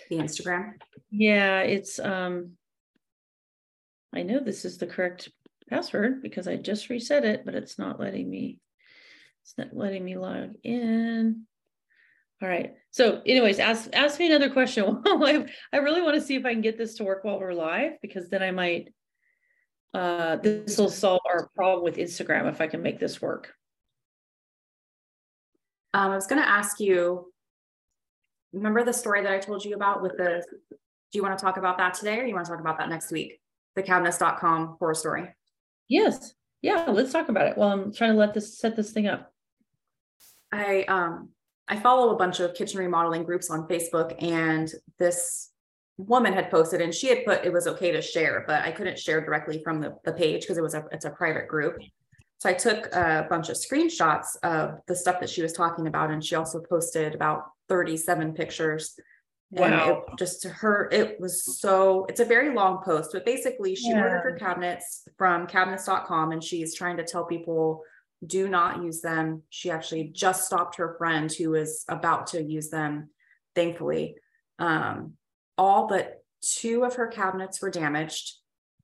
The 0.09 0.17
Instagram. 0.17 0.75
Yeah, 1.11 1.61
it's 1.61 1.99
um 1.99 2.53
I 4.15 4.23
know 4.23 4.41
this 4.41 4.65
is 4.65 4.79
the 4.79 4.87
correct 4.87 5.29
password 5.69 6.23
because 6.23 6.49
I 6.49 6.57
just 6.57 6.89
reset 6.89 7.25
it, 7.25 7.45
but 7.45 7.55
it's 7.55 7.79
not 7.79 8.01
letting 8.01 8.31
me 8.31 8.59
it's 9.43 9.55
not 9.59 9.77
letting 9.77 10.03
me 10.05 10.17
log 10.17 10.55
in. 10.63 11.47
All 12.43 12.49
right. 12.49 12.75
So, 12.91 13.23
anyways, 13.25 13.59
ask 13.59 13.89
ask 13.93 14.19
me 14.19 14.27
another 14.27 14.51
question. 14.51 15.03
I, 15.07 15.47
I 15.73 15.77
really 15.79 16.03
want 16.03 16.15
to 16.17 16.21
see 16.21 16.35
if 16.35 16.45
I 16.45 16.53
can 16.53 16.61
get 16.61 16.77
this 16.77 16.95
to 16.97 17.05
work 17.05 17.25
while 17.25 17.41
we're 17.41 17.55
live 17.55 17.93
because 18.03 18.29
then 18.29 18.43
I 18.43 18.51
might 18.51 18.93
uh 19.95 20.37
this 20.37 20.77
will 20.77 20.91
solve 20.91 21.21
our 21.27 21.49
problem 21.55 21.85
with 21.85 21.97
Instagram 21.97 22.49
if 22.49 22.61
I 22.61 22.67
can 22.67 22.83
make 22.83 22.99
this 22.99 23.23
work. 23.23 23.55
Um, 25.95 26.11
I 26.11 26.17
was 26.17 26.27
going 26.27 26.43
to 26.43 26.49
ask 26.49 26.81
you, 26.81 27.33
remember 28.53 28.83
the 28.83 28.93
story 28.93 29.23
that 29.23 29.33
I 29.33 29.39
told 29.39 29.65
you 29.65 29.77
about 29.77 30.03
with 30.03 30.17
the, 30.17 30.45
do 30.71 30.77
you 31.13 31.23
want 31.23 31.39
to 31.39 31.43
talk 31.43 31.57
about 31.57 31.79
that 31.79 31.95
today 31.95 32.19
or 32.19 32.25
you 32.25 32.35
want 32.35 32.47
to 32.47 32.51
talk 32.51 32.61
about 32.61 32.79
that 32.79 32.89
next 32.89 33.13
week? 33.13 33.41
The 33.77 33.85
cabinets.com 33.85 34.77
horror 34.81 34.95
story. 34.95 35.29
Yes. 35.89 36.35
Yeah, 36.63 36.87
let's 36.89 37.13
talk 37.13 37.29
about 37.29 37.47
it. 37.47 37.57
Well, 37.57 37.71
I'm 37.71 37.93
trying 37.93 38.11
to 38.11 38.19
let 38.19 38.35
this 38.35 38.59
set 38.59 38.75
this 38.75 38.91
thing 38.91 39.07
up. 39.07 39.33
I 40.51 40.83
um 40.89 41.29
I 41.69 41.77
follow 41.77 42.15
a 42.15 42.17
bunch 42.17 42.41
of 42.41 42.55
kitchen 42.55 42.79
remodeling 42.79 43.25
groups 43.25 43.51
on 43.51 43.67
Facebook 43.67 44.23
and 44.23 44.71
this 44.99 45.51
woman 45.97 46.33
had 46.33 46.51
posted 46.51 46.81
and 46.81 46.93
she 46.93 47.09
had 47.09 47.25
put 47.25 47.45
it 47.45 47.53
was 47.53 47.67
okay 47.67 47.93
to 47.93 48.03
share, 48.03 48.45
but 48.47 48.63
I 48.65 48.71
couldn't 48.71 48.99
share 48.99 49.25
directly 49.25 49.63
from 49.63 49.81
the, 49.81 49.97
the 50.05 50.13
page 50.13 50.43
because 50.43 50.59
it 50.59 50.63
was 50.63 50.75
a 50.75 50.85
it's 50.93 51.05
a 51.05 51.11
private 51.11 51.49
group. 51.49 51.79
So 52.39 52.51
I 52.51 52.53
took 52.53 52.87
a 52.95 53.27
bunch 53.31 53.49
of 53.49 53.57
screenshots 53.57 54.37
of 54.43 54.81
the 54.87 54.95
stuff 54.95 55.21
that 55.21 55.31
she 55.31 55.41
was 55.41 55.53
talking 55.53 55.87
about, 55.87 56.11
and 56.11 56.23
she 56.23 56.35
also 56.35 56.61
posted 56.61 57.15
about 57.15 57.45
37 57.69 58.35
pictures. 58.35 58.99
Wow. 59.51 59.65
And 59.65 59.75
it 59.75 60.19
just 60.19 60.43
to 60.43 60.49
her, 60.49 60.89
it 60.93 61.21
was 61.21 61.59
so 61.59 62.07
it's 62.09 62.21
a 62.21 62.25
very 62.25 62.55
long 62.55 62.83
post, 62.85 63.11
but 63.13 63.25
basically 63.25 63.75
she 63.75 63.91
yeah. 63.91 64.03
ordered 64.03 64.21
her 64.21 64.37
cabinets 64.39 65.07
from 65.17 65.47
cabinets.com 65.47 66.33
and 66.33 66.43
she's 66.43 66.75
trying 66.75 66.97
to 66.97 67.05
tell 67.05 67.25
people 67.25 67.83
do 68.27 68.49
not 68.49 68.83
use 68.83 69.01
them. 69.01 69.43
She 69.51 69.71
actually 69.71 70.05
just 70.05 70.47
stopped 70.47 70.77
her 70.77 70.95
friend 70.99 71.31
who 71.33 71.51
was 71.51 71.85
about 71.89 72.29
to 72.29 72.43
use 72.43 72.71
them, 72.71 73.11
thankfully. 73.55 74.17
Um, 74.59 75.15
all 75.57 75.87
but 75.87 76.25
two 76.41 76.85
of 76.85 76.95
her 76.95 77.07
cabinets 77.07 77.61
were 77.61 77.71
damaged. 77.71 78.35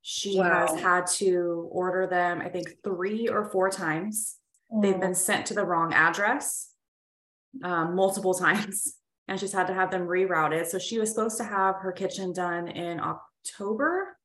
She 0.03 0.39
wow. 0.39 0.67
has 0.67 0.81
had 0.81 1.07
to 1.19 1.69
order 1.71 2.07
them, 2.07 2.41
I 2.41 2.49
think, 2.49 2.83
three 2.83 3.29
or 3.29 3.45
four 3.51 3.71
times. 3.71 4.37
Oh. 4.73 4.81
They've 4.81 5.01
been 5.01 5.15
sent 5.15 5.47
to 5.47 5.55
the 5.55 5.65
wrong 5.65 5.93
address 5.93 6.71
um, 7.63 7.95
multiple 7.95 8.35
times, 8.47 8.95
and 9.29 9.39
she's 9.39 9.53
had 9.53 9.67
to 9.67 9.75
have 9.75 9.91
them 9.91 10.07
rerouted. 10.07 10.67
So 10.67 10.79
she 10.79 10.99
was 10.99 11.11
supposed 11.11 11.37
to 11.39 11.45
have 11.45 11.77
her 11.77 11.93
kitchen 11.93 12.33
done 12.33 12.69
in 12.69 13.01
October, 13.01 14.17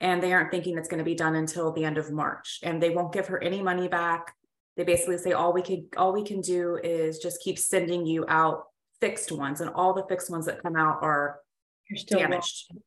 and 0.00 0.22
they 0.22 0.32
aren't 0.32 0.50
thinking 0.50 0.78
it's 0.78 0.88
going 0.88 0.98
to 0.98 1.04
be 1.04 1.14
done 1.14 1.34
until 1.34 1.72
the 1.72 1.84
end 1.84 1.98
of 1.98 2.12
March, 2.12 2.60
and 2.62 2.80
they 2.80 2.90
won't 2.90 3.12
give 3.12 3.26
her 3.28 3.42
any 3.42 3.62
money 3.62 3.88
back. 3.88 4.34
They 4.80 4.84
basically 4.84 5.18
say 5.18 5.32
all 5.32 5.52
we 5.52 5.60
can 5.60 5.88
all 5.96 6.12
we 6.12 6.24
can 6.24 6.40
do 6.40 6.78
is 6.82 7.18
just 7.18 7.42
keep 7.42 7.58
sending 7.58 8.06
you 8.06 8.24
out 8.28 8.64
fixed 9.00 9.30
ones, 9.30 9.60
and 9.60 9.70
all 9.70 9.92
the 9.92 10.06
fixed 10.08 10.30
ones 10.30 10.46
that 10.46 10.62
come 10.62 10.74
out 10.74 11.02
are 11.02 11.40
damaged. 12.08 12.66
Wrong 12.72 12.82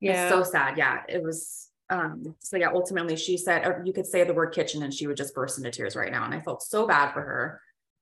yeah 0.00 0.24
it's 0.24 0.32
so 0.32 0.42
sad 0.42 0.78
yeah 0.78 1.02
it 1.08 1.22
was 1.22 1.68
um 1.90 2.34
so 2.38 2.56
yeah 2.56 2.70
ultimately 2.72 3.16
she 3.16 3.36
said 3.36 3.66
or 3.66 3.82
you 3.84 3.92
could 3.92 4.06
say 4.06 4.24
the 4.24 4.34
word 4.34 4.52
kitchen 4.52 4.82
and 4.82 4.92
she 4.92 5.06
would 5.06 5.16
just 5.16 5.34
burst 5.34 5.58
into 5.58 5.70
tears 5.70 5.96
right 5.96 6.12
now 6.12 6.24
and 6.24 6.34
i 6.34 6.40
felt 6.40 6.62
so 6.62 6.86
bad 6.86 7.12
for 7.12 7.22
her 7.22 7.60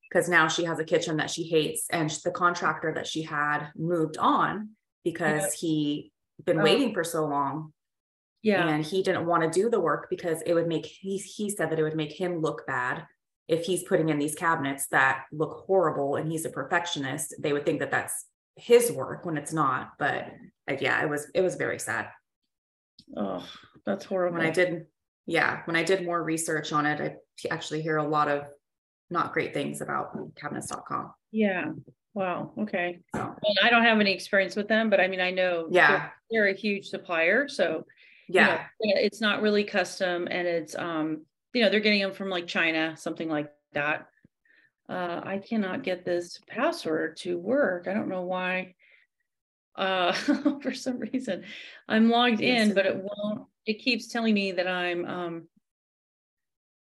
because 0.08 0.28
now 0.28 0.48
she 0.48 0.64
has 0.64 0.78
a 0.78 0.84
kitchen 0.84 1.16
that 1.16 1.30
she 1.30 1.44
hates 1.44 1.86
and 1.90 2.10
the 2.24 2.30
contractor 2.30 2.92
that 2.94 3.06
she 3.06 3.22
had 3.22 3.68
moved 3.76 4.18
on 4.18 4.70
because 5.04 5.42
yeah. 5.42 5.58
he 5.58 6.12
been 6.44 6.60
oh. 6.60 6.64
waiting 6.64 6.92
for 6.92 7.04
so 7.04 7.24
long 7.24 7.72
yeah. 8.46 8.68
and 8.68 8.84
he 8.84 9.02
didn't 9.02 9.26
want 9.26 9.42
to 9.42 9.60
do 9.60 9.68
the 9.68 9.80
work 9.80 10.08
because 10.10 10.42
it 10.42 10.54
would 10.54 10.68
make 10.68 10.86
he, 10.86 11.18
he 11.18 11.50
said 11.50 11.70
that 11.70 11.78
it 11.78 11.82
would 11.82 11.96
make 11.96 12.12
him 12.12 12.40
look 12.40 12.66
bad 12.66 13.04
if 13.48 13.64
he's 13.64 13.84
putting 13.84 14.08
in 14.08 14.18
these 14.18 14.34
cabinets 14.34 14.88
that 14.88 15.24
look 15.32 15.64
horrible 15.66 16.16
and 16.16 16.30
he's 16.30 16.44
a 16.44 16.50
perfectionist. 16.50 17.34
They 17.38 17.52
would 17.52 17.64
think 17.64 17.80
that 17.80 17.90
that's 17.90 18.26
his 18.56 18.90
work 18.90 19.26
when 19.26 19.36
it's 19.36 19.52
not 19.52 19.90
but 19.98 20.32
yeah 20.80 21.02
it 21.02 21.10
was 21.10 21.30
it 21.34 21.42
was 21.42 21.56
very 21.56 21.78
sad. 21.78 22.08
Oh 23.16 23.46
that's 23.84 24.04
horrible. 24.04 24.38
When 24.38 24.46
i 24.46 24.50
did 24.50 24.86
yeah 25.26 25.62
when 25.64 25.76
i 25.76 25.82
did 25.82 26.04
more 26.04 26.22
research 26.22 26.72
on 26.72 26.86
it 26.86 27.00
i 27.00 27.54
actually 27.54 27.82
hear 27.82 27.98
a 27.98 28.08
lot 28.08 28.28
of 28.28 28.48
not 29.10 29.32
great 29.32 29.52
things 29.52 29.80
about 29.80 30.16
cabinets.com 30.36 31.12
yeah 31.32 31.66
wow 32.14 32.52
okay. 32.58 33.00
So. 33.14 33.20
well, 33.20 33.54
i 33.62 33.68
don't 33.68 33.84
have 33.84 34.00
any 34.00 34.12
experience 34.12 34.56
with 34.56 34.68
them 34.68 34.88
but 34.88 35.00
i 35.00 35.08
mean 35.08 35.20
i 35.20 35.30
know 35.30 35.68
yeah. 35.70 35.88
they're, 35.88 36.12
they're 36.30 36.48
a 36.48 36.54
huge 36.54 36.86
supplier 36.86 37.48
so 37.48 37.84
yeah 38.28 38.66
you 38.80 38.94
know, 38.94 39.00
it's 39.00 39.20
not 39.20 39.42
really 39.42 39.64
custom 39.64 40.26
and 40.30 40.46
it's 40.46 40.74
um 40.76 41.22
you 41.56 41.62
know, 41.62 41.70
they're 41.70 41.80
getting 41.80 42.02
them 42.02 42.12
from 42.12 42.28
like 42.28 42.46
China, 42.46 42.94
something 42.98 43.30
like 43.30 43.50
that. 43.72 44.08
Uh, 44.90 45.22
I 45.24 45.38
cannot 45.38 45.82
get 45.82 46.04
this 46.04 46.38
password 46.46 47.16
to 47.18 47.38
work. 47.38 47.88
I 47.88 47.94
don't 47.94 48.10
know 48.10 48.24
why. 48.24 48.74
Uh, 49.74 50.12
for 50.60 50.74
some 50.74 50.98
reason, 50.98 51.44
I'm 51.88 52.10
logged 52.10 52.42
in, 52.42 52.74
but 52.74 52.84
it 52.84 52.96
won't. 52.96 53.46
It 53.64 53.78
keeps 53.78 54.08
telling 54.08 54.34
me 54.34 54.52
that 54.52 54.68
I'm 54.68 55.06
um, 55.06 55.48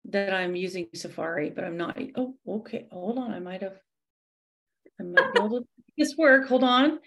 that 0.10 0.34
I'm 0.34 0.54
using 0.54 0.88
Safari, 0.94 1.50
but 1.50 1.64
I'm 1.64 1.78
not. 1.78 1.98
Oh, 2.18 2.36
okay. 2.46 2.88
Hold 2.92 3.20
on. 3.20 3.32
I 3.32 3.40
might 3.40 3.62
have. 3.62 3.80
I 5.00 5.04
might 5.04 5.32
be 5.32 5.40
able 5.40 5.62
to 5.62 5.68
make 5.78 5.96
this 5.98 6.18
work. 6.18 6.50
Hold 6.50 6.66
on. 6.66 7.00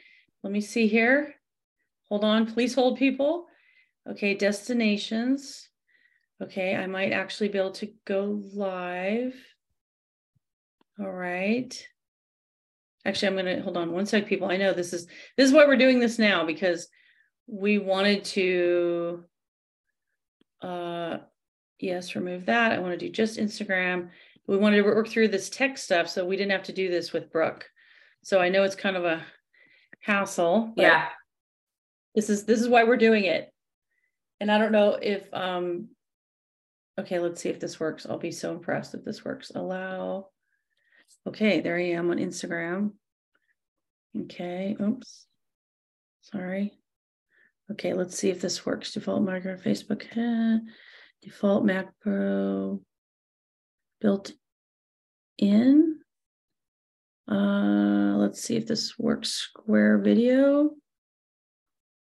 Let 0.42 0.50
me 0.50 0.62
see 0.62 0.88
here. 0.88 1.34
Hold 2.08 2.24
on. 2.24 2.46
Please 2.46 2.74
hold, 2.74 2.98
people. 2.98 3.48
Okay, 4.10 4.34
destinations. 4.34 5.68
Okay, 6.42 6.74
I 6.74 6.86
might 6.86 7.12
actually 7.12 7.48
be 7.48 7.58
able 7.58 7.72
to 7.72 7.92
go 8.06 8.42
live. 8.52 9.34
All 10.98 11.10
right. 11.10 11.86
Actually, 13.04 13.28
I'm 13.28 13.36
gonna 13.36 13.62
hold 13.62 13.76
on 13.76 13.92
one 13.92 14.06
sec, 14.06 14.26
people. 14.26 14.50
I 14.50 14.56
know 14.56 14.72
this 14.72 14.92
is 14.92 15.06
this 15.36 15.46
is 15.46 15.52
why 15.52 15.66
we're 15.66 15.76
doing 15.76 16.00
this 16.00 16.18
now 16.18 16.44
because 16.44 16.88
we 17.46 17.78
wanted 17.78 18.24
to 18.24 19.24
uh 20.62 21.18
yes, 21.78 22.14
remove 22.14 22.46
that. 22.46 22.72
I 22.72 22.78
want 22.78 22.98
to 22.98 23.06
do 23.06 23.12
just 23.12 23.38
Instagram. 23.38 24.10
We 24.46 24.56
wanted 24.56 24.76
to 24.78 24.82
work 24.82 25.08
through 25.08 25.28
this 25.28 25.48
tech 25.48 25.78
stuff 25.78 26.08
so 26.08 26.26
we 26.26 26.36
didn't 26.36 26.52
have 26.52 26.64
to 26.64 26.72
do 26.72 26.90
this 26.90 27.12
with 27.12 27.30
Brooke. 27.30 27.68
So 28.22 28.40
I 28.40 28.48
know 28.48 28.64
it's 28.64 28.74
kind 28.74 28.96
of 28.96 29.04
a 29.04 29.24
hassle. 30.00 30.72
Yeah. 30.76 31.08
This 32.14 32.28
is 32.28 32.44
this 32.44 32.60
is 32.60 32.68
why 32.68 32.84
we're 32.84 32.96
doing 32.96 33.24
it. 33.24 33.52
And 34.40 34.50
I 34.50 34.58
don't 34.58 34.72
know 34.72 34.98
if 35.00 35.32
um 35.32 35.88
Okay, 36.98 37.18
let's 37.18 37.40
see 37.40 37.48
if 37.48 37.60
this 37.60 37.80
works. 37.80 38.04
I'll 38.04 38.18
be 38.18 38.30
so 38.30 38.52
impressed 38.52 38.94
if 38.94 39.04
this 39.04 39.24
works. 39.24 39.52
Allow. 39.54 40.26
Okay, 41.26 41.60
there 41.60 41.76
I 41.76 41.92
am 41.92 42.10
on 42.10 42.18
Instagram. 42.18 42.92
Okay, 44.18 44.76
oops. 44.80 45.26
Sorry. 46.20 46.72
Okay, 47.70 47.94
let's 47.94 48.18
see 48.18 48.28
if 48.28 48.40
this 48.40 48.66
works. 48.66 48.92
Default 48.92 49.22
marker 49.22 49.56
Facebook. 49.56 50.04
Eh. 50.14 50.58
Default 51.22 51.64
Mac 51.64 51.88
Pro 52.00 52.82
built 54.00 54.32
in. 55.38 56.00
Uh, 57.30 58.16
let's 58.16 58.42
see 58.42 58.56
if 58.56 58.66
this 58.66 58.98
works. 58.98 59.30
Square 59.30 59.98
video. 59.98 60.70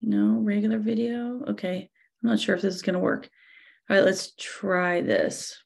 No, 0.01 0.39
regular 0.39 0.79
video. 0.79 1.43
Okay, 1.49 1.91
I'm 2.23 2.31
not 2.31 2.41
sure 2.41 2.55
if 2.55 2.63
this 2.63 2.75
is 2.75 2.83
going 2.83 2.95
to 2.95 3.01
work. 3.01 3.29
All 3.89 3.97
right, 3.97 4.05
let's 4.05 4.35
try 4.37 5.01
this. 5.01 5.63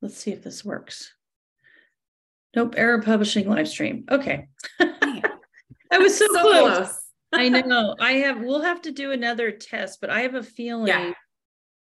Let's 0.00 0.16
see 0.16 0.32
if 0.32 0.42
this 0.42 0.64
works. 0.64 1.12
Nope, 2.54 2.74
error 2.76 3.02
publishing 3.02 3.48
live 3.48 3.68
stream. 3.68 4.04
Okay. 4.10 4.48
I 4.80 5.98
was 5.98 6.16
so, 6.16 6.26
so 6.32 6.40
close. 6.40 6.76
close. 6.76 6.98
I 7.34 7.48
know. 7.48 7.94
I 8.00 8.12
have 8.12 8.40
we'll 8.40 8.62
have 8.62 8.82
to 8.82 8.92
do 8.92 9.12
another 9.12 9.50
test, 9.50 10.00
but 10.00 10.10
I 10.10 10.20
have 10.20 10.34
a 10.34 10.42
feeling 10.42 10.88
yeah. 10.88 11.12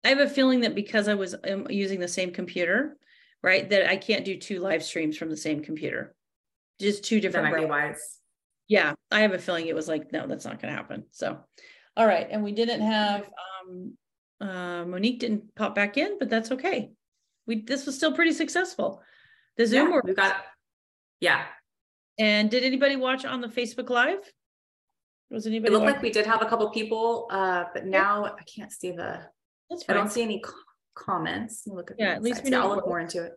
I 0.04 0.08
have 0.08 0.18
a 0.18 0.28
feeling 0.28 0.60
that 0.60 0.74
because 0.74 1.08
I 1.08 1.14
was 1.14 1.34
um, 1.50 1.66
using 1.68 2.00
the 2.00 2.08
same 2.08 2.30
computer, 2.32 2.96
right, 3.42 3.68
that 3.68 3.90
I 3.90 3.96
can't 3.96 4.24
do 4.24 4.36
two 4.38 4.60
live 4.60 4.82
streams 4.82 5.16
from 5.16 5.28
the 5.28 5.36
same 5.36 5.62
computer. 5.62 6.14
Just 6.80 7.04
two 7.04 7.20
different 7.20 7.46
that 7.46 7.52
might 7.52 7.66
be 7.66 7.70
wise. 7.70 8.19
Yeah, 8.70 8.94
I 9.10 9.22
have 9.22 9.32
a 9.32 9.38
feeling 9.38 9.66
it 9.66 9.74
was 9.74 9.88
like, 9.88 10.12
no, 10.12 10.28
that's 10.28 10.44
not 10.44 10.62
going 10.62 10.72
to 10.72 10.76
happen. 10.76 11.02
So 11.10 11.40
all 11.96 12.06
right, 12.06 12.28
and 12.30 12.44
we 12.44 12.52
didn't 12.52 12.82
have 12.82 13.28
um, 13.68 13.94
uh, 14.40 14.84
Monique 14.84 15.18
didn't 15.18 15.54
pop 15.56 15.74
back 15.74 15.96
in, 15.96 16.20
but 16.20 16.30
that's 16.30 16.52
okay. 16.52 16.92
We 17.48 17.62
this 17.62 17.84
was 17.84 17.96
still 17.96 18.12
pretty 18.12 18.32
successful. 18.32 19.02
The 19.56 19.66
Zoom 19.66 19.90
yeah, 19.90 20.00
we 20.04 20.14
got 20.14 20.36
yeah. 21.20 21.46
And 22.16 22.48
did 22.48 22.62
anybody 22.62 22.94
watch 22.94 23.24
on 23.24 23.40
the 23.40 23.48
Facebook 23.48 23.90
Live? 23.90 24.20
Was 25.32 25.48
anybody? 25.48 25.72
It 25.72 25.76
looked 25.76 25.92
like 25.92 26.00
we 26.00 26.12
did 26.12 26.26
have 26.26 26.42
a 26.42 26.46
couple 26.46 26.70
people, 26.70 27.26
uh, 27.32 27.64
but 27.74 27.86
now 27.86 28.24
I 28.24 28.42
can't 28.44 28.70
see 28.70 28.92
the. 28.92 29.20
That's 29.68 29.82
fine. 29.82 29.96
I 29.96 29.98
don't 29.98 30.12
see 30.12 30.22
any 30.22 30.40
comments. 30.94 31.64
Look 31.66 31.90
at 31.90 31.96
yeah, 31.98 32.12
at 32.12 32.22
least 32.22 32.44
we 32.44 32.54
I'll 32.54 32.68
look 32.68 32.86
more 32.86 33.00
into 33.00 33.24
it. 33.24 33.32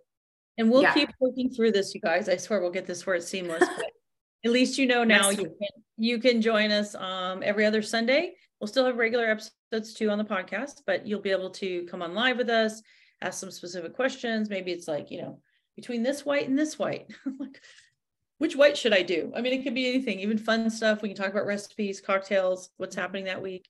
And 0.60 0.70
we'll 0.70 0.84
yeah. 0.84 0.94
keep 0.94 1.10
working 1.20 1.50
through 1.50 1.72
this, 1.72 1.96
you 1.96 2.02
guys. 2.02 2.30
I 2.30 2.38
swear 2.38 2.62
we'll 2.62 2.70
get 2.70 2.86
this 2.86 3.04
where 3.06 3.16
it's 3.16 3.28
seamless. 3.28 3.64
At 4.46 4.52
least 4.52 4.78
you 4.78 4.86
know 4.86 5.04
now 5.04 5.30
you 5.30 5.46
can 5.46 5.70
you 5.98 6.20
can 6.20 6.42
join 6.42 6.72
us 6.72 6.96
um 6.96 7.42
every 7.44 7.66
other 7.66 7.82
Sunday 7.82 8.34
We'll 8.64 8.70
still 8.70 8.86
have 8.86 8.96
regular 8.96 9.26
episodes 9.26 9.94
too 9.94 10.10
on 10.10 10.18
the 10.18 10.24
podcast, 10.24 10.84
but 10.88 11.06
you'll 11.06 11.20
be 11.20 11.32
able 11.32 11.50
to 11.50 11.86
come 11.92 12.02
on 12.02 12.14
live 12.14 12.38
with 12.38 12.50
us, 12.50 12.82
ask 13.22 13.38
some 13.38 13.52
specific 13.52 13.94
questions. 13.94 14.50
Maybe 14.50 14.72
it's 14.72 14.88
like, 14.88 15.12
you 15.12 15.22
know, 15.22 15.42
between 15.76 16.02
this 16.02 16.24
white 16.24 16.48
and 16.48 16.58
this 16.58 16.80
white, 16.80 17.12
like, 17.42 17.62
which 18.38 18.56
white 18.56 18.78
should 18.78 18.94
I 18.94 19.02
do? 19.02 19.34
I 19.36 19.42
mean, 19.42 19.52
it 19.52 19.64
could 19.66 19.76
be 19.76 19.90
anything, 19.90 20.22
even 20.22 20.38
fun 20.38 20.70
stuff. 20.70 21.02
We 21.02 21.10
can 21.10 21.18
talk 21.18 21.30
about 21.30 21.46
recipes, 21.46 22.00
cocktails, 22.00 22.70
what's 22.78 22.96
happening 22.96 23.26
that 23.26 23.42
week. 23.42 23.68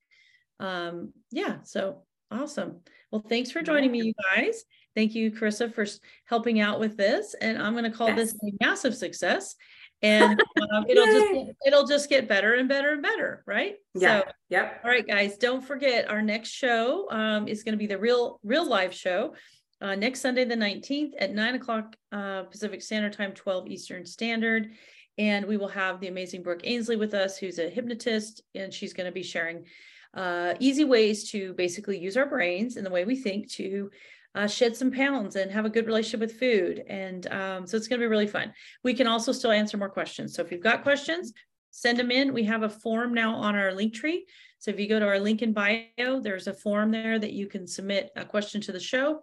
Um, 0.59 1.11
yeah, 1.31 1.63
so 1.63 2.03
awesome. 2.29 2.81
Well, 3.09 3.25
thanks 3.27 3.49
for 3.49 3.63
joining 3.63 3.91
me, 3.91 4.03
you 4.03 4.13
guys. 4.35 4.63
Thank 4.93 5.15
you, 5.15 5.31
Carissa, 5.31 5.73
for 5.73 5.87
helping 6.25 6.59
out 6.59 6.79
with 6.79 6.97
this. 6.97 7.33
And 7.41 7.57
I'm 7.59 7.73
going 7.73 7.91
to 7.91 7.97
call 7.97 8.09
yes. 8.09 8.17
this 8.17 8.35
a 8.35 8.63
massive 8.63 8.95
success 8.95 9.55
and 10.03 10.39
um, 10.71 10.85
it'll 10.87 11.05
just 11.05 11.51
it'll 11.65 11.87
just 11.87 12.09
get 12.09 12.27
better 12.27 12.53
and 12.53 12.69
better 12.69 12.91
and 12.91 13.01
better 13.01 13.43
right? 13.47 13.75
Yeah. 13.95 14.19
So, 14.19 14.31
yep. 14.49 14.81
all 14.83 14.91
right 14.91 15.07
guys 15.07 15.37
don't 15.37 15.61
forget 15.61 16.09
our 16.09 16.21
next 16.21 16.49
show 16.49 17.09
um, 17.09 17.47
is 17.47 17.63
going 17.63 17.73
to 17.73 17.79
be 17.79 17.87
the 17.87 17.97
real 17.97 18.39
real 18.43 18.67
live 18.67 18.93
show 18.93 19.33
uh, 19.81 19.95
next 19.95 20.21
sunday 20.21 20.45
the 20.45 20.55
19th 20.55 21.13
at 21.17 21.33
9 21.33 21.55
o'clock 21.55 21.95
uh, 22.11 22.43
pacific 22.43 22.81
standard 22.81 23.13
time 23.13 23.31
12 23.31 23.67
eastern 23.67 24.05
standard. 24.05 24.71
And 25.19 25.45
we 25.45 25.57
will 25.57 25.67
have 25.67 25.99
the 25.99 26.07
amazing 26.07 26.43
brooke 26.43 26.61
ainsley 26.63 26.95
with 26.95 27.13
us 27.13 27.37
who's 27.37 27.59
a 27.59 27.69
hypnotist 27.69 28.41
and 28.55 28.73
she's 28.73 28.93
going 28.93 29.05
to 29.05 29.11
be 29.11 29.23
sharing 29.23 29.65
uh, 30.13 30.53
easy 30.59 30.85
ways 30.85 31.31
to 31.31 31.53
basically 31.53 31.97
use 31.97 32.17
our 32.17 32.25
brains 32.25 32.77
and 32.77 32.85
the 32.85 32.91
way 32.91 33.03
we 33.03 33.15
think 33.15 33.49
to 33.51 33.89
uh, 34.35 34.47
shed 34.47 34.75
some 34.75 34.91
pounds 34.91 35.35
and 35.35 35.51
have 35.51 35.65
a 35.65 35.69
good 35.69 35.85
relationship 35.85 36.19
with 36.19 36.39
food. 36.39 36.83
And 36.87 37.27
um, 37.31 37.67
so 37.67 37.77
it's 37.77 37.87
going 37.87 37.99
to 37.99 38.05
be 38.05 38.09
really 38.09 38.27
fun. 38.27 38.53
We 38.83 38.93
can 38.93 39.07
also 39.07 39.31
still 39.31 39.51
answer 39.51 39.77
more 39.77 39.89
questions. 39.89 40.33
So 40.33 40.41
if 40.41 40.51
you've 40.51 40.61
got 40.61 40.83
questions, 40.83 41.33
send 41.71 41.99
them 41.99 42.11
in. 42.11 42.33
We 42.33 42.43
have 42.45 42.63
a 42.63 42.69
form 42.69 43.13
now 43.13 43.35
on 43.35 43.55
our 43.55 43.73
link 43.73 43.93
tree. 43.93 44.25
So 44.59 44.71
if 44.71 44.79
you 44.79 44.87
go 44.87 44.99
to 44.99 45.07
our 45.07 45.19
link 45.19 45.41
in 45.41 45.53
bio, 45.53 46.19
there's 46.21 46.47
a 46.47 46.53
form 46.53 46.91
there 46.91 47.19
that 47.19 47.33
you 47.33 47.47
can 47.47 47.67
submit 47.67 48.11
a 48.15 48.23
question 48.25 48.61
to 48.61 48.71
the 48.71 48.79
show. 48.79 49.21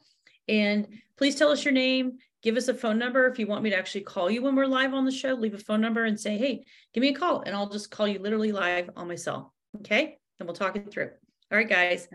And 0.48 0.86
please 1.16 1.36
tell 1.36 1.50
us 1.50 1.64
your 1.64 1.72
name. 1.72 2.18
Give 2.42 2.56
us 2.56 2.68
a 2.68 2.74
phone 2.74 2.98
number. 2.98 3.26
If 3.26 3.38
you 3.38 3.46
want 3.46 3.62
me 3.62 3.70
to 3.70 3.76
actually 3.76 4.02
call 4.02 4.30
you 4.30 4.42
when 4.42 4.56
we're 4.56 4.66
live 4.66 4.94
on 4.94 5.04
the 5.04 5.12
show, 5.12 5.34
leave 5.34 5.54
a 5.54 5.58
phone 5.58 5.80
number 5.80 6.04
and 6.04 6.18
say, 6.18 6.38
hey, 6.38 6.64
give 6.94 7.02
me 7.02 7.08
a 7.08 7.14
call. 7.14 7.42
And 7.42 7.54
I'll 7.54 7.68
just 7.68 7.90
call 7.90 8.08
you 8.08 8.18
literally 8.18 8.52
live 8.52 8.90
on 8.96 9.08
my 9.08 9.14
cell. 9.14 9.54
Okay. 9.78 10.18
And 10.38 10.48
we'll 10.48 10.56
talk 10.56 10.76
it 10.76 10.90
through. 10.90 11.11
All 11.52 11.58
right, 11.58 11.68
guys. 11.68 12.08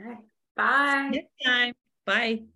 Bye. 0.56 1.10
Next 1.12 1.32
time. 1.46 1.74
Bye. 2.06 2.55